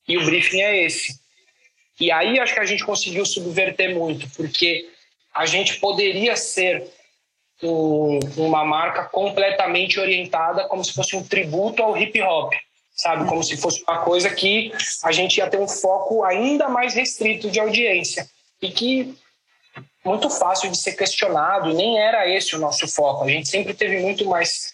e 0.08 0.18
o 0.18 0.26
briefing 0.26 0.62
é 0.62 0.84
esse. 0.84 1.20
E 2.00 2.12
aí 2.12 2.40
acho 2.40 2.54
que 2.54 2.60
a 2.60 2.66
gente 2.66 2.84
conseguiu 2.84 3.24
subverter 3.26 3.94
muito, 3.94 4.28
porque 4.36 4.90
a 5.34 5.46
gente 5.46 5.80
poderia 5.80 6.36
ser 6.36 6.92
um, 7.62 8.20
uma 8.38 8.66
marca 8.66 9.04
completamente 9.06 10.00
orientada 10.00 10.68
como 10.68 10.84
se 10.84 10.94
fosse 10.94 11.16
um 11.16 11.24
tributo 11.24 11.84
ao 11.84 11.96
hip 11.96 12.20
hop, 12.22 12.54
sabe? 13.00 13.28
Como 13.28 13.44
se 13.44 13.56
fosse 13.56 13.82
uma 13.84 14.00
coisa 14.00 14.30
que 14.30 14.72
a 15.04 15.12
gente 15.12 15.38
ia 15.38 15.50
ter 15.50 15.60
um 15.60 15.68
foco 15.68 16.24
ainda 16.24 16.68
mais 16.68 16.94
restrito 16.94 17.50
de 17.50 17.60
audiência 17.60 18.28
e 18.62 18.70
que 18.70 19.16
muito 20.04 20.30
fácil 20.30 20.70
de 20.70 20.78
ser 20.78 20.94
questionado, 20.94 21.74
nem 21.74 22.00
era 22.00 22.28
esse 22.28 22.56
o 22.56 22.60
nosso 22.60 22.88
foco. 22.88 23.24
A 23.24 23.30
gente 23.30 23.48
sempre 23.48 23.74
teve 23.74 24.00
muito 24.00 24.26
mais 24.26 24.74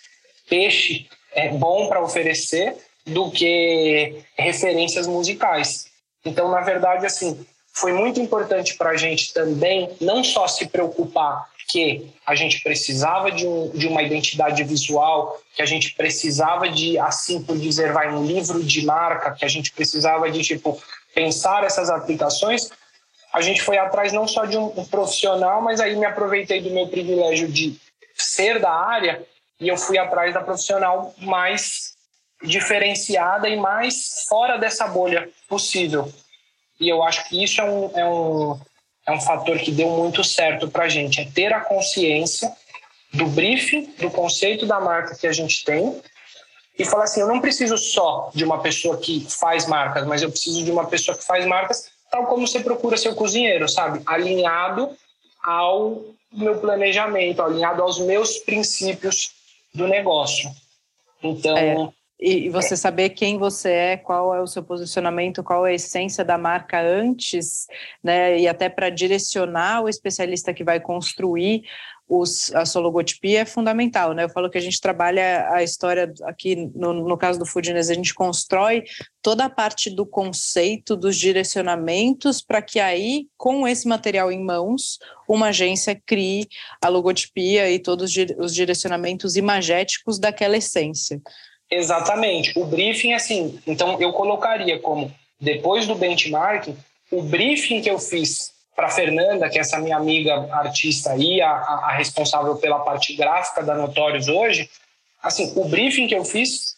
peixe 0.50 1.08
é, 1.34 1.50
bom 1.50 1.88
para 1.88 2.02
oferecer 2.02 2.76
do 3.06 3.30
que 3.30 4.24
referências 4.38 5.06
musicais. 5.06 5.86
Então, 6.24 6.50
na 6.50 6.62
verdade, 6.62 7.06
assim, 7.06 7.46
foi 7.74 7.94
muito 7.94 8.20
importante 8.20 8.76
para 8.76 8.92
a 8.92 8.98
gente 8.98 9.34
também 9.34 9.92
não 10.02 10.24
só 10.24 10.48
se 10.48 10.68
preocupar 10.68 11.48
que 11.68 12.14
a 12.26 12.36
gente 12.36 12.62
precisava 12.62 13.32
de, 13.32 13.46
um, 13.48 13.70
de 13.70 13.88
uma 13.88 14.04
identidade 14.04 14.64
visual, 14.64 15.40
que 15.56 15.62
a 15.62 15.66
gente 15.66 15.94
precisava 15.94 16.70
de, 16.70 16.98
assim 17.00 17.42
por 17.44 17.58
dizer, 17.58 17.92
vai 17.92 18.14
um 18.14 18.26
livro 18.26 18.64
de 18.64 18.86
marca, 18.86 19.32
que 19.32 19.46
a 19.46 19.48
gente 19.48 19.72
precisava 19.72 20.30
de 20.30 20.44
tipo 20.44 20.82
pensar 21.14 21.64
essas 21.64 21.90
aplicações. 21.90 22.70
A 23.34 23.42
gente 23.42 23.62
foi 23.62 23.78
atrás 23.78 24.14
não 24.14 24.28
só 24.28 24.46
de 24.46 24.58
um, 24.58 24.68
um 24.80 24.86
profissional, 24.86 25.62
mas 25.62 25.80
aí 25.80 25.96
me 25.96 26.06
aproveitei 26.06 26.62
do 26.62 26.70
meu 26.70 26.88
privilégio 26.88 27.48
de 27.48 27.80
ser 28.16 28.60
da 28.60 28.72
área 28.72 29.26
e 29.60 29.68
eu 29.68 29.78
fui 29.78 29.98
atrás 29.98 30.34
da 30.34 30.42
profissional 30.42 31.14
mais 31.20 31.96
diferenciada 32.44 33.50
e 33.50 33.56
mais 33.56 34.26
fora 34.28 34.58
dessa 34.58 34.88
bolha 34.88 35.30
possível. 35.48 36.12
E 36.80 36.90
eu 36.90 37.02
acho 37.04 37.28
que 37.30 37.44
isso 37.44 37.62
é 37.62 37.64
um, 37.64 37.98
é 37.98 38.06
um, 38.06 38.60
é 39.08 39.12
um 39.12 39.22
fator 39.22 39.58
que 39.60 39.72
deu 39.72 39.90
muito 39.90 40.24
certo 40.24 40.70
para 40.70 40.86
a 40.86 40.90
gente, 40.90 41.22
é 41.22 41.26
ter 41.26 41.54
a 41.54 41.60
consciência 41.60 42.52
do 43.14 43.28
briefing, 43.28 43.94
do 44.00 44.10
conceito 44.10 44.66
da 44.66 44.80
marca 44.80 45.16
que 45.16 45.28
a 45.28 45.32
gente 45.32 45.64
tem 45.64 46.02
e 46.78 46.84
falar 46.84 47.06
assim, 47.06 47.22
eu 47.22 47.28
não 47.28 47.40
preciso 47.40 47.78
só 47.78 48.30
de 48.34 48.44
uma 48.44 48.60
pessoa 48.60 48.98
que 48.98 49.26
faz 49.30 49.66
marcas, 49.66 50.06
mas 50.06 50.22
eu 50.22 50.30
preciso 50.30 50.64
de 50.64 50.72
uma 50.72 50.86
pessoa 50.86 51.18
que 51.18 51.24
faz 51.24 51.46
marcas 51.46 51.90
tal 52.12 52.28
como 52.28 52.48
você 52.48 52.60
procura 52.60 52.98
seu 52.98 53.16
cozinheiro, 53.16 53.68
sabe? 53.68 54.02
Alinhado 54.06 54.90
ao 55.44 56.02
meu 56.32 56.60
planejamento, 56.60 57.42
alinhado 57.42 57.82
aos 57.82 58.00
meus 58.00 58.38
princípios 58.38 59.32
do 59.74 59.88
negócio. 59.88 60.50
Então, 61.22 61.58
é. 61.58 61.90
E, 62.20 62.50
você 62.50 62.78
saber 62.78 63.10
quem 63.10 63.38
você 63.38 63.70
é, 63.70 63.98
qual 63.98 64.34
é 64.34 64.42
o 64.42 64.48
seu 64.48 64.64
posicionamento, 64.64 65.44
qual 65.44 65.68
é 65.68 65.72
a 65.72 65.76
essência 65.76 66.24
da 66.24 66.38
marca 66.38 66.82
antes, 66.82 67.68
né? 68.04 68.40
E 68.40 68.48
até 68.48 68.70
para 68.70 68.90
direcionar 68.90 69.84
o 69.84 69.90
especialista 69.90 70.54
que 70.54 70.64
vai 70.64 70.80
construir 70.80 71.64
os, 72.08 72.54
a 72.54 72.66
sua 72.66 72.82
logotipia 72.82 73.42
é 73.42 73.46
fundamental, 73.46 74.14
né? 74.14 74.26
Eu 74.26 74.30
falo 74.30 74.50
que 74.50 74.58
a 74.58 74.62
gente 74.62 74.80
trabalha 74.80 75.50
a 75.52 75.64
história 75.64 76.14
aqui, 76.24 76.56
no, 76.76 76.94
no 76.94 77.18
caso 77.18 77.40
do 77.40 77.46
Foodness, 77.46 77.90
a 77.90 77.96
gente 77.96 78.14
constrói 78.14 78.84
toda 79.22 79.46
a 79.46 79.50
parte 79.50 79.90
do 79.90 80.06
conceito, 80.06 80.96
dos 80.96 81.18
direcionamentos, 81.18 82.42
para 82.42 82.62
que 82.62 82.80
aí, 82.80 83.28
com 83.36 83.68
esse 83.68 83.88
material 83.88 84.32
em 84.32 84.44
mãos, 84.44 85.00
uma 85.28 85.48
agência 85.48 86.00
crie 86.06 86.48
a 86.80 86.88
logotipia 86.88 87.72
e 87.72 87.80
todos 87.80 88.14
os 88.38 88.54
direcionamentos 88.54 89.36
imagéticos 89.36 90.20
daquela 90.20 90.58
essência. 90.58 91.20
Exatamente. 91.70 92.58
O 92.58 92.66
briefing, 92.66 93.14
assim, 93.14 93.60
então 93.66 94.00
eu 94.00 94.14
colocaria 94.14 94.80
como, 94.80 95.14
depois 95.40 95.88
do 95.88 95.96
benchmarking, 95.96 96.78
o 97.12 97.22
briefing 97.22 97.82
que 97.82 97.90
eu 97.90 98.00
fiz 98.00 98.54
para 98.76 98.90
Fernanda, 98.90 99.50
que 99.50 99.58
é 99.58 99.62
essa 99.62 99.80
minha 99.80 99.96
amiga 99.96 100.48
artista 100.54 101.12
aí, 101.12 101.42
a, 101.42 101.50
a, 101.50 101.92
responsável 101.94 102.56
pela 102.58 102.80
parte 102.80 103.14
gráfica 103.16 103.64
da 103.64 103.74
Notorious 103.74 104.28
hoje, 104.28 104.70
assim, 105.24 105.54
o 105.56 105.66
briefing 105.66 106.08
que 106.08 106.16
eu 106.16 106.26
fiz 106.26 106.76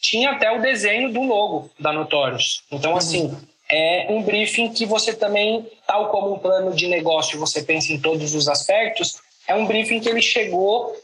tinha 0.00 0.32
até 0.32 0.50
o 0.50 0.62
desenho 0.62 1.12
do 1.12 1.22
logo 1.22 1.70
da 1.78 1.92
Notorious. 1.92 2.62
Então, 2.70 2.92
uhum. 2.92 2.96
assim, 2.96 3.36
é 3.68 4.06
um 4.10 4.22
briefing 4.22 4.70
que 4.72 4.86
você 4.86 5.12
também, 5.12 5.66
tal 5.86 6.08
como 6.08 6.34
um 6.34 6.38
plano 6.38 6.74
de 6.74 6.88
negócio, 6.88 7.38
você 7.38 7.62
pensa 7.62 7.92
em 7.92 8.00
todos 8.00 8.34
os 8.34 8.48
aspectos, 8.48 9.16
é 9.46 9.54
um 9.54 9.66
briefing 9.66 10.00
que 10.00 10.08
ele 10.08 10.22
chegou 10.22 10.96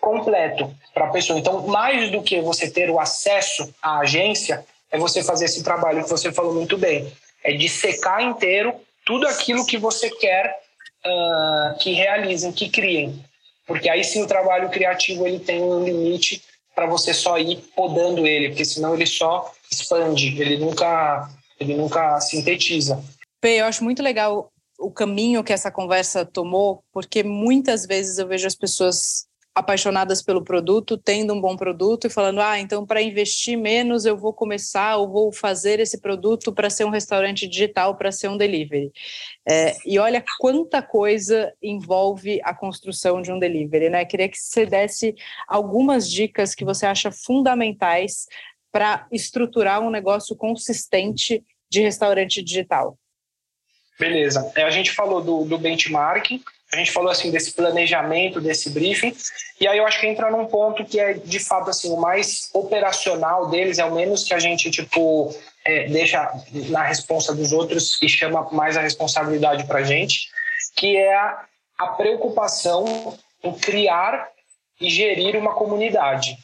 completo 0.00 0.74
para 0.94 1.06
a 1.06 1.10
pessoa. 1.10 1.38
Então, 1.38 1.66
mais 1.66 2.10
do 2.10 2.22
que 2.22 2.40
você 2.40 2.70
ter 2.70 2.90
o 2.90 3.00
acesso 3.00 3.72
à 3.82 3.98
agência, 3.98 4.64
é 4.90 4.98
você 4.98 5.22
fazer 5.22 5.46
esse 5.46 5.62
trabalho 5.62 6.02
que 6.04 6.10
você 6.10 6.32
falou 6.32 6.54
muito 6.54 6.76
bem. 6.78 7.12
É 7.44 7.52
de 7.52 7.68
secar 7.68 8.22
inteiro 8.22 8.74
tudo 9.04 9.26
aquilo 9.26 9.66
que 9.66 9.76
você 9.76 10.10
quer 10.10 10.58
uh, 11.04 11.78
que 11.78 11.92
realizem, 11.92 12.52
que 12.52 12.68
criem. 12.68 13.24
Porque 13.66 13.88
aí 13.88 14.04
sim 14.04 14.22
o 14.22 14.26
trabalho 14.26 14.70
criativo 14.70 15.26
ele 15.26 15.40
tem 15.40 15.62
um 15.62 15.84
limite 15.84 16.42
para 16.74 16.86
você 16.86 17.12
só 17.14 17.38
ir 17.38 17.56
podando 17.74 18.26
ele, 18.26 18.48
porque 18.48 18.64
senão 18.64 18.94
ele 18.94 19.06
só 19.06 19.52
expande, 19.70 20.40
ele 20.40 20.58
nunca, 20.58 21.28
ele 21.58 21.74
nunca 21.74 22.20
sintetiza. 22.20 23.02
P, 23.40 23.60
eu 23.60 23.64
acho 23.64 23.82
muito 23.82 24.02
legal 24.02 24.52
o 24.78 24.90
caminho 24.90 25.42
que 25.42 25.52
essa 25.52 25.70
conversa 25.70 26.24
tomou, 26.24 26.82
porque 26.92 27.22
muitas 27.22 27.86
vezes 27.86 28.18
eu 28.18 28.28
vejo 28.28 28.46
as 28.46 28.54
pessoas 28.54 29.25
apaixonadas 29.56 30.20
pelo 30.20 30.44
produto, 30.44 30.98
tendo 30.98 31.32
um 31.32 31.40
bom 31.40 31.56
produto 31.56 32.06
e 32.06 32.10
falando: 32.10 32.42
ah, 32.42 32.60
então 32.60 32.84
para 32.84 33.00
investir 33.00 33.56
menos 33.56 34.04
eu 34.04 34.14
vou 34.14 34.34
começar 34.34 34.98
ou 34.98 35.08
vou 35.08 35.32
fazer 35.32 35.80
esse 35.80 35.98
produto 35.98 36.52
para 36.52 36.68
ser 36.68 36.84
um 36.84 36.90
restaurante 36.90 37.48
digital, 37.48 37.96
para 37.96 38.12
ser 38.12 38.28
um 38.28 38.36
delivery. 38.36 38.92
É, 39.48 39.74
e 39.86 39.98
olha 39.98 40.22
quanta 40.38 40.82
coisa 40.82 41.50
envolve 41.62 42.38
a 42.44 42.52
construção 42.52 43.22
de 43.22 43.32
um 43.32 43.38
delivery, 43.38 43.88
né? 43.88 44.04
Queria 44.04 44.28
que 44.28 44.36
você 44.36 44.66
desse 44.66 45.14
algumas 45.48 46.10
dicas 46.10 46.54
que 46.54 46.64
você 46.64 46.84
acha 46.84 47.10
fundamentais 47.10 48.26
para 48.70 49.06
estruturar 49.10 49.80
um 49.80 49.88
negócio 49.88 50.36
consistente 50.36 51.42
de 51.70 51.80
restaurante 51.80 52.42
digital. 52.42 52.98
Beleza. 53.98 54.52
É, 54.54 54.64
a 54.64 54.70
gente 54.70 54.92
falou 54.92 55.22
do, 55.22 55.46
do 55.46 55.56
benchmarking, 55.56 56.44
a 56.72 56.76
gente 56.76 56.90
falou 56.90 57.10
assim 57.10 57.30
desse 57.30 57.52
planejamento, 57.52 58.40
desse 58.40 58.70
briefing, 58.70 59.16
e 59.60 59.68
aí 59.68 59.78
eu 59.78 59.86
acho 59.86 60.00
que 60.00 60.06
entra 60.06 60.30
num 60.30 60.46
ponto 60.46 60.84
que 60.84 60.98
é 60.98 61.14
de 61.14 61.38
fato 61.38 61.70
assim 61.70 61.90
o 61.90 61.96
mais 61.96 62.50
operacional 62.52 63.48
deles, 63.48 63.78
é 63.78 63.84
o 63.84 63.94
menos 63.94 64.24
que 64.24 64.34
a 64.34 64.38
gente 64.38 64.70
tipo 64.70 65.34
é, 65.64 65.88
deixa 65.88 66.30
na 66.68 66.82
responsa 66.82 67.34
dos 67.34 67.52
outros 67.52 68.00
e 68.02 68.08
chama 68.08 68.48
mais 68.52 68.76
a 68.76 68.80
responsabilidade 68.80 69.64
para 69.64 69.82
gente, 69.82 70.28
que 70.74 70.96
é 70.96 71.14
a, 71.14 71.44
a 71.78 71.86
preocupação 71.88 73.16
em 73.42 73.52
criar 73.52 74.28
e 74.80 74.90
gerir 74.90 75.36
uma 75.36 75.54
comunidade. 75.54 76.36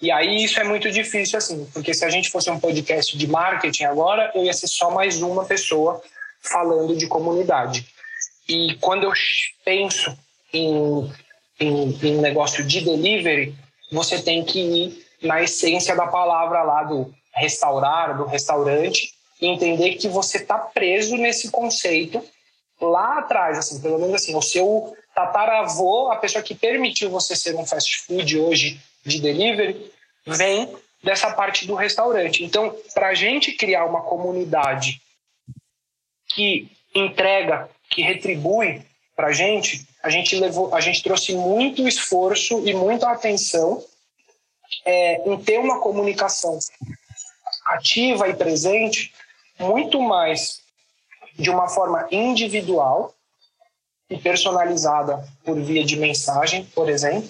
E 0.00 0.10
aí 0.10 0.42
isso 0.42 0.58
é 0.58 0.64
muito 0.64 0.90
difícil 0.90 1.38
assim, 1.38 1.64
porque 1.72 1.94
se 1.94 2.04
a 2.04 2.10
gente 2.10 2.28
fosse 2.28 2.50
um 2.50 2.58
podcast 2.58 3.16
de 3.16 3.26
marketing 3.28 3.84
agora, 3.84 4.32
eu 4.34 4.44
ia 4.44 4.52
ser 4.52 4.66
só 4.66 4.90
mais 4.90 5.22
uma 5.22 5.44
pessoa 5.44 6.02
falando 6.40 6.96
de 6.96 7.06
comunidade. 7.06 7.86
E 8.48 8.74
quando 8.76 9.04
eu 9.04 9.12
penso 9.64 10.16
em, 10.52 11.10
em, 11.60 11.98
em 12.02 12.20
negócio 12.20 12.64
de 12.64 12.80
delivery, 12.80 13.54
você 13.90 14.20
tem 14.20 14.44
que 14.44 14.58
ir 14.58 15.06
na 15.22 15.42
essência 15.42 15.94
da 15.94 16.06
palavra 16.06 16.62
lá 16.62 16.82
do 16.84 17.14
restaurar, 17.34 18.16
do 18.16 18.24
restaurante, 18.24 19.12
e 19.40 19.46
entender 19.46 19.94
que 19.94 20.08
você 20.08 20.38
está 20.38 20.58
preso 20.58 21.16
nesse 21.16 21.50
conceito 21.50 22.22
lá 22.80 23.18
atrás, 23.18 23.58
assim, 23.58 23.80
pelo 23.80 23.98
menos 23.98 24.14
assim, 24.14 24.34
o 24.34 24.42
seu 24.42 24.96
tataravô, 25.14 26.10
a 26.10 26.16
pessoa 26.16 26.42
que 26.42 26.54
permitiu 26.54 27.10
você 27.10 27.36
ser 27.36 27.54
um 27.54 27.66
fast 27.66 27.98
food 28.02 28.38
hoje 28.38 28.80
de 29.04 29.20
delivery, 29.20 29.90
vem 30.26 30.74
dessa 31.02 31.32
parte 31.32 31.66
do 31.66 31.74
restaurante. 31.74 32.44
Então, 32.44 32.76
para 32.94 33.08
a 33.08 33.14
gente 33.14 33.52
criar 33.52 33.84
uma 33.84 34.02
comunidade 34.02 35.00
que 36.28 36.70
entrega 36.94 37.68
que 37.92 38.02
retribui 38.02 38.82
para 39.14 39.28
a 39.28 39.32
gente, 39.32 39.86
a 40.02 40.08
gente 40.08 40.34
levou, 40.36 40.74
a 40.74 40.80
gente 40.80 41.02
trouxe 41.02 41.34
muito 41.34 41.86
esforço 41.86 42.66
e 42.66 42.72
muita 42.72 43.10
atenção 43.10 43.84
é, 44.84 45.28
em 45.28 45.36
ter 45.36 45.58
uma 45.58 45.78
comunicação 45.80 46.58
ativa 47.66 48.28
e 48.28 48.34
presente 48.34 49.12
muito 49.60 50.00
mais 50.00 50.62
de 51.38 51.50
uma 51.50 51.68
forma 51.68 52.08
individual 52.10 53.14
e 54.08 54.16
personalizada 54.16 55.22
por 55.44 55.60
via 55.60 55.84
de 55.84 55.96
mensagem, 55.96 56.64
por 56.74 56.88
exemplo, 56.88 57.28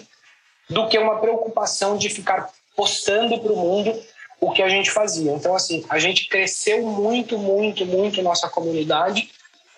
do 0.71 0.89
que 0.89 0.99
uma 0.99 1.19
preocupação 1.19 1.97
de 1.97 2.09
ficar 2.09 2.51
postando 2.77 3.39
para 3.41 3.53
o 3.53 3.57
mundo 3.57 4.01
o 4.41 4.53
que 4.53 4.63
a 4.63 4.69
gente 4.69 4.91
fazia. 4.91 5.33
Então, 5.33 5.55
assim, 5.55 5.85
a 5.89 5.99
gente 5.99 6.29
cresceu 6.29 6.83
muito, 6.83 7.37
muito, 7.37 7.85
muito 7.85 8.23
nossa 8.23 8.49
comunidade 8.49 9.31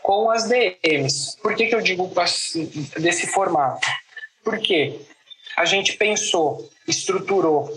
com 0.05 0.31
as 0.31 0.45
DMs. 0.45 1.35
Por 1.41 1.57
que, 1.57 1.67
que 1.67 1.75
eu 1.75 1.81
digo 1.81 2.13
desse 2.99 3.27
formato? 3.27 3.89
Porque 4.45 5.01
a 5.57 5.65
gente 5.65 5.95
pensou, 5.95 6.69
estruturou 6.87 7.73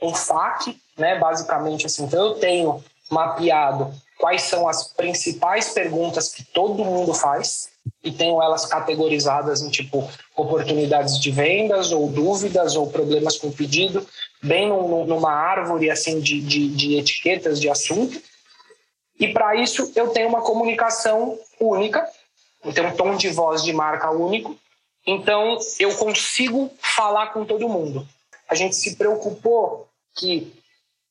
um 0.00 0.14
FAQ, 0.14 0.74
né, 0.96 1.18
basicamente 1.18 1.84
assim. 1.84 2.04
Então 2.04 2.28
eu 2.28 2.34
tenho 2.36 2.82
mapeado 3.10 3.92
quais 4.18 4.42
são 4.42 4.66
as 4.66 4.94
principais 4.94 5.68
perguntas 5.68 6.32
que 6.32 6.42
todo 6.42 6.86
mundo 6.86 7.12
faz 7.12 7.68
e 8.02 8.10
tenho 8.12 8.42
elas 8.42 8.64
categorizadas 8.64 9.60
em 9.60 9.68
tipo 9.68 10.10
oportunidades 10.34 11.20
de 11.20 11.30
vendas 11.30 11.92
ou 11.92 12.08
dúvidas 12.08 12.76
ou 12.76 12.90
problemas 12.90 13.36
com 13.36 13.52
pedido, 13.52 14.06
bem 14.42 14.68
numa 14.70 15.32
árvore 15.32 15.90
assim 15.90 16.18
de, 16.18 16.40
de, 16.40 16.68
de 16.68 16.96
etiquetas 16.96 17.60
de 17.60 17.68
assunto. 17.68 18.18
E 19.18 19.28
para 19.28 19.56
isso 19.56 19.92
eu 19.96 20.08
tenho 20.10 20.28
uma 20.28 20.42
comunicação 20.42 21.38
única, 21.60 22.08
eu 22.64 22.72
tenho 22.72 22.88
um 22.88 22.96
tom 22.96 23.16
de 23.16 23.28
voz 23.30 23.62
de 23.62 23.72
marca 23.72 24.10
único, 24.10 24.56
então 25.06 25.58
eu 25.80 25.94
consigo 25.96 26.70
falar 26.80 27.28
com 27.28 27.44
todo 27.44 27.68
mundo. 27.68 28.06
A 28.48 28.54
gente 28.54 28.76
se 28.76 28.96
preocupou 28.96 29.88
que 30.16 30.52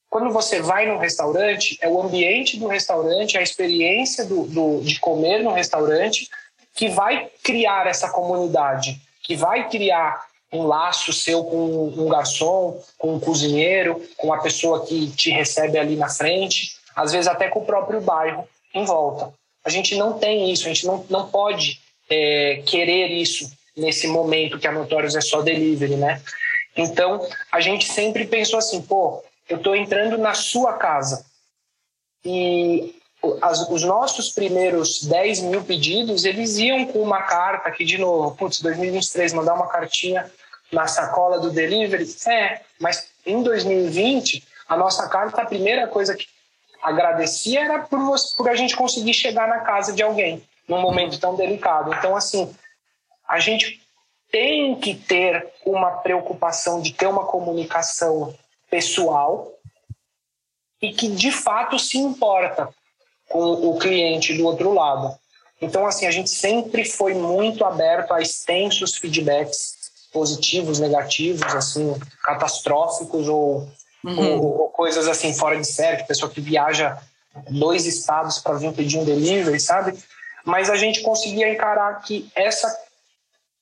quando 0.10 0.32
você 0.32 0.62
vai 0.62 0.86
num 0.86 0.98
restaurante, 0.98 1.78
é 1.82 1.90
o 1.90 2.02
ambiente 2.02 2.58
do 2.58 2.68
restaurante, 2.68 3.38
a 3.38 3.42
experiência 3.42 4.24
do, 4.24 4.44
do, 4.44 4.82
de 4.82 5.00
comer 5.00 5.44
no 5.44 5.52
restaurante 5.52 6.30
que 6.74 6.88
vai 6.88 7.30
criar 7.44 7.88
essa 7.88 8.10
comunidade, 8.10 9.02
que 9.24 9.36
vai 9.36 9.68
criar 9.68 10.26
um 10.54 10.64
laço 10.64 11.12
seu 11.12 11.44
com 11.44 11.88
um 11.90 12.08
garçom, 12.08 12.82
com 12.98 13.16
um 13.16 13.20
cozinheiro, 13.20 14.02
com 14.16 14.32
a 14.32 14.38
pessoa 14.38 14.86
que 14.86 15.10
te 15.12 15.30
recebe 15.30 15.78
ali 15.78 15.98
na 15.98 16.08
frente 16.08 16.77
às 16.98 17.12
vezes 17.12 17.28
até 17.28 17.48
com 17.48 17.60
o 17.60 17.66
próprio 17.66 18.02
bairro 18.02 18.50
em 18.74 18.84
volta. 18.84 19.32
A 19.64 19.70
gente 19.70 19.96
não 19.96 20.18
tem 20.18 20.52
isso, 20.52 20.66
a 20.66 20.70
gente 20.70 20.88
não, 20.88 21.06
não 21.10 21.30
pode 21.30 21.80
é, 22.10 22.64
querer 22.66 23.10
isso 23.12 23.52
nesse 23.76 24.08
momento 24.08 24.58
que 24.58 24.68
a 24.68 24.72
Notorious 24.72 25.16
é 25.16 25.22
só 25.22 25.44
delivery, 25.44 25.96
né? 25.96 26.20
Então, 26.76 27.28
a 27.52 27.62
gente 27.62 27.88
sempre 27.88 28.26
pensou 28.26 28.58
assim, 28.58 28.82
pô, 28.82 29.24
eu 29.48 29.58
estou 29.58 29.76
entrando 29.76 30.18
na 30.18 30.34
sua 30.34 30.74
casa 30.74 31.24
e 32.26 32.96
as, 33.42 33.70
os 33.70 33.84
nossos 33.84 34.30
primeiros 34.32 35.04
10 35.04 35.42
mil 35.42 35.64
pedidos, 35.64 36.26
eles 36.26 36.58
iam 36.58 36.86
com 36.88 37.00
uma 37.00 37.22
carta 37.22 37.70
aqui 37.70 37.86
de 37.86 37.98
novo, 37.98 38.36
putz, 38.36 38.60
2023, 38.62 39.34
mandar 39.34 39.54
uma 39.54 39.68
cartinha 39.68 40.30
na 40.72 40.88
sacola 40.88 41.40
do 41.40 41.52
delivery. 41.52 42.08
É, 42.28 42.62
mas 42.80 43.08
em 43.26 43.44
2020, 43.44 44.44
a 44.68 44.76
nossa 44.76 45.08
carta, 45.08 45.42
a 45.42 45.46
primeira 45.46 45.88
coisa 45.88 46.16
que 46.16 46.26
agradecia 46.82 47.62
era 47.62 47.80
por, 47.80 48.00
por 48.36 48.50
a 48.50 48.56
gente 48.56 48.76
conseguir 48.76 49.14
chegar 49.14 49.48
na 49.48 49.60
casa 49.60 49.94
de 49.94 50.04
alguém 50.04 50.42
num 50.68 50.82
momento 50.82 51.20
tão 51.20 51.36
delicado. 51.36 51.94
Então, 51.94 52.16
assim, 52.16 52.54
a 53.28 53.40
gente 53.40 53.82
tem 54.32 54.76
que 54.76 54.94
ter 54.94 55.48
uma 55.66 55.92
preocupação 55.92 56.82
de 56.82 56.94
ter 56.94 57.08
uma 57.08 57.26
comunicação 57.26 58.36
pessoal 58.70 59.54
e 60.82 60.94
que 60.94 61.10
de 61.10 61.32
fato 61.32 61.80
se 61.80 61.98
importa 61.98 62.70
com 63.30 63.40
o 63.40 63.80
cliente 63.80 64.34
do 64.34 64.46
outro 64.46 64.74
lado. 64.74 65.18
Então, 65.62 65.86
assim, 65.88 66.06
a 66.06 66.12
gente 66.12 66.30
sempre 66.30 66.86
foi 66.86 67.14
muito 67.14 67.66
aberto 67.66 68.14
a 68.14 68.22
extensos 68.22 68.96
feedbacks 68.96 69.76
positivos, 70.12 70.80
negativos, 70.80 71.56
assim, 71.56 71.98
catastróficos 72.24 73.28
ou 73.28 73.68
uhum. 74.08 74.40
ou, 74.40 74.62
ou, 74.62 74.70
coisas 74.70 75.08
assim 75.08 75.34
fora 75.34 75.58
de 75.58 75.68
série, 75.68 76.04
pessoa 76.04 76.32
que 76.32 76.42
viaja 76.42 76.98
dois 77.50 77.86
estados 77.86 78.40
para 78.40 78.58
vir 78.58 78.74
pedir 78.74 78.98
um 78.98 79.06
delivery, 79.06 79.60
sabe? 79.60 79.98
Mas 80.46 80.70
a 80.70 80.76
gente 80.76 81.02
conseguia 81.02 81.52
encarar 81.52 82.02
que 82.02 82.30
essa 82.36 82.76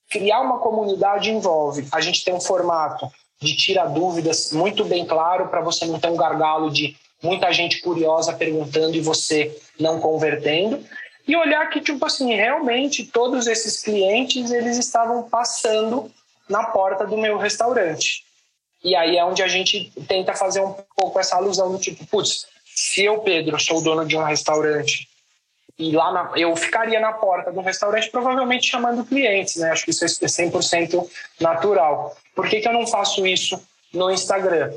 criar 0.10 0.42
uma 0.42 0.60
comunidade 0.60 1.32
envolve 1.32 1.88
a 1.92 2.00
gente 2.00 2.24
tem 2.24 2.34
um 2.34 2.40
formato 2.40 3.12
de 3.42 3.56
tirar 3.56 3.88
dúvidas 3.88 4.52
muito 4.52 4.86
bem 4.86 5.06
claro 5.06 5.48
para 5.48 5.62
você 5.62 5.86
não 5.86 6.00
ter 6.00 6.10
um 6.10 6.16
gargalo 6.16 6.70
de 6.70 6.96
muita 7.24 7.52
gente 7.52 7.82
curiosa 7.82 8.32
perguntando 8.32 8.96
e 8.96 9.02
você 9.02 9.60
não 9.80 10.00
convertendo 10.00 10.84
e 11.28 11.36
olhar 11.36 11.70
que 11.70 11.82
tipo 11.82 12.06
assim 12.06 12.36
realmente 12.36 13.04
todos 13.04 13.48
esses 13.48 13.82
clientes 13.82 14.52
eles 14.52 14.78
estavam 14.78 15.24
passando 15.24 16.12
na 16.48 16.66
porta 16.66 17.06
do 17.06 17.18
meu 17.18 17.38
restaurante 17.38 18.24
E 18.86 18.96
aí 18.96 19.18
é 19.18 19.26
onde 19.26 19.42
a 19.42 19.48
gente 19.48 19.92
tenta 20.08 20.36
fazer 20.36 20.62
um 20.62 20.76
pouco 20.96 21.20
essa 21.20 21.36
alusão 21.36 21.72
do 21.72 21.80
tipo, 21.80 22.06
putz, 22.06 22.46
se 22.64 23.04
eu, 23.04 23.20
Pedro, 23.22 23.60
sou 23.60 23.82
dono 23.82 24.06
de 24.06 24.16
um 24.16 24.24
restaurante 24.24 25.10
e 25.78 25.92
lá 25.92 26.12
na, 26.12 26.32
eu 26.36 26.56
ficaria 26.56 27.00
na 27.00 27.12
porta 27.12 27.52
do 27.52 27.62
restaurante 27.62 28.12
provavelmente 28.12 28.70
chamando 28.70 29.04
clientes, 29.04 29.56
né? 29.56 29.72
Acho 29.72 29.86
que 29.86 29.90
isso 29.90 30.06
é 30.06 30.08
100% 30.08 31.10
natural. 31.42 32.16
Por 32.36 32.48
que, 32.48 32.62
que 32.62 32.68
eu 32.68 32.74
não 32.74 32.86
faço 32.86 33.26
isso 33.26 33.60
no 33.92 34.12
Instagram? 34.12 34.72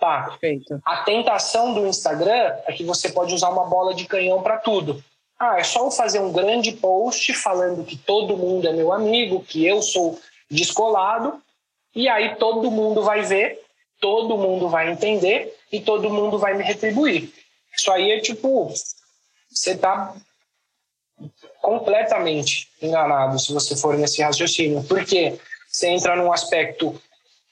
Tá. 0.00 0.22
Perfeito. 0.30 0.80
A 0.82 0.98
tentação 0.98 1.74
do 1.74 1.86
Instagram 1.86 2.56
é 2.66 2.72
que 2.72 2.84
você 2.84 3.10
pode 3.10 3.34
usar 3.34 3.50
uma 3.50 3.66
bola 3.66 3.94
de 3.94 4.06
canhão 4.06 4.42
para 4.42 4.56
tudo. 4.56 5.04
Ah, 5.38 5.58
é 5.58 5.62
só 5.62 5.84
eu 5.84 5.90
fazer 5.90 6.20
um 6.20 6.32
grande 6.32 6.72
post 6.72 7.34
falando 7.34 7.84
que 7.84 7.98
todo 7.98 8.36
mundo 8.36 8.66
é 8.66 8.72
meu 8.72 8.94
amigo, 8.94 9.44
que 9.44 9.66
eu 9.66 9.82
sou 9.82 10.18
descolado, 10.50 11.40
e 11.96 12.10
aí 12.10 12.36
todo 12.36 12.70
mundo 12.70 13.02
vai 13.02 13.22
ver, 13.22 13.58
todo 13.98 14.36
mundo 14.36 14.68
vai 14.68 14.92
entender 14.92 15.56
e 15.72 15.80
todo 15.80 16.10
mundo 16.10 16.38
vai 16.38 16.52
me 16.52 16.62
retribuir. 16.62 17.32
Isso 17.74 17.90
aí 17.90 18.12
é 18.12 18.20
tipo, 18.20 18.70
você 19.50 19.70
está 19.70 20.14
completamente 21.62 22.68
enganado 22.82 23.38
se 23.38 23.50
você 23.50 23.74
for 23.74 23.96
nesse 23.96 24.22
raciocínio, 24.22 24.84
porque 24.84 25.40
você 25.66 25.88
entra 25.88 26.14
num 26.14 26.30
aspecto 26.30 27.00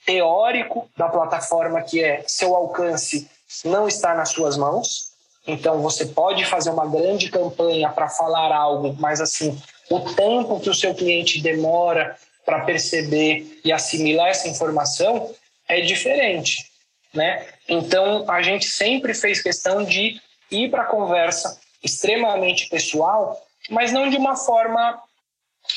teórico 0.05 0.91
da 0.95 1.09
plataforma 1.09 1.81
que 1.81 2.05
é 2.05 2.23
seu 2.27 2.55
alcance 2.55 3.27
não 3.65 3.89
está 3.89 4.15
nas 4.15 4.31
suas 4.31 4.59
mãos. 4.59 5.15
Então 5.47 5.81
você 5.81 6.07
pode 6.07 6.45
fazer 6.45 6.71
uma 6.71 6.87
grande 6.87 7.31
campanha 7.31 7.89
para 7.89 8.09
falar 8.09 8.53
algo, 8.53 8.95
mas 8.99 9.21
assim, 9.21 9.59
o 9.91 10.01
tempo 10.01 10.61
que 10.61 10.69
o 10.69 10.75
seu 10.75 10.95
cliente 10.95 11.41
demora 11.41 12.17
para 12.45 12.65
perceber 12.65 13.61
e 13.65 13.73
assimilar 13.73 14.29
essa 14.29 14.49
informação 14.49 15.35
é 15.69 15.81
diferente, 15.81 16.71
né? 17.13 17.47
Então 17.69 18.31
a 18.31 18.43
gente 18.43 18.67
sempre 18.67 19.15
fez 19.15 19.43
questão 19.43 19.85
de 19.85 20.21
ir 20.51 20.71
para 20.71 20.83
a 20.83 20.87
conversa 20.87 21.59
extremamente 21.83 22.69
pessoal, 22.69 23.41
mas 23.71 23.93
não 23.93 24.09
de 24.09 24.17
uma 24.17 24.37
forma 24.37 25.03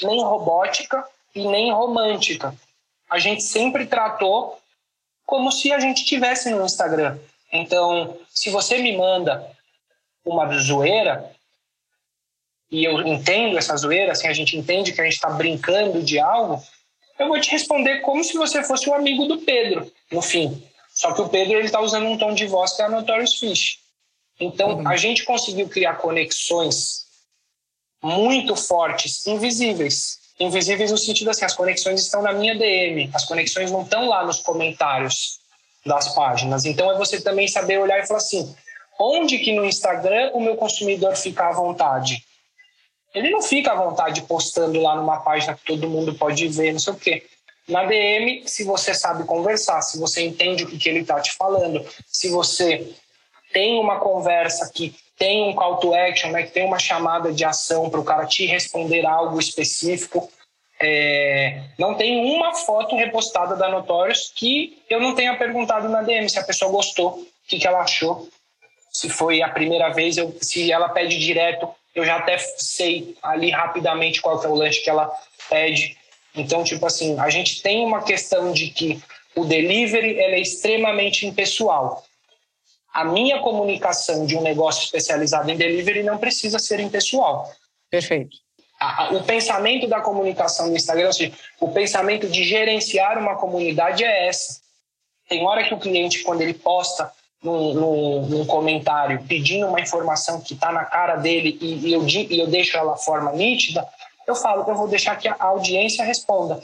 nem 0.03 0.22
robótica 0.24 1.03
e 1.34 1.47
nem 1.47 1.72
romântica. 1.72 2.53
A 3.09 3.20
gente 3.20 3.43
sempre 3.43 3.86
tratou 3.86 4.59
como 5.26 5.51
se 5.51 5.72
a 5.72 5.80
gente 5.80 6.03
tivesse 6.03 6.49
no 6.49 6.65
Instagram. 6.65 7.18
Então, 7.51 8.18
se 8.34 8.49
você 8.49 8.78
me 8.80 8.95
manda 8.97 9.49
uma 10.26 10.47
zoeira, 10.57 11.32
e 12.70 12.84
eu 12.84 13.01
entendo 13.07 13.57
essa 13.57 13.76
zoeira, 13.76 14.11
assim, 14.11 14.28
a 14.28 14.34
gente 14.34 14.57
entende 14.57 14.91
que 14.91 14.99
a 14.99 15.03
gente 15.03 15.13
está 15.13 15.30
brincando 15.30 16.03
de 16.03 16.20
algo, 16.20 16.61
eu 17.18 17.28
vou 17.28 17.39
te 17.39 17.49
responder 17.49 18.01
como 18.01 18.24
se 18.24 18.38
você 18.38 18.63
fosse 18.63 18.89
o 18.89 18.91
um 18.91 18.95
amigo 18.95 19.26
do 19.26 19.39
Pedro, 19.39 19.91
no 20.11 20.22
fim. 20.22 20.63
Só 20.93 21.13
que 21.13 21.22
o 21.22 21.30
Pedro 21.30 21.53
ele 21.53 21.65
está 21.65 21.80
usando 21.80 22.07
um 22.07 22.18
tom 22.18 22.34
de 22.34 22.45
voz 22.45 22.74
que 22.74 22.82
é 22.82 22.86
a 22.86 22.89
Notorious 22.89 23.36
Fish. 23.36 23.80
Então, 24.39 24.78
uhum. 24.80 24.88
a 24.88 24.95
gente 24.97 25.24
conseguiu 25.24 25.68
criar 25.68 25.95
conexões 25.95 27.05
muito 28.03 28.55
fortes, 28.55 29.26
invisíveis. 29.26 30.20
Invisíveis 30.39 30.91
no 30.91 30.97
sentido 30.97 31.32
assim, 31.32 31.45
as 31.45 31.55
conexões 31.55 32.01
estão 32.01 32.22
na 32.22 32.34
minha 32.34 32.55
DM, 32.55 33.09
as 33.13 33.26
conexões 33.26 33.72
não 33.72 33.82
estão 33.82 34.07
lá 34.07 34.24
nos 34.24 34.39
comentários 34.39 35.39
das 35.86 36.13
páginas. 36.13 36.65
Então, 36.65 36.91
é 36.91 36.97
você 36.97 37.20
também 37.22 37.47
saber 37.47 37.80
olhar 37.80 37.99
e 37.99 38.05
falar 38.05 38.20
assim, 38.20 38.55
onde 38.99 39.39
que 39.39 39.53
no 39.53 39.65
Instagram 39.65 40.32
o 40.34 40.41
meu 40.41 40.55
consumidor 40.55 41.15
fica 41.15 41.47
à 41.47 41.51
vontade? 41.51 42.24
Ele 43.18 43.30
não 43.30 43.41
fica 43.41 43.72
à 43.72 43.76
vontade 43.76 44.22
postando 44.24 44.80
lá 44.82 44.95
numa 44.95 45.18
página 45.18 45.55
que 45.55 45.65
todo 45.65 45.89
mundo 45.89 46.13
pode 46.13 46.47
ver, 46.47 46.72
não 46.72 46.80
sei 46.80 46.93
o 46.93 46.97
quê. 46.97 47.26
Na 47.68 47.84
DM, 47.84 48.43
se 48.45 48.63
você 48.63 48.93
sabe 48.93 49.26
conversar, 49.26 49.82
se 49.82 49.99
você 49.99 50.26
entende 50.26 50.63
o 50.63 50.68
que, 50.68 50.78
que 50.78 50.88
ele 50.88 50.99
está 50.99 51.20
te 51.20 51.36
falando, 51.36 51.86
se 52.07 52.30
você 52.30 52.89
tem 53.51 53.80
uma 53.80 53.99
conversa 53.99 54.72
que 54.74 54.95
tem 55.18 55.49
um 55.49 55.53
call 55.53 55.78
to 55.78 55.93
action, 55.93 56.32
né, 56.32 56.43
que 56.43 56.51
tem 56.51 56.65
uma 56.65 56.80
chamada 56.80 57.34
de 57.34 57.43
ação 57.43 57.89
para 57.89 57.99
o 57.99 58.05
cara 58.05 58.26
te 58.26 58.45
responder 58.45 59.05
algo 59.05 59.39
específico. 59.39 60.30
É, 60.80 61.63
não 61.78 61.95
tem 61.95 62.36
uma 62.36 62.53
foto 62.53 62.95
repostada 62.95 63.55
da 63.55 63.68
Notorious 63.68 64.32
que 64.34 64.78
eu 64.88 64.99
não 64.99 65.15
tenha 65.15 65.36
perguntado 65.36 65.89
na 65.89 66.03
DM 66.03 66.30
se 66.30 66.38
a 66.38 66.43
pessoa 66.43 66.72
gostou, 66.72 67.13
o 67.13 67.28
que, 67.47 67.57
que 67.57 67.68
ela 67.68 67.82
achou, 67.82 68.30
se 68.91 69.09
foi 69.09 69.41
a 69.41 69.49
primeira 69.49 69.89
vez, 69.89 70.18
eu, 70.18 70.36
se 70.41 70.72
ela 70.72 70.89
pede 70.89 71.20
direto, 71.20 71.68
eu 72.00 72.06
já 72.06 72.18
até 72.18 72.38
sei 72.38 73.16
ali 73.22 73.50
rapidamente 73.50 74.22
qual 74.22 74.43
é 74.43 74.48
o 74.48 74.56
lanche 74.56 74.82
que 74.82 74.89
ela 74.89 75.12
pede. 75.50 75.98
Então, 76.36 76.64
tipo 76.64 76.86
assim, 76.86 77.20
a 77.20 77.30
gente 77.30 77.62
tem 77.62 77.84
uma 77.86 78.04
questão 78.04 78.52
de 78.52 78.70
que 78.70 79.02
o 79.36 79.45
delivery 79.45 80.20
é 80.20 80.39
extremamente 80.39 81.26
impessoal 81.26 82.04
a 82.98 83.04
minha 83.04 83.39
comunicação 83.41 84.26
de 84.26 84.36
um 84.36 84.41
negócio 84.41 84.84
especializado 84.84 85.52
em 85.52 85.56
delivery 85.56 86.02
não 86.02 86.18
precisa 86.18 86.58
ser 86.58 86.80
impessoal. 86.80 87.48
Perfeito. 87.91 88.36
o 89.12 89.24
pensamento 89.24 89.88
da 89.88 90.02
comunicação 90.02 90.68
no 90.68 90.76
Instagram, 90.76 91.12
o 91.60 91.72
pensamento 91.72 92.28
de 92.28 92.43
gerenciar 92.43 93.20
uma 93.20 93.36
comunidade 93.36 94.04
é 94.04 94.28
essa. 94.28 94.60
Tem 95.30 95.45
hora 95.45 95.64
que 95.64 95.76
o 95.76 95.80
cliente, 95.80 96.24
quando 96.24 96.41
ele 96.41 96.56
posta 96.56 97.14
num, 97.44 97.74
num, 97.74 98.26
num 98.28 98.46
comentário 98.46 99.24
pedindo 99.28 99.68
uma 99.68 99.80
informação 99.80 100.42
que 100.42 100.54
está 100.54 100.72
na 100.72 100.86
cara 100.86 101.16
dele 101.16 101.58
e, 101.62 101.88
e, 101.88 101.94
eu, 101.94 102.06
e 102.08 102.40
eu 102.40 102.48
deixo 102.48 102.78
ela 102.78 102.98
forma 102.98 103.32
nítida, 103.32 103.88
eu 104.28 104.36
falo, 104.36 104.66
eu 104.68 104.76
vou 104.76 104.88
deixar 104.88 105.16
que 105.16 105.28
a 105.28 105.36
audiência 105.40 106.04
responda. 106.04 106.62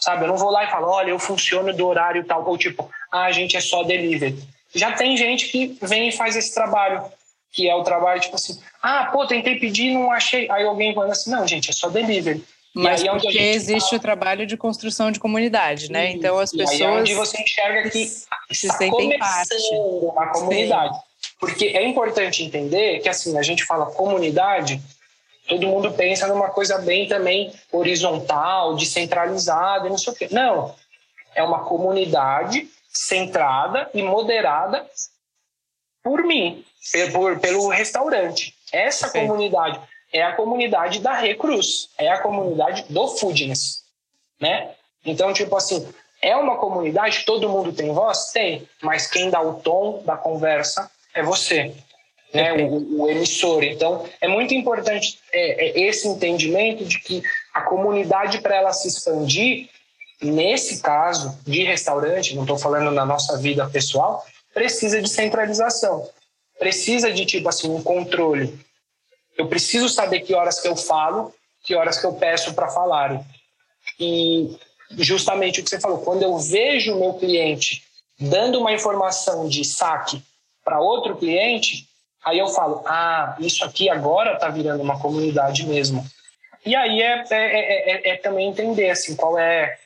Sabe, 0.00 0.24
eu 0.24 0.28
não 0.28 0.36
vou 0.36 0.50
lá 0.50 0.64
e 0.64 0.70
falo, 0.70 0.88
olha, 0.88 1.10
eu 1.10 1.18
funciono 1.18 1.72
do 1.72 1.86
horário 1.86 2.24
tal, 2.24 2.46
ou 2.46 2.58
tipo, 2.58 2.90
ah, 3.10 3.24
a 3.24 3.32
gente 3.32 3.56
é 3.56 3.60
só 3.60 3.82
delivery 3.82 4.36
já 4.74 4.92
tem 4.92 5.16
gente 5.16 5.48
que 5.48 5.78
vem 5.80 6.08
e 6.08 6.12
faz 6.12 6.36
esse 6.36 6.52
trabalho, 6.52 7.04
que 7.52 7.68
é 7.68 7.74
o 7.74 7.84
trabalho 7.84 8.20
tipo 8.20 8.34
assim, 8.34 8.60
ah, 8.82 9.06
pô, 9.06 9.26
tentei 9.26 9.58
pedir 9.58 9.92
não 9.92 10.10
achei. 10.10 10.50
Aí 10.50 10.64
alguém 10.64 10.94
fala 10.94 11.12
assim, 11.12 11.30
não, 11.30 11.46
gente, 11.46 11.70
é 11.70 11.72
só 11.72 11.88
delivery. 11.88 12.44
Mas 12.74 13.04
é 13.04 13.08
porque 13.08 13.38
existe 13.38 13.90
fala... 13.90 13.98
o 13.98 14.02
trabalho 14.02 14.46
de 14.46 14.56
construção 14.56 15.12
de 15.12 15.20
comunidade, 15.20 15.92
né? 15.92 16.08
Sim. 16.08 16.16
Então 16.16 16.38
as 16.38 16.50
pessoas. 16.50 16.80
E 16.80 16.82
aí 16.82 16.90
é 16.90 16.92
onde 16.92 17.14
você 17.14 17.40
enxerga 17.40 17.88
que 17.88 18.06
se 18.06 18.26
está 18.50 18.78
sentem 18.78 19.16
parte. 19.16 19.54
a 20.16 20.26
comunidade. 20.26 20.94
Sim. 20.94 21.00
Porque 21.38 21.66
é 21.66 21.86
importante 21.86 22.42
entender 22.42 23.00
que 23.00 23.08
assim, 23.08 23.38
a 23.38 23.42
gente 23.42 23.64
fala 23.64 23.86
comunidade, 23.86 24.80
todo 25.46 25.66
mundo 25.66 25.92
pensa 25.92 26.26
numa 26.26 26.48
coisa 26.48 26.78
bem 26.78 27.06
também 27.06 27.52
horizontal, 27.70 28.74
descentralizada, 28.74 29.88
não 29.88 29.98
sei 29.98 30.12
o 30.12 30.16
quê. 30.16 30.28
Não. 30.32 30.74
É 31.34 31.42
uma 31.42 31.64
comunidade 31.64 32.68
centrada 32.88 33.88
e 33.94 34.02
moderada 34.02 34.84
por 36.02 36.22
mim, 36.24 36.64
por, 37.12 37.38
pelo 37.38 37.68
restaurante. 37.68 38.54
Essa 38.72 39.08
Sim. 39.08 39.20
comunidade 39.20 39.80
é 40.14 40.22
a 40.22 40.32
comunidade 40.32 41.00
da 41.00 41.12
Recruz, 41.12 41.90
é 41.98 42.08
a 42.08 42.20
comunidade 42.20 42.84
do 42.88 43.08
Foodness, 43.08 43.82
né? 44.40 44.70
Então, 45.04 45.32
tipo 45.32 45.56
assim, 45.56 45.86
é 46.22 46.36
uma 46.36 46.56
comunidade, 46.56 47.24
todo 47.26 47.48
mundo 47.48 47.72
tem 47.72 47.92
voz? 47.92 48.30
Tem, 48.32 48.66
mas 48.80 49.08
quem 49.08 49.28
dá 49.28 49.42
o 49.42 49.54
tom 49.54 50.02
da 50.06 50.16
conversa 50.16 50.88
é 51.12 51.20
você, 51.20 51.74
né? 52.32 52.52
O, 52.54 53.02
o, 53.02 53.10
emissor. 53.10 53.64
Então, 53.64 54.08
é 54.20 54.28
muito 54.28 54.54
importante 54.54 55.18
é, 55.32 55.66
é 55.66 55.80
esse 55.80 56.06
entendimento 56.06 56.84
de 56.84 57.00
que 57.00 57.20
a 57.52 57.62
comunidade, 57.62 58.40
para 58.40 58.54
ela 58.54 58.72
se 58.72 58.86
expandir, 58.86 59.68
nesse 60.22 60.80
caso 60.80 61.36
de 61.44 61.64
restaurante, 61.64 62.36
não 62.36 62.44
estou 62.44 62.56
falando 62.56 62.92
na 62.92 63.04
nossa 63.04 63.36
vida 63.36 63.68
pessoal, 63.68 64.24
precisa 64.54 65.02
de 65.02 65.08
centralização. 65.08 66.08
Precisa 66.56 67.12
de, 67.12 67.26
tipo 67.26 67.48
assim, 67.48 67.68
um 67.68 67.82
controle. 67.82 68.56
Eu 69.36 69.48
preciso 69.48 69.88
saber 69.88 70.20
que 70.20 70.34
horas 70.34 70.60
que 70.60 70.68
eu 70.68 70.76
falo, 70.76 71.32
que 71.62 71.74
horas 71.74 71.98
que 71.98 72.06
eu 72.06 72.12
peço 72.14 72.54
para 72.54 72.68
falar. 72.68 73.20
E 73.98 74.56
justamente 74.98 75.60
o 75.60 75.64
que 75.64 75.70
você 75.70 75.80
falou, 75.80 75.98
quando 75.98 76.22
eu 76.22 76.36
vejo 76.38 76.94
o 76.94 77.00
meu 77.00 77.14
cliente 77.14 77.82
dando 78.18 78.60
uma 78.60 78.72
informação 78.72 79.48
de 79.48 79.64
saque 79.64 80.22
para 80.64 80.80
outro 80.80 81.16
cliente, 81.16 81.88
aí 82.24 82.38
eu 82.38 82.48
falo, 82.48 82.82
ah, 82.86 83.36
isso 83.40 83.64
aqui 83.64 83.88
agora 83.90 84.34
está 84.34 84.48
virando 84.48 84.82
uma 84.82 85.00
comunidade 85.00 85.66
mesmo. 85.66 86.04
E 86.64 86.74
aí 86.74 87.02
é, 87.02 87.24
é, 87.30 87.34
é, 87.34 87.90
é, 87.90 88.08
é 88.10 88.16
também 88.16 88.48
entender 88.48 88.90
assim, 88.90 89.14
qual 89.14 89.38
é 89.38 89.78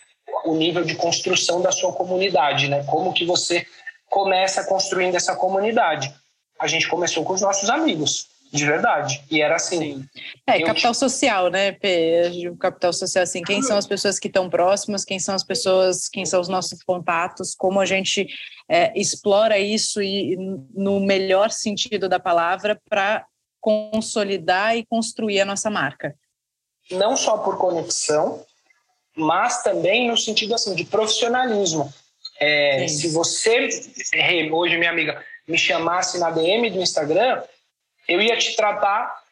o 0.44 0.54
nível 0.54 0.84
de 0.84 0.94
construção 0.94 1.60
da 1.60 1.72
sua 1.72 1.92
comunidade, 1.92 2.68
né? 2.68 2.84
Como 2.84 3.12
que 3.12 3.24
você 3.24 3.66
começa 4.08 4.64
construindo 4.64 5.16
essa 5.16 5.34
comunidade? 5.34 6.14
A 6.58 6.66
gente 6.66 6.88
começou 6.88 7.24
com 7.24 7.32
os 7.32 7.40
nossos 7.40 7.68
amigos, 7.70 8.28
de 8.52 8.64
verdade. 8.64 9.24
E 9.30 9.42
era 9.42 9.56
assim. 9.56 10.04
É, 10.46 10.62
capital 10.62 10.94
social, 10.94 11.50
né, 11.50 11.72
P? 11.72 12.48
O 12.50 12.56
capital 12.56 12.92
social, 12.92 13.22
assim, 13.22 13.42
quem 13.42 13.62
são 13.62 13.76
as 13.76 13.86
pessoas 13.86 14.18
que 14.18 14.28
estão 14.28 14.48
próximas, 14.48 15.04
quem 15.04 15.18
são 15.18 15.34
as 15.34 15.44
pessoas, 15.44 16.08
quem 16.08 16.24
são 16.24 16.40
os 16.40 16.48
nossos 16.48 16.82
contatos, 16.82 17.54
como 17.54 17.80
a 17.80 17.86
gente 17.86 18.26
é, 18.68 18.92
explora 18.98 19.58
isso 19.58 20.00
e, 20.00 20.36
no 20.74 21.00
melhor 21.00 21.50
sentido 21.50 22.08
da 22.08 22.18
palavra 22.18 22.80
para 22.88 23.26
consolidar 23.60 24.76
e 24.76 24.86
construir 24.86 25.40
a 25.40 25.44
nossa 25.44 25.68
marca. 25.68 26.14
Não 26.90 27.16
só 27.16 27.38
por 27.38 27.58
conexão, 27.58 28.44
mas 29.14 29.62
também 29.62 30.08
no 30.08 30.16
sentido 30.16 30.54
assim 30.54 30.74
de 30.74 30.84
profissionalismo. 30.84 31.92
É, 32.40 32.86
se 32.86 33.08
você, 33.08 33.68
hoje 34.52 34.78
minha 34.78 34.90
amiga, 34.90 35.22
me 35.46 35.58
chamasse 35.58 36.18
na 36.18 36.30
DM 36.30 36.70
do 36.70 36.80
Instagram, 36.80 37.42
eu 38.08 38.20
ia 38.20 38.36
te 38.36 38.56
tratar, 38.56 39.22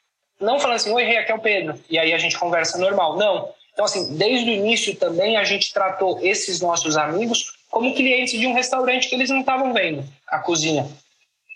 não 0.41 0.61
falando 0.61 0.77
assim, 0.77 0.93
oi, 0.93 1.05
Rei, 1.05 1.17
aqui 1.17 1.33
é 1.33 1.35
o 1.35 1.41
Pedro, 1.41 1.81
e 1.89 1.99
aí 1.99 2.13
a 2.13 2.19
gente 2.19 2.39
conversa 2.39 2.79
normal. 2.79 3.17
Não. 3.17 3.49
Então, 3.73 3.85
assim, 3.85 4.17
desde 4.17 4.51
o 4.51 4.53
início 4.53 4.95
também 4.97 5.37
a 5.37 5.45
gente 5.45 5.73
tratou 5.73 6.19
esses 6.23 6.61
nossos 6.61 6.97
amigos 6.97 7.57
como 7.71 7.95
clientes 7.95 8.39
de 8.39 8.47
um 8.47 8.55
restaurante 8.55 9.09
que 9.09 9.15
eles 9.15 9.31
não 9.31 9.41
estavam 9.41 9.73
vendo 9.73 10.05
a 10.29 10.39
cozinha. 10.39 10.87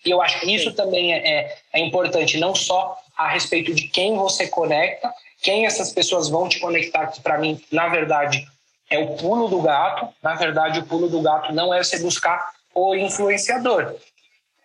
E 0.04 0.10
eu 0.10 0.20
acho 0.20 0.40
que 0.40 0.54
isso 0.54 0.72
também 0.72 1.14
é, 1.14 1.18
é, 1.18 1.58
é 1.74 1.80
importante, 1.80 2.38
não 2.38 2.54
só 2.54 2.96
a 3.16 3.28
respeito 3.28 3.74
de 3.74 3.88
quem 3.88 4.16
você 4.16 4.48
conecta, 4.48 5.12
quem 5.42 5.66
essas 5.66 5.92
pessoas 5.92 6.28
vão 6.28 6.48
te 6.48 6.58
conectar, 6.58 7.06
que 7.08 7.20
para 7.20 7.38
mim, 7.38 7.62
na 7.70 7.88
verdade, 7.88 8.46
é 8.90 8.98
o 8.98 9.16
pulo 9.16 9.48
do 9.48 9.60
gato. 9.60 10.08
Na 10.22 10.34
verdade, 10.34 10.80
o 10.80 10.86
pulo 10.86 11.08
do 11.08 11.22
gato 11.22 11.52
não 11.52 11.72
é 11.72 11.82
você 11.82 11.98
buscar 12.00 12.52
o 12.74 12.94
influenciador, 12.94 13.94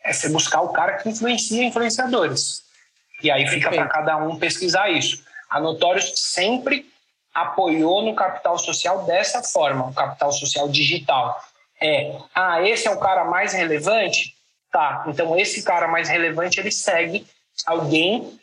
é 0.06 0.14
você 0.14 0.30
buscar 0.30 0.62
o 0.62 0.70
cara 0.70 0.94
que 0.94 1.10
influencia 1.10 1.64
influenciadores. 1.64 2.64
E 3.24 3.32
aí 3.32 3.48
fica 3.48 3.72
para 3.72 3.88
cada 3.88 4.18
um 4.18 4.38
pesquisar 4.38 4.90
isso. 4.90 5.24
A 5.50 5.60
Notorious 5.60 6.14
sempre 6.16 6.86
apoiou 7.34 8.04
no 8.04 8.14
capital 8.14 8.58
social 8.58 9.04
dessa 9.06 9.42
forma, 9.42 9.88
o 9.88 9.94
capital 9.94 10.32
social 10.32 10.70
digital. 10.70 11.42
É, 11.82 12.18
ah, 12.34 12.62
esse 12.62 12.88
é 12.88 12.92
o 12.92 13.00
cara 13.00 13.26
mais 13.26 13.52
relevante? 13.52 14.36
Tá, 14.72 15.06
então 15.08 15.38
esse 15.38 15.64
cara 15.64 15.88
mais 15.88 16.08
relevante, 16.08 16.60
ele 16.60 16.72
segue 16.72 17.26
alguém 17.66 18.40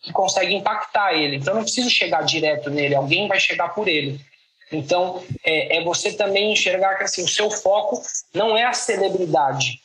que 0.00 0.12
consegue 0.12 0.54
impactar 0.54 1.12
ele. 1.12 1.36
Então 1.36 1.54
não 1.54 1.62
preciso 1.62 1.90
chegar 1.90 2.22
direto 2.22 2.70
nele, 2.70 2.94
alguém 2.94 3.28
vai 3.28 3.38
chegar 3.38 3.68
por 3.68 3.86
ele. 3.86 4.20
Então 4.72 5.22
é, 5.44 5.76
é 5.76 5.84
você 5.84 6.12
também 6.12 6.52
enxergar 6.52 6.94
que 6.96 7.04
assim, 7.04 7.22
o 7.22 7.28
seu 7.28 7.50
foco 7.50 8.02
não 8.32 8.56
é 8.56 8.64
a 8.64 8.72
celebridade. 8.72 9.83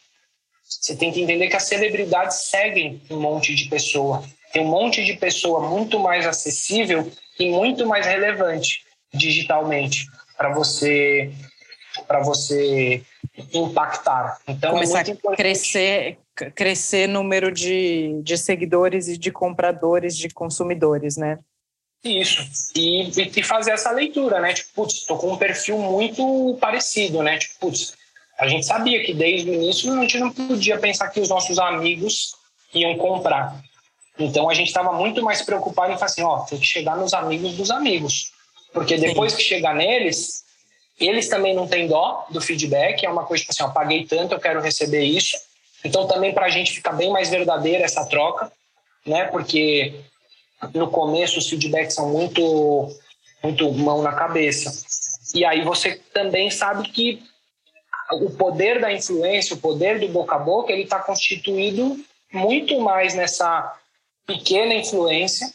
Você 0.69 0.95
tem 0.95 1.11
que 1.11 1.21
entender 1.21 1.47
que 1.47 1.55
as 1.55 1.63
celebridades 1.63 2.37
seguem 2.49 3.01
um 3.09 3.19
monte 3.19 3.55
de 3.55 3.65
pessoa. 3.65 4.23
Tem 4.53 4.63
um 4.63 4.69
monte 4.69 5.03
de 5.03 5.13
pessoa 5.13 5.67
muito 5.67 5.99
mais 5.99 6.27
acessível 6.27 7.11
e 7.39 7.49
muito 7.49 7.85
mais 7.87 8.05
relevante 8.05 8.83
digitalmente 9.13 10.05
para 10.37 10.53
você 10.53 11.31
para 12.07 12.21
você 12.21 13.01
impactar. 13.53 14.39
Então 14.47 14.69
é 14.69 14.73
Começar 14.73 15.01
é 15.01 15.03
muito 15.05 15.11
importante. 15.17 15.37
crescer 15.37 16.17
crescer 16.55 17.07
número 17.07 17.51
de, 17.51 18.21
de 18.23 18.37
seguidores 18.37 19.09
e 19.09 19.17
de 19.17 19.31
compradores, 19.31 20.15
de 20.15 20.29
consumidores, 20.29 21.17
né? 21.17 21.39
Isso. 22.01 22.41
E, 22.77 23.09
e 23.37 23.43
fazer 23.43 23.71
essa 23.71 23.91
leitura, 23.91 24.39
né? 24.39 24.53
Tipo, 24.53 24.69
putz, 24.73 25.05
tô 25.05 25.17
com 25.17 25.33
um 25.33 25.37
perfil 25.37 25.77
muito 25.77 26.57
parecido, 26.61 27.21
né? 27.21 27.37
Tipo, 27.37 27.55
putz, 27.59 27.93
a 28.39 28.47
gente 28.47 28.65
sabia 28.65 29.03
que 29.03 29.13
desde 29.13 29.49
o 29.49 29.53
início 29.53 29.91
a 29.91 30.01
gente 30.01 30.17
não 30.17 30.31
podia 30.31 30.79
pensar 30.79 31.09
que 31.09 31.19
os 31.19 31.27
nossos 31.27 31.59
amigos 31.59 32.33
iam 32.73 32.97
comprar. 32.97 33.61
Então 34.17 34.49
a 34.49 34.53
gente 34.53 34.67
estava 34.67 34.93
muito 34.93 35.21
mais 35.21 35.41
preocupado 35.41 35.91
em 35.91 35.95
falar 35.95 36.05
assim, 36.05 36.23
ó, 36.23 36.39
tem 36.39 36.57
que 36.57 36.65
chegar 36.65 36.95
nos 36.95 37.13
amigos 37.13 37.53
dos 37.55 37.69
amigos. 37.69 38.31
Porque 38.71 38.97
depois 38.97 39.33
Sim. 39.33 39.37
que 39.37 39.43
chegar 39.43 39.75
neles, 39.75 40.45
eles 40.97 41.27
também 41.27 41.53
não 41.53 41.67
têm 41.67 41.87
dó 41.87 42.25
do 42.29 42.39
feedback, 42.39 43.05
é 43.05 43.09
uma 43.09 43.25
coisa 43.25 43.41
tipo 43.41 43.51
assim, 43.51 43.63
ó, 43.63 43.69
paguei 43.73 44.05
tanto, 44.05 44.33
eu 44.33 44.39
quero 44.39 44.61
receber 44.61 45.03
isso. 45.03 45.37
Então 45.83 46.07
também 46.07 46.33
para 46.33 46.45
a 46.45 46.49
gente 46.49 46.71
fica 46.71 46.93
bem 46.93 47.11
mais 47.11 47.29
verdadeira 47.29 47.83
essa 47.83 48.05
troca, 48.05 48.49
né? 49.05 49.25
Porque 49.25 49.95
no 50.73 50.89
começo 50.89 51.39
os 51.39 51.49
feedbacks 51.49 51.93
são 51.93 52.09
muito, 52.09 52.89
muito 53.43 53.69
mão 53.73 54.01
na 54.01 54.13
cabeça. 54.13 54.71
E 55.35 55.43
aí 55.43 55.61
você 55.61 55.99
também 56.13 56.49
sabe 56.49 56.87
que 56.89 57.21
o 58.11 58.29
poder 58.31 58.79
da 58.79 58.91
influência, 58.91 59.55
o 59.55 59.59
poder 59.59 59.99
do 59.99 60.07
boca 60.07 60.35
a 60.35 60.39
boca, 60.39 60.71
ele 60.71 60.83
está 60.83 60.99
constituído 60.99 61.97
muito 62.31 62.79
mais 62.79 63.13
nessa 63.13 63.75
pequena 64.25 64.73
influência 64.73 65.51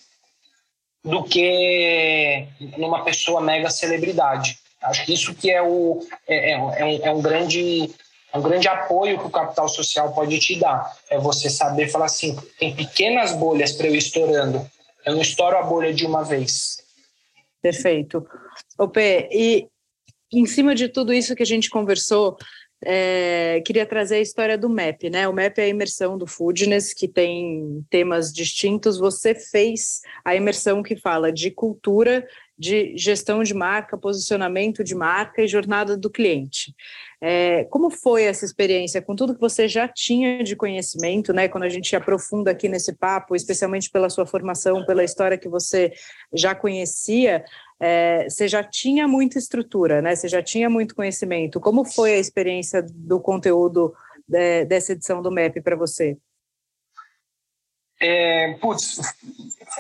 do 1.05 1.23
que 1.23 2.47
numa 2.79 3.05
pessoa 3.05 3.41
mega 3.41 3.71
celebridade. 3.71 4.59
Acho 4.83 5.05
que 5.05 5.15
isso 5.15 5.35
que 5.35 5.51
é, 5.51 5.63
o, 5.63 6.07
é, 6.27 6.53
é, 6.53 6.53
é, 6.53 6.85
um, 6.85 7.07
é 7.07 7.13
um 7.13 7.23
grande 7.23 7.91
um 8.35 8.43
grande 8.43 8.67
apoio 8.67 9.19
que 9.19 9.27
o 9.27 9.31
capital 9.31 9.69
social 9.69 10.13
pode 10.13 10.39
te 10.41 10.59
dar. 10.59 10.93
É 11.09 11.19
você 11.19 11.49
saber 11.49 11.89
falar 11.89 12.07
assim, 12.07 12.37
tem 12.59 12.75
pequenas 12.75 13.33
bolhas 13.33 13.73
para 13.73 13.87
eu 13.87 13.95
ir 13.95 13.99
estourando. 13.99 14.69
Eu 15.07 15.15
não 15.15 15.23
estouro 15.23 15.57
a 15.57 15.63
bolha 15.63 15.95
de 15.95 16.05
uma 16.05 16.25
vez. 16.25 16.83
Perfeito. 17.63 18.27
O 18.77 18.91
e 19.31 19.69
em 20.39 20.47
cima 20.47 20.75
de 20.75 20.89
tudo 20.89 21.13
isso 21.13 21.35
que 21.35 21.43
a 21.43 21.47
gente 21.47 21.71
conversou, 21.71 22.37
é, 22.85 23.63
queria 23.65 23.87
trazer 23.87 24.17
a 24.17 24.21
história 24.21 24.59
do 24.59 24.69
MEP, 24.69 25.09
né? 25.09 25.27
O 25.27 25.33
MEP 25.33 25.61
é 25.61 25.65
a 25.65 25.69
imersão 25.69 26.19
do 26.19 26.27
Foodness, 26.27 26.93
que 26.93 27.09
tem 27.09 27.85
temas 27.89 28.33
distintos. 28.33 28.99
Você 28.99 29.35
fez 29.35 30.01
a 30.25 30.35
imersão 30.35 30.83
que 30.83 30.97
fala 30.97 31.33
de 31.33 31.51
cultura, 31.51 32.27
de 32.59 32.97
gestão 32.97 33.43
de 33.43 33.55
marca, 33.55 33.99
posicionamento 33.99 34.85
de 34.85 34.95
marca 34.95 35.43
e 35.43 35.49
jornada 35.49 35.97
do 35.97 36.11
cliente. 36.11 36.75
É, 37.21 37.65
como 37.65 37.91
foi 37.91 38.25
essa 38.25 38.45
experiência 38.45 39.01
com 39.01 39.17
tudo 39.17 39.35
que 39.35 39.41
você 39.41 39.67
já 39.67 39.89
tinha 39.89 40.45
de 40.45 40.55
conhecimento, 40.55 41.33
né? 41.33 41.49
Quando 41.49 41.65
a 41.65 41.69
gente 41.69 41.97
aprofunda 41.97 42.51
aqui 42.51 42.69
nesse 42.69 42.93
papo, 42.93 43.35
especialmente 43.35 43.91
pela 43.91 44.11
sua 44.11 44.27
formação, 44.27 44.85
pela 44.85 45.03
história 45.03 45.39
que 45.39 45.49
você 45.49 45.93
já 46.33 46.55
conhecia, 46.55 47.45
é, 47.81 48.29
você 48.29 48.47
já 48.49 48.63
tinha 48.63 49.07
muita 49.09 49.39
estrutura, 49.39 50.01
né? 50.01 50.15
Você 50.15 50.29
já 50.29 50.43
tinha 50.43 50.71
muito 50.71 50.95
conhecimento. 50.95 51.61
Como 51.61 51.85
foi 51.85 52.15
a 52.15 52.19
experiência 52.19 52.83
do 52.83 53.21
conteúdo 53.21 53.95
de, 54.27 54.65
dessa 54.65 54.93
edição 54.93 55.21
do 55.21 55.31
MEP 55.31 55.61
para 55.61 55.77
você? 55.77 56.17
É, 58.01 58.55
putz, 58.61 59.01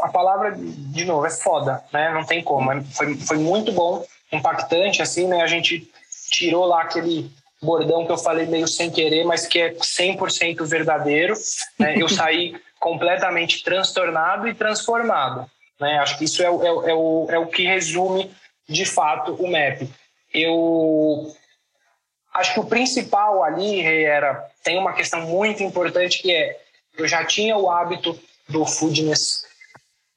a 0.00 0.08
palavra, 0.08 0.54
de 0.56 1.04
novo, 1.04 1.26
é 1.26 1.30
foda, 1.30 1.84
né? 1.92 2.12
Não 2.12 2.24
tem 2.24 2.42
como. 2.42 2.72
É, 2.72 2.82
foi, 2.82 3.14
foi 3.16 3.38
muito 3.38 3.72
bom, 3.72 4.04
impactante, 4.32 5.02
assim, 5.02 5.26
né? 5.26 5.42
A 5.42 5.46
gente 5.46 5.90
tirou 6.30 6.64
lá 6.64 6.82
aquele 6.82 7.30
bordão 7.62 8.04
que 8.04 8.12
eu 8.12 8.18
falei 8.18 8.46
meio 8.46 8.68
sem 8.68 8.90
querer, 8.90 9.24
mas 9.24 9.46
que 9.46 9.60
é 9.60 9.74
100% 9.74 10.64
verdadeiro. 10.64 11.34
Né? 11.78 11.94
Eu 12.00 12.08
saí 12.08 12.56
completamente 12.78 13.62
transtornado 13.64 14.46
e 14.46 14.54
transformado. 14.54 15.50
Né? 15.84 15.98
Acho 15.98 16.16
que 16.16 16.24
isso 16.24 16.42
é, 16.42 16.46
é, 16.46 16.48
é, 16.48 16.94
o, 16.94 17.26
é 17.28 17.38
o 17.38 17.46
que 17.46 17.64
resume, 17.64 18.34
de 18.66 18.86
fato, 18.86 19.34
o 19.34 19.46
MEP. 19.46 19.88
Eu 20.32 21.30
acho 22.32 22.54
que 22.54 22.60
o 22.60 22.66
principal 22.66 23.44
ali 23.44 23.82
era 23.82 24.48
tem 24.64 24.78
uma 24.78 24.94
questão 24.94 25.20
muito 25.20 25.62
importante 25.62 26.22
que 26.22 26.32
é 26.32 26.58
eu 26.96 27.06
já 27.06 27.24
tinha 27.24 27.56
o 27.56 27.70
hábito 27.70 28.18
do 28.48 28.64
foodness 28.64 29.44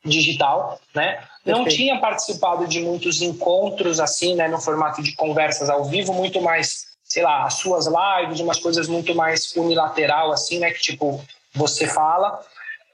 digital, 0.05 0.79
né? 0.95 1.21
Não 1.45 1.65
tinha 1.65 1.99
participado 1.99 2.65
de 2.65 2.79
muitos 2.79 3.21
encontros 3.21 3.99
assim, 3.99 4.35
né, 4.35 4.47
no 4.47 4.59
formato 4.59 5.01
de 5.01 5.15
conversas 5.15 5.69
ao 5.69 5.85
vivo, 5.85 6.13
muito 6.13 6.41
mais, 6.41 6.87
sei 7.03 7.23
lá, 7.23 7.43
as 7.43 7.55
suas 7.55 7.87
lives, 7.87 8.39
umas 8.39 8.59
coisas 8.59 8.87
muito 8.87 9.13
mais 9.15 9.53
unilateral 9.55 10.31
assim, 10.31 10.59
né, 10.59 10.71
que 10.71 10.79
tipo 10.79 11.21
você 11.53 11.87
fala. 11.87 12.39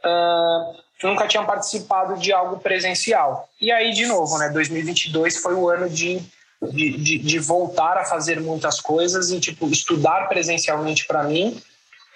Uh, 0.04 0.83
nunca 1.04 1.28
tinha 1.28 1.44
participado 1.44 2.18
de 2.18 2.32
algo 2.32 2.60
presencial. 2.60 3.50
E 3.60 3.72
aí, 3.72 3.92
de 3.92 4.06
novo, 4.06 4.38
né, 4.38 4.50
2022 4.50 5.38
foi 5.38 5.54
o 5.54 5.70
ano 5.70 5.90
de, 5.90 6.22
de, 6.72 6.98
de, 6.98 7.18
de 7.20 7.40
voltar 7.40 7.98
a 7.98 8.06
fazer 8.06 8.40
muitas 8.40 8.80
coisas 8.80 9.32
e 9.32 9.40
tipo 9.40 9.68
estudar 9.70 10.28
presencialmente 10.28 11.06
para 11.06 11.24
mim 11.24 11.62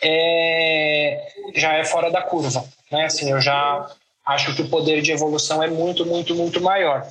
é, 0.02 1.32
já 1.56 1.74
é 1.74 1.84
fora 1.84 2.12
da 2.12 2.22
curva, 2.22 2.64
né? 2.92 3.06
Assim, 3.06 3.32
eu 3.32 3.42
já 3.42 3.90
acho 4.26 4.56
que 4.56 4.62
o 4.62 4.70
poder 4.70 5.02
de 5.02 5.12
evolução 5.12 5.64
é 5.64 5.68
muito, 5.68 6.06
muito, 6.06 6.36
muito 6.36 6.62
maior. 6.62 7.08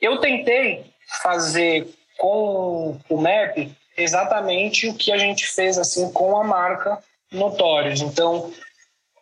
Eu 0.00 0.18
tentei 0.18 0.84
fazer 1.22 1.88
com 2.18 2.98
o 3.08 3.20
MEP 3.20 3.72
exatamente 3.96 4.88
o 4.88 4.94
que 4.94 5.12
a 5.12 5.18
gente 5.18 5.46
fez 5.46 5.78
assim 5.78 6.12
com 6.12 6.38
a 6.38 6.44
marca 6.44 6.98
Notórios. 7.32 8.00
Então, 8.00 8.52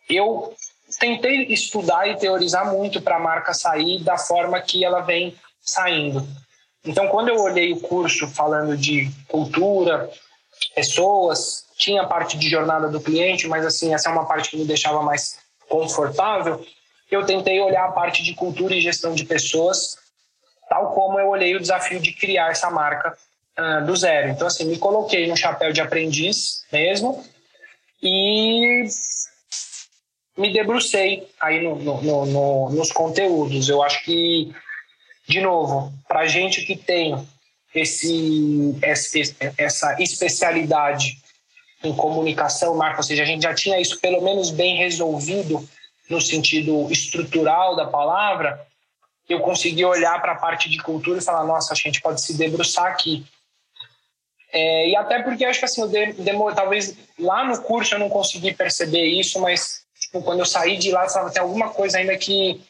eu 0.09 0.53
tentei 0.99 1.43
estudar 1.45 2.07
e 2.07 2.17
teorizar 2.17 2.71
muito 2.71 3.01
para 3.01 3.17
a 3.17 3.19
marca 3.19 3.53
sair 3.53 4.03
da 4.03 4.17
forma 4.17 4.59
que 4.61 4.83
ela 4.83 5.01
vem 5.01 5.35
saindo. 5.61 6.27
Então, 6.83 7.07
quando 7.07 7.29
eu 7.29 7.41
olhei 7.41 7.73
o 7.73 7.79
curso 7.79 8.27
falando 8.27 8.77
de 8.77 9.09
cultura, 9.27 10.09
pessoas, 10.75 11.65
tinha 11.77 12.03
a 12.03 12.07
parte 12.07 12.37
de 12.37 12.49
jornada 12.49 12.87
do 12.87 13.01
cliente, 13.01 13.47
mas 13.47 13.65
assim, 13.65 13.93
essa 13.93 14.09
é 14.09 14.11
uma 14.11 14.25
parte 14.25 14.51
que 14.51 14.57
me 14.57 14.65
deixava 14.65 15.01
mais 15.01 15.39
confortável 15.67 16.63
eu 17.09 17.25
tentei 17.25 17.59
olhar 17.59 17.85
a 17.85 17.91
parte 17.91 18.23
de 18.23 18.33
cultura 18.33 18.75
e 18.75 18.81
gestão 18.81 19.13
de 19.13 19.25
pessoas, 19.25 19.97
tal 20.69 20.93
como 20.93 21.19
eu 21.19 21.29
olhei 21.29 21.55
o 21.55 21.59
desafio 21.59 21.99
de 21.99 22.11
criar 22.13 22.51
essa 22.51 22.69
marca 22.69 23.17
uh, 23.57 23.85
do 23.85 23.95
zero. 23.95 24.29
Então, 24.29 24.47
assim, 24.47 24.65
me 24.65 24.77
coloquei 24.77 25.27
no 25.27 25.37
chapéu 25.37 25.71
de 25.71 25.81
aprendiz 25.81 26.63
mesmo 26.71 27.23
e 28.01 28.85
me 30.37 30.51
debrucei 30.51 31.27
aí 31.39 31.63
no, 31.63 31.75
no, 31.75 32.25
no, 32.25 32.69
nos 32.69 32.91
conteúdos. 32.91 33.69
Eu 33.69 33.81
acho 33.81 34.03
que, 34.03 34.53
de 35.27 35.41
novo, 35.41 35.93
para 36.07 36.27
gente 36.27 36.65
que 36.65 36.75
tem 36.75 37.15
esse, 37.73 38.75
essa 39.57 40.01
especialidade 40.01 41.17
em 41.83 41.95
comunicação, 41.95 42.75
marca, 42.75 42.97
ou 42.97 43.03
seja, 43.03 43.23
a 43.23 43.25
gente 43.25 43.43
já 43.43 43.53
tinha 43.53 43.79
isso 43.79 43.99
pelo 43.99 44.21
menos 44.21 44.49
bem 44.49 44.77
resolvido 44.77 45.67
no 46.09 46.21
sentido 46.21 46.91
estrutural 46.91 47.75
da 47.75 47.85
palavra, 47.85 48.65
eu 49.27 49.39
consegui 49.39 49.83
olhar 49.83 50.21
para 50.21 50.33
a 50.33 50.37
parte 50.37 50.69
de 50.69 50.77
cultura 50.81 51.19
e 51.19 51.23
falar, 51.23 51.43
nossa, 51.45 51.73
a 51.73 51.75
gente 51.75 52.01
pode 52.01 52.21
se 52.21 52.37
debruçar 52.37 52.85
aqui. 52.85 53.25
É, 54.51 54.89
e 54.89 54.95
até 54.95 55.21
porque 55.21 55.43
acho 55.43 55.59
que 55.59 55.65
assim, 55.65 55.81
eu 55.81 56.13
demor, 56.13 56.53
talvez 56.53 56.95
lá 57.19 57.43
no 57.43 57.61
curso 57.61 57.95
eu 57.95 57.99
não 57.99 58.09
consegui 58.09 58.53
perceber 58.53 59.05
isso, 59.05 59.39
mas 59.41 59.84
tipo, 60.15 60.21
quando 60.21 60.39
eu 60.39 60.45
saí 60.45 60.77
de 60.77 60.91
lá, 60.91 61.07
sabe, 61.09 61.33
tem 61.33 61.41
alguma 61.41 61.69
coisa 61.69 61.97
ainda 61.97 62.17
que 62.17 62.61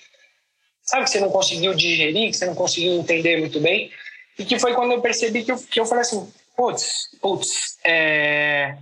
sabe 0.82 1.04
que 1.04 1.12
você 1.12 1.20
não 1.20 1.30
conseguiu 1.30 1.74
digerir, 1.74 2.32
que 2.32 2.38
você 2.38 2.46
não 2.46 2.56
conseguiu 2.56 2.93
entender 2.93 3.38
muito 3.38 3.60
bem, 3.60 3.91
e 4.38 4.46
que 4.46 4.60
foi 4.60 4.74
quando 4.74 4.91
eu 4.91 5.02
percebi 5.02 5.43
que 5.43 5.52
eu, 5.52 5.58
que 5.58 5.80
eu 5.80 5.86
falei 5.86 6.02
assim, 6.02 6.32
putz, 6.56 7.10
putz, 7.22 7.78
é... 7.84 8.76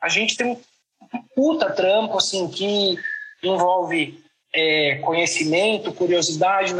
a 0.00 0.08
gente 0.08 0.36
tem 0.36 0.46
um 0.46 0.60
puta 1.34 1.70
trampo 1.70 2.16
assim 2.16 2.48
que 2.48 2.96
envolve 3.42 4.22
é, 4.52 4.96
conhecimento, 4.96 5.92
curiosidade, 5.92 6.72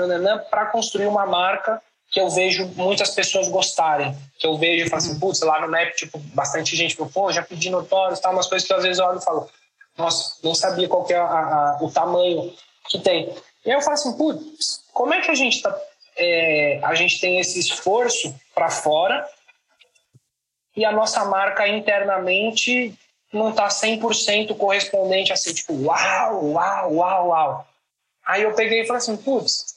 para 0.50 0.66
construir 0.66 1.06
uma 1.06 1.26
marca 1.26 1.80
que 2.10 2.20
eu 2.20 2.30
vejo 2.30 2.66
muitas 2.74 3.10
pessoas 3.10 3.48
gostarem. 3.48 4.16
Que 4.38 4.46
eu 4.46 4.56
vejo 4.56 4.86
e 4.86 4.88
falo 4.88 5.02
assim, 5.02 5.12
uhum. 5.12 5.20
putz, 5.20 5.40
lá 5.42 5.60
no 5.60 5.70
NEP, 5.70 5.94
tipo, 5.94 6.18
bastante 6.34 6.74
gente 6.74 6.96
falou, 6.96 7.12
pô, 7.12 7.30
já 7.30 7.42
pedi 7.42 7.68
notórios, 7.70 8.18
tal, 8.18 8.32
umas 8.32 8.48
coisas 8.48 8.66
que 8.66 8.72
às 8.72 8.82
vezes 8.82 8.98
eu 8.98 9.04
olho 9.04 9.18
e 9.18 9.24
falo, 9.24 9.48
nossa, 9.98 10.36
nem 10.44 10.54
sabia 10.54 10.88
qual 10.88 11.04
que 11.04 11.12
é 11.12 11.16
a, 11.16 11.24
a, 11.24 11.78
o 11.82 11.90
tamanho 11.90 12.54
que 12.88 13.00
tem. 13.00 13.34
E 13.66 13.70
aí 13.70 13.76
eu 13.76 13.82
falo 13.82 13.94
assim, 13.94 14.16
putz, 14.16 14.84
como 14.92 15.12
é 15.12 15.20
que 15.20 15.30
a 15.30 15.34
gente 15.34 15.60
tá, 15.60 15.76
é, 16.16 16.80
a 16.82 16.94
gente 16.94 17.20
tem 17.20 17.40
esse 17.40 17.58
esforço 17.58 18.34
para 18.54 18.70
fora 18.70 19.28
e 20.76 20.84
a 20.84 20.92
nossa 20.92 21.24
marca 21.24 21.66
internamente 21.66 22.94
não 23.32 23.50
está 23.50 23.68
100% 23.68 24.56
correspondente 24.56 25.32
assim, 25.32 25.52
tipo, 25.52 25.74
uau, 25.74 26.52
uau, 26.52 26.94
uau, 26.94 27.28
uau. 27.28 27.68
Aí 28.24 28.42
eu 28.42 28.54
peguei 28.54 28.82
e 28.82 28.86
falei 28.86 28.98
assim, 28.98 29.16
putz, 29.16 29.74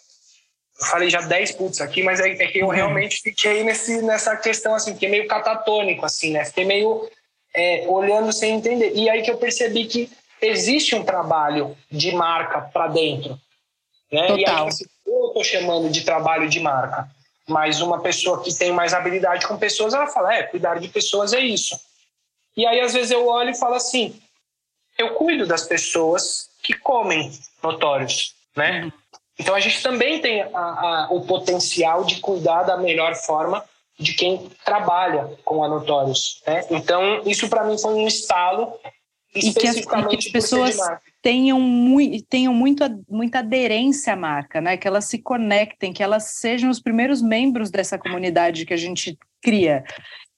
eu 0.80 0.86
falei 0.86 1.10
já 1.10 1.22
10 1.22 1.54
putz 1.54 1.82
aqui, 1.82 2.04
mas 2.04 2.20
é, 2.20 2.30
é 2.30 2.48
que 2.48 2.60
eu 2.60 2.68
uhum. 2.68 2.72
realmente 2.72 3.22
fiquei 3.22 3.64
nesse, 3.64 4.02
nessa 4.02 4.38
questão, 4.38 4.76
assim, 4.76 4.94
fiquei 4.94 5.10
meio 5.10 5.28
catatônico, 5.28 6.06
assim, 6.06 6.32
né? 6.32 6.46
Fiquei 6.46 6.66
meio 6.66 7.10
é, 7.54 7.86
olhando 7.88 8.32
sem 8.32 8.56
entender. 8.56 8.94
E 8.96 9.10
aí 9.10 9.22
que 9.22 9.32
eu 9.32 9.38
percebi 9.38 9.86
que 9.86 10.12
existe 10.42 10.96
um 10.96 11.04
trabalho 11.04 11.78
de 11.92 12.12
marca 12.14 12.62
para 12.62 12.88
dentro. 12.88 13.40
Né? 14.12 14.28
Total. 14.28 14.38
E 14.38 14.46
aí, 14.46 14.68
assim, 14.68 14.86
eu 15.06 15.28
estou 15.28 15.44
chamando 15.44 15.90
de 15.90 16.04
trabalho 16.04 16.50
de 16.50 16.60
marca, 16.60 17.10
mas 17.48 17.82
uma 17.82 18.02
pessoa 18.02 18.44
que 18.44 18.54
tem 18.54 18.72
mais 18.72 18.94
habilidade 18.94 19.48
com 19.48 19.58
pessoas, 19.58 19.94
ela 19.94 20.08
fala, 20.08 20.34
é, 20.34 20.44
cuidar 20.44 20.80
de 20.80 20.88
pessoas 20.88 21.34
é 21.34 21.40
isso. 21.40 21.80
E 22.56 22.66
aí, 22.66 22.80
às 22.82 22.94
vezes, 22.94 23.12
eu 23.12 23.28
olho 23.28 23.52
e 23.52 23.58
falo 23.58 23.76
assim: 23.76 24.20
eu 24.98 25.14
cuido 25.14 25.48
das 25.48 25.64
pessoas 25.64 26.50
que 26.62 26.74
comem 26.74 27.32
notórios, 27.64 28.36
né? 28.56 28.84
Uhum. 28.84 28.92
Então, 29.40 29.56
a 29.56 29.60
gente 29.60 29.82
também 29.82 30.20
tem 30.20 30.42
a, 30.42 30.48
a, 30.54 31.08
o 31.10 31.26
potencial 31.26 32.04
de 32.04 32.20
cuidar 32.20 32.64
da 32.64 32.78
melhor 32.78 33.16
forma 33.16 33.64
de 34.02 34.14
quem 34.14 34.50
trabalha 34.66 35.30
com 35.46 35.64
a 35.64 35.68
notórios, 35.68 36.42
né? 36.46 36.66
Então, 36.72 37.22
isso 37.26 37.48
para 37.48 37.64
mim 37.64 37.78
foi 37.78 37.94
um 37.94 38.08
estalo 38.08 38.74
especificamente 39.34 39.48
e 39.48 39.52
que 39.52 39.58
as, 39.98 40.06
e 40.06 40.10
que 40.10 40.28
as 40.28 40.32
pessoas 40.32 40.78
tenham, 41.22 41.60
muito, 41.60 42.26
tenham 42.26 42.54
muito, 42.54 42.84
muita 43.08 43.40
aderência 43.40 44.14
à 44.14 44.16
marca, 44.16 44.60
né? 44.60 44.76
Que 44.76 44.88
elas 44.88 45.06
se 45.06 45.20
conectem, 45.20 45.94
que 45.94 46.04
elas 46.04 46.24
sejam 46.24 46.70
os 46.70 46.80
primeiros 46.80 47.22
membros 47.22 47.70
dessa 47.70 47.98
comunidade 47.98 48.66
que 48.66 48.74
a 48.74 48.78
gente 48.78 49.18
cria. 49.42 49.84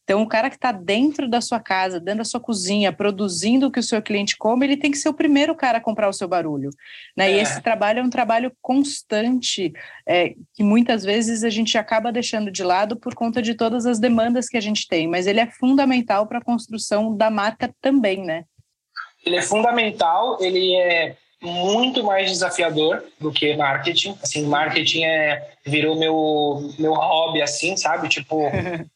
Então, 0.04 0.22
o 0.22 0.28
cara 0.28 0.50
que 0.50 0.58
está 0.58 0.72
dentro 0.72 1.30
da 1.30 1.40
sua 1.40 1.60
casa, 1.60 2.00
dentro 2.00 2.20
da 2.20 2.26
sua 2.26 2.40
cozinha, 2.40 2.92
produzindo 2.92 3.68
o 3.68 3.72
que 3.72 3.80
o 3.80 3.84
seu 3.84 4.02
cliente 4.02 4.38
come, 4.38 4.66
ele 4.66 4.78
tem 4.78 4.92
que 4.92 4.98
ser 4.98 5.08
o 5.08 5.14
primeiro 5.14 5.56
cara 5.56 5.78
a 5.78 5.82
comprar 5.82 6.10
o 6.10 6.14
seu 6.14 6.28
barulho. 6.28 6.70
Né? 7.16 7.32
É. 7.32 7.36
E 7.36 7.40
esse 7.40 7.62
trabalho 7.62 8.00
é 8.00 8.04
um 8.04 8.10
trabalho 8.10 8.52
constante, 8.62 9.72
é, 10.06 10.36
que 10.54 10.62
muitas 10.62 11.04
vezes 11.04 11.44
a 11.44 11.50
gente 11.50 11.78
acaba 11.78 12.12
deixando 12.12 12.52
de 12.52 12.64
lado 12.64 12.98
por 12.98 13.16
conta 13.16 13.42
de 13.42 13.56
todas 13.56 13.86
as 13.86 13.98
demandas 13.98 14.50
que 14.50 14.58
a 14.58 14.62
gente 14.62 14.88
tem, 14.88 15.08
mas 15.08 15.26
ele 15.26 15.40
é 15.40 15.50
fundamental 15.50 16.28
para 16.28 16.40
a 16.40 16.44
construção 16.44 17.16
da 17.16 17.30
marca 17.30 17.74
também, 17.80 18.24
né? 18.24 18.44
Ele 19.26 19.38
é 19.38 19.42
fundamental, 19.42 20.38
ele 20.42 20.76
é 20.76 21.16
muito 21.42 22.04
mais 22.04 22.30
desafiador 22.30 23.04
do 23.20 23.32
que 23.32 23.56
marketing. 23.56 24.18
Assim, 24.22 24.46
marketing 24.46 25.04
é 25.04 25.54
virou 25.66 25.98
meu 25.98 26.74
meu 26.78 26.94
hobby 26.94 27.42
assim, 27.42 27.76
sabe? 27.78 28.08
Tipo, 28.10 28.42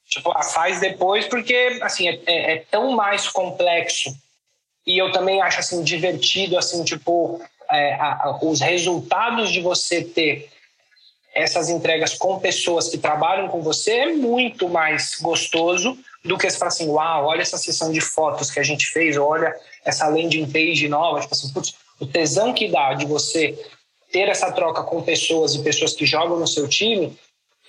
faz 0.53 0.79
depois 0.79 1.25
porque 1.27 1.79
assim 1.81 2.07
é, 2.07 2.19
é, 2.25 2.53
é, 2.53 2.65
tão 2.69 2.91
mais 2.91 3.27
complexo 3.27 4.15
e 4.85 4.97
eu 4.97 5.11
também 5.11 5.41
acho 5.41 5.59
assim 5.59 5.83
divertido 5.83 6.57
assim, 6.57 6.83
tipo, 6.83 7.41
é, 7.69 7.93
a, 7.95 8.23
a, 8.23 8.39
os 8.41 8.61
resultados 8.61 9.51
de 9.51 9.59
você 9.59 10.03
ter 10.03 10.49
essas 11.35 11.69
entregas 11.69 12.15
com 12.15 12.39
pessoas 12.39 12.89
que 12.89 12.97
trabalham 12.97 13.47
com 13.49 13.61
você 13.61 13.91
é 13.91 14.13
muito 14.13 14.67
mais 14.67 15.15
gostoso 15.21 15.97
do 16.23 16.37
que 16.37 16.49
você 16.49 16.57
falar 16.57 16.69
assim, 16.69 16.87
uau, 16.87 17.25
olha 17.25 17.41
essa 17.41 17.57
sessão 17.57 17.91
de 17.91 18.01
fotos 18.01 18.49
que 18.49 18.59
a 18.59 18.63
gente 18.63 18.87
fez, 18.87 19.17
olha 19.17 19.53
essa 19.85 20.07
landing 20.07 20.49
page 20.49 20.87
nova, 20.87 21.19
tipo 21.19 21.33
assim, 21.33 21.53
putz, 21.53 21.75
o 21.99 22.05
tesão 22.05 22.53
que 22.53 22.67
dá 22.69 22.93
de 22.93 23.05
você 23.05 23.57
ter 24.11 24.29
essa 24.29 24.51
troca 24.51 24.83
com 24.83 25.01
pessoas 25.03 25.53
e 25.53 25.63
pessoas 25.63 25.93
que 25.93 26.05
jogam 26.05 26.39
no 26.39 26.47
seu 26.47 26.67
time 26.67 27.17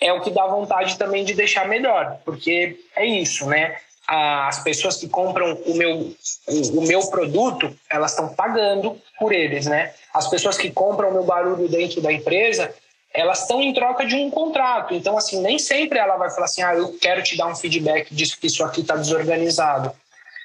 é 0.01 0.13
o 0.13 0.21
que 0.21 0.31
dá 0.31 0.47
vontade 0.47 0.97
também 0.97 1.25
de 1.25 1.35
deixar 1.35 1.67
melhor, 1.69 2.19
porque 2.25 2.79
é 2.97 3.05
isso, 3.05 3.47
né? 3.47 3.77
As 4.07 4.63
pessoas 4.63 4.97
que 4.97 5.07
compram 5.07 5.55
o 5.67 5.75
meu, 5.75 6.15
o, 6.49 6.81
meu 6.81 7.07
produto, 7.11 7.77
elas 7.91 8.13
estão 8.13 8.35
pagando 8.35 8.99
por 9.19 9.33
eles, 9.33 9.67
né? 9.67 9.93
As 10.15 10.29
pessoas 10.29 10.57
que 10.57 10.71
compram 10.71 11.11
o 11.11 11.13
meu 11.13 11.25
barulho 11.25 11.69
dentro 11.69 12.01
da 12.01 12.11
empresa, 12.11 12.75
elas 13.13 13.43
estão 13.43 13.61
em 13.61 13.75
troca 13.75 14.07
de 14.07 14.17
um 14.17 14.31
contrato. 14.31 14.95
Então, 14.95 15.19
assim, 15.19 15.43
nem 15.43 15.59
sempre 15.59 15.99
ela 15.99 16.17
vai 16.17 16.31
falar 16.31 16.47
assim, 16.47 16.63
ah, 16.63 16.75
eu 16.75 16.97
quero 16.99 17.23
te 17.23 17.37
dar 17.37 17.49
um 17.49 17.57
feedback 17.57 18.15
disso 18.15 18.39
que 18.41 18.47
isso 18.47 18.65
aqui 18.65 18.81
está 18.81 18.97
desorganizado. 18.97 19.93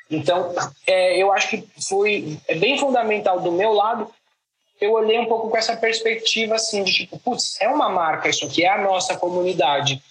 Então, 0.09 0.53
é, 0.85 1.17
eu 1.17 1.31
acho 1.31 1.49
que 1.49 1.67
foi 1.87 2.37
é 2.47 2.55
bem 2.55 2.77
fundamental 2.77 3.39
do 3.39 3.51
meu 3.51 3.73
lado. 3.73 4.09
Eu 4.83 4.93
olhei 4.93 5.19
um 5.19 5.25
pouco 5.25 5.49
com 5.49 5.57
essa 5.57 5.75
perspectiva 5.75 6.55
assim 6.55 6.83
de 6.83 6.93
tipo, 6.93 7.19
putz, 7.19 7.59
é 7.61 7.67
uma 7.67 7.89
marca 7.89 8.29
isso 8.29 8.45
aqui, 8.45 8.63
é 8.63 8.69
a 8.69 8.81
nossa 8.81 9.15
comunidade. 9.17 10.01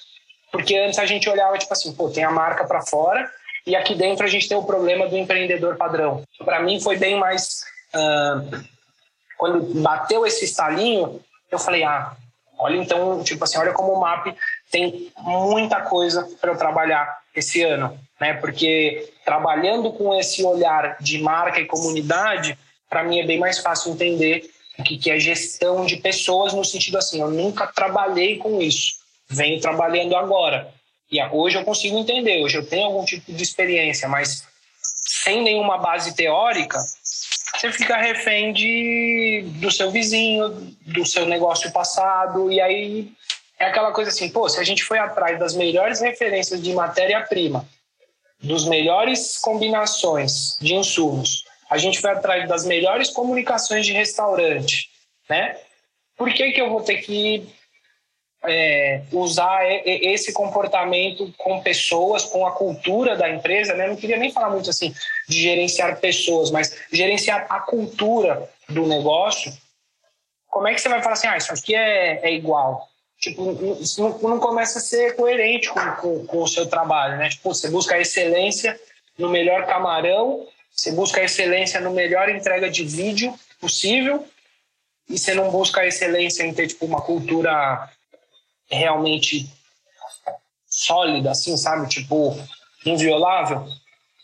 Porque 0.50 0.76
antes 0.76 0.98
a 0.98 1.06
gente 1.06 1.28
olhava 1.28 1.58
tipo 1.58 1.72
assim, 1.72 1.92
pô, 1.94 2.10
tem 2.10 2.24
a 2.24 2.30
marca 2.30 2.64
para 2.64 2.82
fora 2.82 3.30
e 3.66 3.74
aqui 3.76 3.94
dentro 3.94 4.24
a 4.24 4.28
gente 4.28 4.48
tem 4.48 4.56
o 4.56 4.64
problema 4.64 5.08
do 5.08 5.16
empreendedor 5.16 5.76
padrão. 5.76 6.22
Para 6.44 6.60
mim 6.60 6.80
foi 6.80 6.96
bem 6.96 7.18
mais 7.18 7.64
uh, 7.94 8.64
quando 9.38 9.82
bateu 9.82 10.26
esse 10.26 10.44
estalinho, 10.44 11.20
eu 11.50 11.58
falei, 11.58 11.84
ah, 11.84 12.14
olha 12.58 12.76
então, 12.76 13.22
tipo 13.22 13.44
assim, 13.44 13.58
olha 13.58 13.72
como 13.72 13.92
o 13.92 14.00
MAP 14.00 14.34
tem 14.70 15.12
muita 15.18 15.80
coisa 15.82 16.28
para 16.40 16.50
eu 16.50 16.56
trabalhar 16.56 17.18
esse 17.34 17.62
ano 17.62 17.98
né? 18.22 18.34
Porque 18.34 19.12
trabalhando 19.24 19.92
com 19.92 20.14
esse 20.14 20.44
olhar 20.44 20.96
de 21.00 21.20
marca 21.20 21.60
e 21.60 21.66
comunidade, 21.66 22.56
para 22.88 23.02
mim 23.02 23.18
é 23.18 23.26
bem 23.26 23.36
mais 23.36 23.58
fácil 23.58 23.92
entender 23.92 24.48
o 24.78 24.82
que, 24.82 24.96
que 24.96 25.10
é 25.10 25.18
gestão 25.18 25.84
de 25.84 25.96
pessoas 25.96 26.52
no 26.52 26.64
sentido 26.64 26.98
assim, 26.98 27.20
eu 27.20 27.30
nunca 27.30 27.66
trabalhei 27.66 28.38
com 28.38 28.60
isso, 28.60 28.94
venho 29.28 29.60
trabalhando 29.60 30.16
agora. 30.16 30.72
E 31.10 31.22
hoje 31.26 31.58
eu 31.58 31.64
consigo 31.64 31.98
entender, 31.98 32.42
hoje 32.42 32.56
eu 32.56 32.66
tenho 32.66 32.86
algum 32.86 33.04
tipo 33.04 33.32
de 33.32 33.42
experiência, 33.42 34.08
mas 34.08 34.44
sem 34.80 35.42
nenhuma 35.42 35.78
base 35.78 36.14
teórica, 36.14 36.78
você 36.78 37.70
fica 37.70 37.96
refém 37.96 38.52
de, 38.52 39.44
do 39.60 39.70
seu 39.70 39.90
vizinho, 39.90 40.48
do 40.86 41.04
seu 41.04 41.26
negócio 41.26 41.70
passado, 41.70 42.50
e 42.50 42.60
aí 42.60 43.12
é 43.58 43.66
aquela 43.66 43.92
coisa 43.92 44.10
assim, 44.10 44.30
pô, 44.30 44.48
se 44.48 44.58
a 44.58 44.64
gente 44.64 44.82
foi 44.82 44.98
atrás 44.98 45.38
das 45.38 45.54
melhores 45.54 46.00
referências 46.00 46.60
de 46.62 46.72
matéria-prima 46.72 47.68
dos 48.40 48.66
melhores 48.66 49.38
combinações 49.38 50.56
de 50.60 50.74
insumos, 50.74 51.44
a 51.72 51.78
gente 51.78 52.00
foi 52.00 52.10
atrás 52.10 52.48
das 52.48 52.64
melhores 52.64 53.10
comunicações 53.10 53.86
de 53.86 53.92
restaurante, 53.92 54.90
né? 55.28 55.56
Por 56.16 56.32
que, 56.32 56.52
que 56.52 56.60
eu 56.60 56.68
vou 56.68 56.82
ter 56.82 56.98
que 56.98 57.48
é, 58.44 59.02
usar 59.10 59.64
esse 59.84 60.32
comportamento 60.32 61.32
com 61.38 61.62
pessoas, 61.62 62.24
com 62.24 62.46
a 62.46 62.52
cultura 62.52 63.16
da 63.16 63.30
empresa, 63.30 63.74
né? 63.74 63.88
Não 63.88 63.96
queria 63.96 64.18
nem 64.18 64.30
falar 64.30 64.50
muito 64.50 64.68
assim 64.68 64.94
de 65.28 65.40
gerenciar 65.40 65.98
pessoas, 65.98 66.50
mas 66.50 66.76
gerenciar 66.92 67.46
a 67.48 67.60
cultura 67.60 68.48
do 68.68 68.86
negócio. 68.86 69.52
Como 70.48 70.68
é 70.68 70.74
que 70.74 70.80
você 70.80 70.88
vai 70.88 71.02
falar 71.02 71.14
assim, 71.14 71.28
ah, 71.28 71.36
isso 71.36 71.52
aqui 71.52 71.74
é, 71.74 72.20
é 72.22 72.32
igual? 72.32 72.88
tipo, 73.22 73.52
não, 73.98 74.18
não 74.18 74.40
começa 74.40 74.78
a 74.78 74.82
ser 74.82 75.14
coerente 75.14 75.68
com, 75.68 75.80
com, 75.92 76.26
com, 76.26 76.42
o 76.42 76.48
seu 76.48 76.66
trabalho, 76.66 77.16
né? 77.18 77.28
Tipo, 77.28 77.54
você 77.54 77.70
busca 77.70 77.94
a 77.94 78.00
excelência 78.00 78.78
no 79.16 79.30
melhor 79.30 79.64
camarão, 79.64 80.44
você 80.74 80.90
busca 80.92 81.20
a 81.20 81.24
excelência 81.24 81.80
no 81.80 81.92
melhor 81.92 82.28
entrega 82.28 82.70
de 82.70 82.84
vídeo 82.84 83.34
possível 83.60 84.26
e 85.08 85.18
você 85.18 85.34
não 85.34 85.50
busca 85.50 85.80
a 85.80 85.86
excelência 85.86 86.44
em 86.44 86.54
ter, 86.54 86.68
tipo, 86.68 86.86
uma 86.86 87.00
cultura 87.00 87.90
realmente 88.70 89.48
sólida, 90.66 91.30
assim, 91.30 91.56
sabe? 91.56 91.88
Tipo, 91.88 92.36
inviolável. 92.86 93.66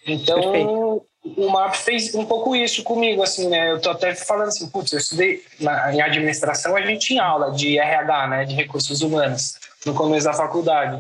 Então, 0.07 0.41
Perfeito. 0.41 1.07
o 1.37 1.51
MAP 1.51 1.75
fez 1.77 2.15
um 2.15 2.25
pouco 2.25 2.57
isso 2.57 2.83
comigo, 2.83 3.23
assim, 3.23 3.49
né? 3.49 3.71
Eu 3.71 3.81
tô 3.81 3.91
até 3.91 4.15
falando 4.15 4.49
assim, 4.49 4.69
putz, 4.69 4.93
eu 4.93 4.99
estudei 4.99 5.45
na, 5.61 5.95
em 5.95 6.01
administração, 6.01 6.75
a 6.75 6.81
gente 6.81 7.09
tinha 7.09 7.23
aula 7.23 7.53
de 7.53 7.79
RH, 7.79 8.27
né? 8.29 8.45
De 8.47 8.55
recursos 8.55 9.03
humanos, 9.03 9.59
no 9.85 9.95
começo 9.95 10.25
da 10.25 10.33
faculdade. 10.33 10.97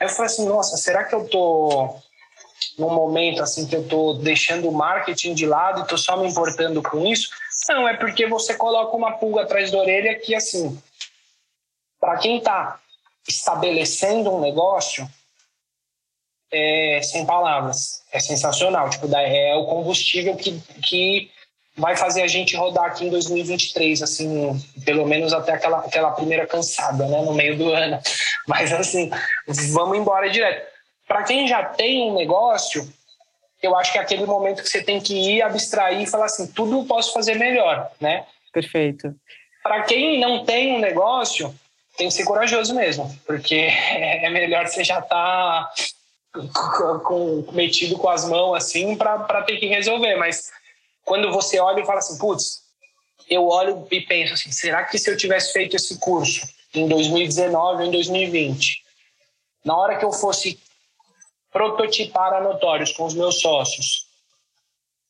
Aí 0.00 0.06
eu 0.06 0.10
falei 0.10 0.32
assim, 0.32 0.46
nossa, 0.46 0.76
será 0.78 1.04
que 1.04 1.14
eu 1.14 1.28
tô 1.28 1.94
num 2.78 2.90
momento 2.90 3.42
assim 3.42 3.66
que 3.66 3.74
eu 3.74 3.86
tô 3.88 4.14
deixando 4.14 4.68
o 4.68 4.72
marketing 4.72 5.34
de 5.34 5.46
lado 5.46 5.82
e 5.82 5.86
tô 5.86 5.96
só 5.96 6.16
me 6.16 6.28
importando 6.28 6.82
com 6.82 7.06
isso? 7.06 7.30
Não, 7.68 7.88
é 7.88 7.96
porque 7.96 8.26
você 8.26 8.54
coloca 8.54 8.96
uma 8.96 9.12
pulga 9.12 9.42
atrás 9.42 9.70
da 9.70 9.78
orelha 9.78 10.18
que, 10.18 10.34
assim, 10.34 10.78
para 11.98 12.18
quem 12.18 12.38
está 12.38 12.78
estabelecendo 13.26 14.30
um 14.30 14.40
negócio, 14.40 15.08
é 16.52 17.00
sem 17.02 17.26
palavras. 17.26 18.02
É 18.12 18.20
sensacional. 18.20 18.88
Tipo, 18.90 19.08
é 19.16 19.56
o 19.56 19.66
combustível 19.66 20.36
que, 20.36 20.60
que 20.82 21.30
vai 21.76 21.96
fazer 21.96 22.22
a 22.22 22.28
gente 22.28 22.56
rodar 22.56 22.86
aqui 22.86 23.06
em 23.06 23.10
2023, 23.10 24.02
assim, 24.02 24.62
pelo 24.84 25.06
menos 25.06 25.32
até 25.32 25.52
aquela, 25.52 25.80
aquela 25.80 26.12
primeira 26.12 26.46
cansada, 26.46 27.06
né, 27.06 27.20
no 27.22 27.34
meio 27.34 27.56
do 27.56 27.70
ano. 27.70 27.98
Mas, 28.46 28.72
assim, 28.72 29.10
vamos 29.72 29.98
embora 29.98 30.30
direto. 30.30 30.75
Para 31.06 31.22
quem 31.22 31.46
já 31.46 31.64
tem 31.64 32.10
um 32.10 32.14
negócio, 32.14 32.88
eu 33.62 33.76
acho 33.76 33.92
que 33.92 33.98
é 33.98 34.00
aquele 34.00 34.26
momento 34.26 34.62
que 34.62 34.68
você 34.68 34.82
tem 34.82 35.00
que 35.00 35.14
ir 35.14 35.42
abstrair 35.42 36.00
e 36.00 36.06
falar 36.06 36.26
assim, 36.26 36.46
tudo 36.48 36.80
eu 36.80 36.84
posso 36.84 37.12
fazer 37.12 37.34
melhor, 37.34 37.90
né? 38.00 38.26
Perfeito. 38.52 39.14
Para 39.62 39.82
quem 39.82 40.20
não 40.20 40.44
tem 40.44 40.76
um 40.76 40.80
negócio, 40.80 41.54
tem 41.96 42.08
que 42.08 42.14
ser 42.14 42.24
corajoso 42.24 42.74
mesmo, 42.74 43.14
porque 43.26 43.54
é 43.90 44.28
melhor 44.30 44.66
você 44.66 44.84
já 44.84 44.98
estar 44.98 45.64
tá 45.64 45.72
com, 47.04 47.46
metido 47.52 47.96
com 47.98 48.08
as 48.08 48.28
mãos 48.28 48.54
assim 48.54 48.96
para 48.96 49.42
ter 49.42 49.56
que 49.58 49.66
resolver. 49.66 50.16
Mas 50.16 50.50
quando 51.04 51.32
você 51.32 51.58
olha 51.58 51.80
e 51.80 51.86
fala 51.86 51.98
assim, 51.98 52.18
putz, 52.18 52.62
eu 53.28 53.46
olho 53.46 53.86
e 53.90 54.00
penso 54.00 54.34
assim, 54.34 54.52
será 54.52 54.84
que 54.84 54.98
se 54.98 55.10
eu 55.10 55.16
tivesse 55.16 55.52
feito 55.52 55.76
esse 55.76 55.98
curso 55.98 56.46
em 56.74 56.86
2019 56.86 57.82
ou 57.82 57.88
em 57.88 57.90
2020, 57.90 58.82
na 59.64 59.76
hora 59.76 59.96
que 59.96 60.04
eu 60.04 60.12
fosse 60.12 60.60
prototipar 61.56 62.34
a 62.34 62.40
Notórios 62.40 62.92
com 62.92 63.06
os 63.06 63.14
meus 63.14 63.40
sócios, 63.40 64.04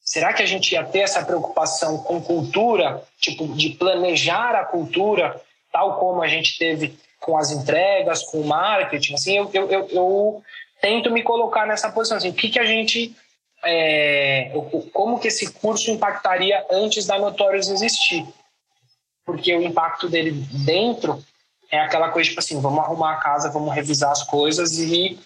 será 0.01 0.33
que 0.33 0.45
a 0.45 0.47
gente 0.47 0.71
ia 0.71 0.85
ter 0.85 1.01
essa 1.01 1.25
preocupação 1.25 1.99
com 1.99 2.23
cultura, 2.23 3.03
tipo, 3.21 3.49
de 3.49 3.71
planejar 3.71 4.55
a 4.55 4.65
cultura, 4.65 5.43
tal 5.73 5.99
como 5.99 6.23
a 6.23 6.29
gente 6.29 6.57
teve 6.57 6.97
com 7.19 7.37
as 7.37 7.51
entregas, 7.51 8.23
com 8.23 8.43
o 8.43 8.47
marketing? 8.47 9.15
Assim, 9.15 9.37
eu, 9.37 9.51
eu, 9.53 9.69
eu, 9.69 9.89
eu 9.89 10.43
tento 10.81 11.11
me 11.11 11.25
colocar 11.25 11.67
nessa 11.67 11.91
posição, 11.91 12.19
assim, 12.19 12.31
o 12.31 12.35
que, 12.35 12.49
que 12.49 12.61
a 12.61 12.65
gente... 12.65 13.13
É, 13.65 14.53
como 14.93 15.19
que 15.19 15.27
esse 15.27 15.53
curso 15.55 15.91
impactaria 15.91 16.65
antes 16.71 17.07
da 17.07 17.19
Notórios 17.19 17.69
existir? 17.69 18.25
Porque 19.25 19.53
o 19.57 19.63
impacto 19.63 20.09
dele 20.09 20.31
dentro 20.65 21.21
é 21.73 21.81
aquela 21.81 22.11
coisa, 22.11 22.29
tipo 22.29 22.39
assim, 22.39 22.61
vamos 22.61 22.79
arrumar 22.79 23.15
a 23.15 23.17
casa, 23.17 23.51
vamos 23.51 23.75
revisar 23.75 24.13
as 24.13 24.23
coisas 24.23 24.79
e 24.79 25.19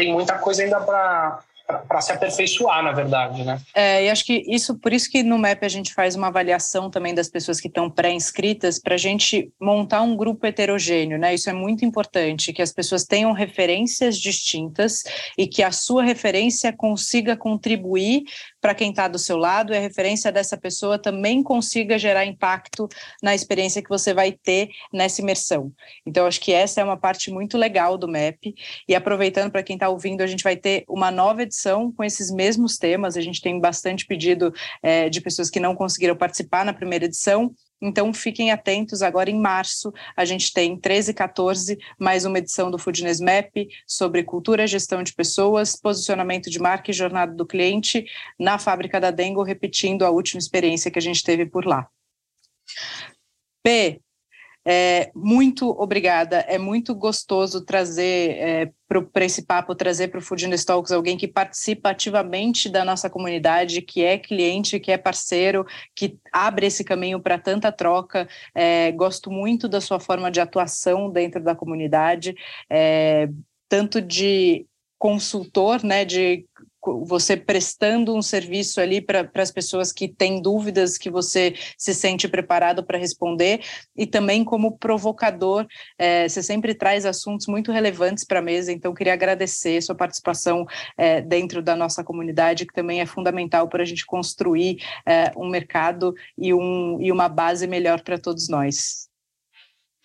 tem 0.00 0.12
muita 0.12 0.38
coisa 0.38 0.62
ainda 0.62 0.80
para 0.80 1.40
para 1.88 2.00
se 2.00 2.12
aperfeiçoar, 2.12 2.82
na 2.82 2.90
verdade, 2.90 3.44
né? 3.44 3.60
É, 3.74 4.04
e 4.04 4.10
acho 4.10 4.24
que 4.24 4.44
isso, 4.48 4.76
por 4.78 4.92
isso 4.92 5.08
que 5.08 5.22
no 5.22 5.38
MEP 5.38 5.64
a 5.64 5.68
gente 5.68 5.94
faz 5.94 6.16
uma 6.16 6.26
avaliação 6.26 6.90
também 6.90 7.14
das 7.14 7.28
pessoas 7.28 7.60
que 7.60 7.68
estão 7.68 7.88
pré-inscritas, 7.88 8.78
para 8.80 8.94
a 8.94 8.98
gente 8.98 9.52
montar 9.60 10.02
um 10.02 10.16
grupo 10.16 10.44
heterogêneo, 10.46 11.18
né? 11.18 11.32
Isso 11.32 11.48
é 11.48 11.52
muito 11.52 11.84
importante, 11.84 12.52
que 12.52 12.62
as 12.62 12.72
pessoas 12.72 13.04
tenham 13.04 13.32
referências 13.32 14.18
distintas 14.18 15.04
e 15.38 15.46
que 15.46 15.62
a 15.62 15.70
sua 15.70 16.02
referência 16.02 16.72
consiga 16.72 17.36
contribuir 17.36 18.24
para 18.60 18.74
quem 18.74 18.90
está 18.90 19.08
do 19.08 19.18
seu 19.18 19.36
lado 19.36 19.72
e 19.72 19.76
a 19.76 19.80
referência 19.80 20.30
dessa 20.30 20.56
pessoa 20.56 20.98
também 20.98 21.42
consiga 21.42 21.98
gerar 21.98 22.24
impacto 22.24 22.88
na 23.22 23.34
experiência 23.34 23.82
que 23.82 23.88
você 23.88 24.12
vai 24.12 24.32
ter 24.32 24.68
nessa 24.92 25.20
imersão. 25.20 25.72
Então, 26.06 26.26
acho 26.26 26.40
que 26.40 26.52
essa 26.52 26.80
é 26.80 26.84
uma 26.84 26.96
parte 26.96 27.30
muito 27.30 27.56
legal 27.56 27.96
do 27.96 28.08
MEP. 28.08 28.54
E 28.88 28.94
aproveitando 28.94 29.50
para 29.50 29.62
quem 29.62 29.76
está 29.76 29.88
ouvindo, 29.88 30.22
a 30.22 30.26
gente 30.26 30.44
vai 30.44 30.56
ter 30.56 30.84
uma 30.88 31.10
nova 31.10 31.42
edição 31.42 31.92
com 31.92 32.04
esses 32.04 32.30
mesmos 32.30 32.76
temas. 32.76 33.16
A 33.16 33.20
gente 33.20 33.40
tem 33.40 33.58
bastante 33.60 34.06
pedido 34.06 34.52
é, 34.82 35.08
de 35.08 35.20
pessoas 35.20 35.50
que 35.50 35.60
não 35.60 35.74
conseguiram 35.74 36.16
participar 36.16 36.64
na 36.64 36.72
primeira 36.72 37.06
edição 37.06 37.54
então, 37.80 38.12
fiquem 38.12 38.50
atentos, 38.50 39.00
agora 39.00 39.30
em 39.30 39.40
março, 39.40 39.92
a 40.14 40.24
gente 40.24 40.52
tem 40.52 40.76
13 40.76 41.12
e 41.12 41.14
14, 41.14 41.78
mais 41.98 42.24
uma 42.24 42.38
edição 42.38 42.70
do 42.70 42.78
Foodness 42.78 43.20
Map 43.20 43.54
sobre 43.86 44.22
cultura, 44.22 44.66
gestão 44.66 45.02
de 45.02 45.14
pessoas, 45.14 45.76
posicionamento 45.76 46.50
de 46.50 46.58
marca 46.58 46.90
e 46.90 46.94
jornada 46.94 47.32
do 47.32 47.46
cliente 47.46 48.04
na 48.38 48.58
fábrica 48.58 49.00
da 49.00 49.10
Dengo, 49.10 49.42
repetindo 49.42 50.04
a 50.04 50.10
última 50.10 50.38
experiência 50.38 50.90
que 50.90 50.98
a 50.98 51.02
gente 51.02 51.24
teve 51.24 51.46
por 51.46 51.64
lá. 51.64 51.88
P, 53.62 54.00
é, 54.64 55.10
muito 55.14 55.70
obrigada. 55.70 56.38
É 56.40 56.58
muito 56.58 56.94
gostoso 56.94 57.64
trazer 57.64 58.30
é, 58.38 58.72
para 59.12 59.24
esse 59.24 59.42
papo, 59.42 59.74
trazer 59.74 60.08
para 60.08 60.18
o 60.18 60.22
Food 60.22 60.46
in 60.46 60.50
Talks 60.64 60.90
alguém 60.90 61.16
que 61.16 61.28
participa 61.28 61.90
ativamente 61.90 62.68
da 62.68 62.84
nossa 62.84 63.08
comunidade, 63.08 63.82
que 63.82 64.02
é 64.02 64.18
cliente, 64.18 64.80
que 64.80 64.90
é 64.90 64.98
parceiro, 64.98 65.64
que 65.94 66.18
abre 66.32 66.66
esse 66.66 66.82
caminho 66.82 67.20
para 67.20 67.38
tanta 67.38 67.70
troca. 67.70 68.28
É, 68.52 68.90
gosto 68.90 69.30
muito 69.30 69.68
da 69.68 69.80
sua 69.80 70.00
forma 70.00 70.30
de 70.30 70.40
atuação 70.40 71.08
dentro 71.08 71.40
da 71.42 71.54
comunidade, 71.54 72.34
é, 72.68 73.28
tanto 73.68 74.02
de 74.02 74.66
consultor, 74.98 75.84
né, 75.84 76.04
de 76.04 76.44
você 76.82 77.36
prestando 77.36 78.14
um 78.14 78.22
serviço 78.22 78.80
ali 78.80 79.00
para 79.00 79.28
as 79.34 79.50
pessoas 79.50 79.92
que 79.92 80.08
têm 80.08 80.40
dúvidas 80.40 80.96
que 80.96 81.10
você 81.10 81.54
se 81.76 81.94
sente 81.94 82.26
preparado 82.26 82.84
para 82.84 82.98
responder 82.98 83.60
e 83.96 84.06
também 84.06 84.44
como 84.44 84.78
provocador, 84.78 85.66
é, 85.98 86.28
você 86.28 86.42
sempre 86.42 86.74
traz 86.74 87.04
assuntos 87.04 87.46
muito 87.46 87.70
relevantes 87.70 88.24
para 88.24 88.38
a 88.38 88.42
mesa, 88.42 88.72
então 88.72 88.94
queria 88.94 89.12
agradecer 89.12 89.80
sua 89.82 89.94
participação 89.94 90.66
é, 90.96 91.20
dentro 91.20 91.62
da 91.62 91.76
nossa 91.76 92.02
comunidade, 92.02 92.66
que 92.66 92.74
também 92.74 93.00
é 93.00 93.06
fundamental 93.06 93.68
para 93.68 93.82
a 93.82 93.86
gente 93.86 94.06
construir 94.06 94.78
é, 95.06 95.32
um 95.36 95.48
mercado 95.48 96.14
e, 96.36 96.54
um, 96.54 96.98
e 97.00 97.12
uma 97.12 97.28
base 97.28 97.66
melhor 97.66 98.02
para 98.02 98.18
todos 98.18 98.48
nós. 98.48 99.08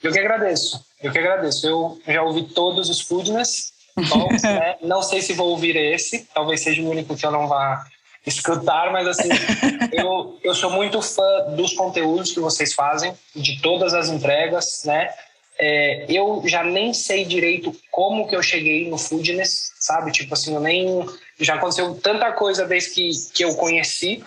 Eu 0.03 0.11
que 0.11 0.19
agradeço, 0.19 0.85
eu 1.01 1.11
que 1.11 1.17
agradeço. 1.17 1.67
Eu 1.67 1.99
já 2.05 2.21
ouvi 2.21 2.43
todos 2.53 2.89
os 2.89 3.01
Foodness, 3.01 3.74
Talks, 4.09 4.43
né? 4.43 4.75
Não 4.81 5.01
sei 5.01 5.21
se 5.21 5.33
vou 5.33 5.49
ouvir 5.49 5.75
esse, 5.75 6.27
talvez 6.33 6.61
seja 6.61 6.81
o 6.81 6.89
único 6.89 7.15
que 7.15 7.25
eu 7.25 7.31
não 7.31 7.47
vá 7.47 7.85
escutar, 8.25 8.91
mas 8.91 9.07
assim, 9.07 9.29
eu, 9.93 10.37
eu 10.43 10.53
sou 10.53 10.69
muito 10.71 11.01
fã 11.01 11.55
dos 11.55 11.73
conteúdos 11.73 12.31
que 12.31 12.39
vocês 12.39 12.73
fazem, 12.73 13.13
de 13.35 13.61
todas 13.61 13.93
as 13.93 14.09
entregas, 14.09 14.83
né? 14.85 15.09
É, 15.57 16.05
eu 16.09 16.43
já 16.45 16.63
nem 16.63 16.93
sei 16.93 17.23
direito 17.23 17.73
como 17.89 18.27
que 18.27 18.35
eu 18.35 18.43
cheguei 18.43 18.89
no 18.89 18.97
Foodness, 18.97 19.71
sabe? 19.79 20.11
Tipo 20.11 20.33
assim, 20.33 20.53
eu 20.53 20.59
nem. 20.59 21.05
Já 21.39 21.55
aconteceu 21.55 21.95
tanta 21.95 22.31
coisa 22.33 22.65
desde 22.65 22.89
que, 22.91 23.09
que 23.33 23.45
eu 23.45 23.55
conheci. 23.55 24.21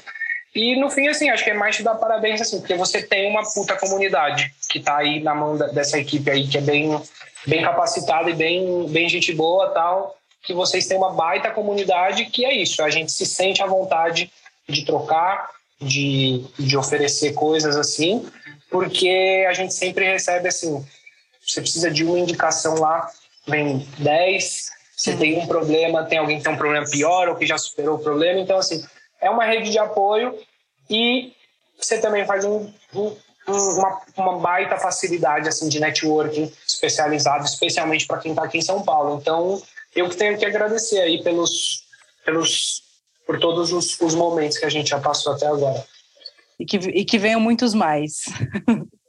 E 0.55 0.81
no 0.81 0.89
fim, 0.89 1.07
assim, 1.07 1.29
acho 1.29 1.45
que 1.45 1.51
é 1.51 1.55
mais 1.55 1.77
te 1.77 1.83
dar 1.83 1.97
parabéns, 1.97 2.41
assim, 2.41 2.59
porque 2.59 2.75
você 2.75 3.03
tem 3.03 3.31
uma 3.31 3.43
puta 3.53 3.77
comunidade 3.77 4.53
que 4.71 4.81
tá 4.81 4.97
aí 4.97 5.21
na 5.21 5.35
mão 5.35 5.57
da, 5.57 5.67
dessa 5.67 5.99
equipe 5.99 6.31
aí, 6.31 6.49
que 6.49 6.57
é 6.57 6.63
bem 6.63 6.99
bem 7.49 7.63
capacitada 7.63 8.29
e 8.29 8.35
bem, 8.35 8.87
bem 8.89 9.09
gente 9.09 9.33
boa 9.33 9.71
tal, 9.71 10.17
que 10.43 10.53
vocês 10.53 10.87
têm 10.87 10.99
uma 10.99 11.15
baita 11.15 11.51
comunidade 11.51 12.27
que 12.27 12.45
é 12.45 12.55
isso, 12.55 12.83
a 12.83 12.91
gente 12.91 13.11
se 13.11 13.25
sente 13.25 13.63
à 13.63 13.67
vontade 13.67 14.31
de 14.69 14.85
trocar, 14.85 15.51
de, 15.81 16.45
de 16.59 16.77
oferecer 16.77 17.33
coisas 17.33 17.75
assim, 17.75 18.29
porque 18.71 19.47
a 19.49 19.55
gente 19.55 19.73
sempre 19.73 20.05
recebe 20.05 20.49
assim, 20.49 20.85
você 21.41 21.63
precisa 21.63 21.91
de 21.91 22.05
uma 22.05 22.19
indicação 22.19 22.75
lá, 22.75 23.11
vem 23.47 23.87
10, 23.99 24.71
você 24.95 25.17
tem 25.17 25.39
um 25.39 25.47
problema, 25.47 26.05
tem 26.05 26.19
alguém 26.19 26.37
que 26.37 26.45
tem 26.45 26.53
um 26.53 26.59
problema 26.59 26.87
pior 26.87 27.29
ou 27.29 27.37
que 27.37 27.47
já 27.47 27.57
superou 27.57 27.97
o 27.97 28.03
problema, 28.03 28.39
então 28.41 28.59
assim, 28.59 28.85
é 29.23 29.31
uma 29.31 29.47
rede 29.47 29.71
de 29.71 29.79
apoio 29.79 30.39
e 30.91 31.33
você 31.81 31.99
também 31.99 32.27
faz 32.27 32.45
um, 32.45 32.71
um 32.95 33.17
uma, 33.51 34.01
uma 34.17 34.39
baita 34.39 34.77
facilidade 34.77 35.49
assim 35.49 35.69
de 35.69 35.81
networking 35.81 36.53
especializado, 36.67 37.45
especialmente 37.45 38.07
para 38.07 38.19
quem 38.19 38.33
está 38.33 38.45
aqui 38.45 38.59
em 38.59 38.63
São 38.63 38.83
Paulo. 38.83 39.19
Então, 39.21 39.63
eu 39.95 40.09
que 40.09 40.17
tenho 40.17 40.39
que 40.39 40.45
agradecer 40.45 41.01
aí 41.01 41.23
pelos, 41.23 41.85
pelos 42.25 42.83
por 43.27 43.39
todos 43.39 43.73
os, 43.73 44.01
os 44.01 44.15
momentos 44.15 44.59
que 44.59 44.65
a 44.65 44.71
gente 44.71 44.91
já 44.91 44.99
passou 44.99 45.33
até 45.33 45.47
agora. 45.47 45.85
E 46.59 46.65
que, 46.65 46.77
e 46.77 47.05
que 47.05 47.19
venham 47.19 47.41
muitos 47.41 47.75
mais. 47.75 48.25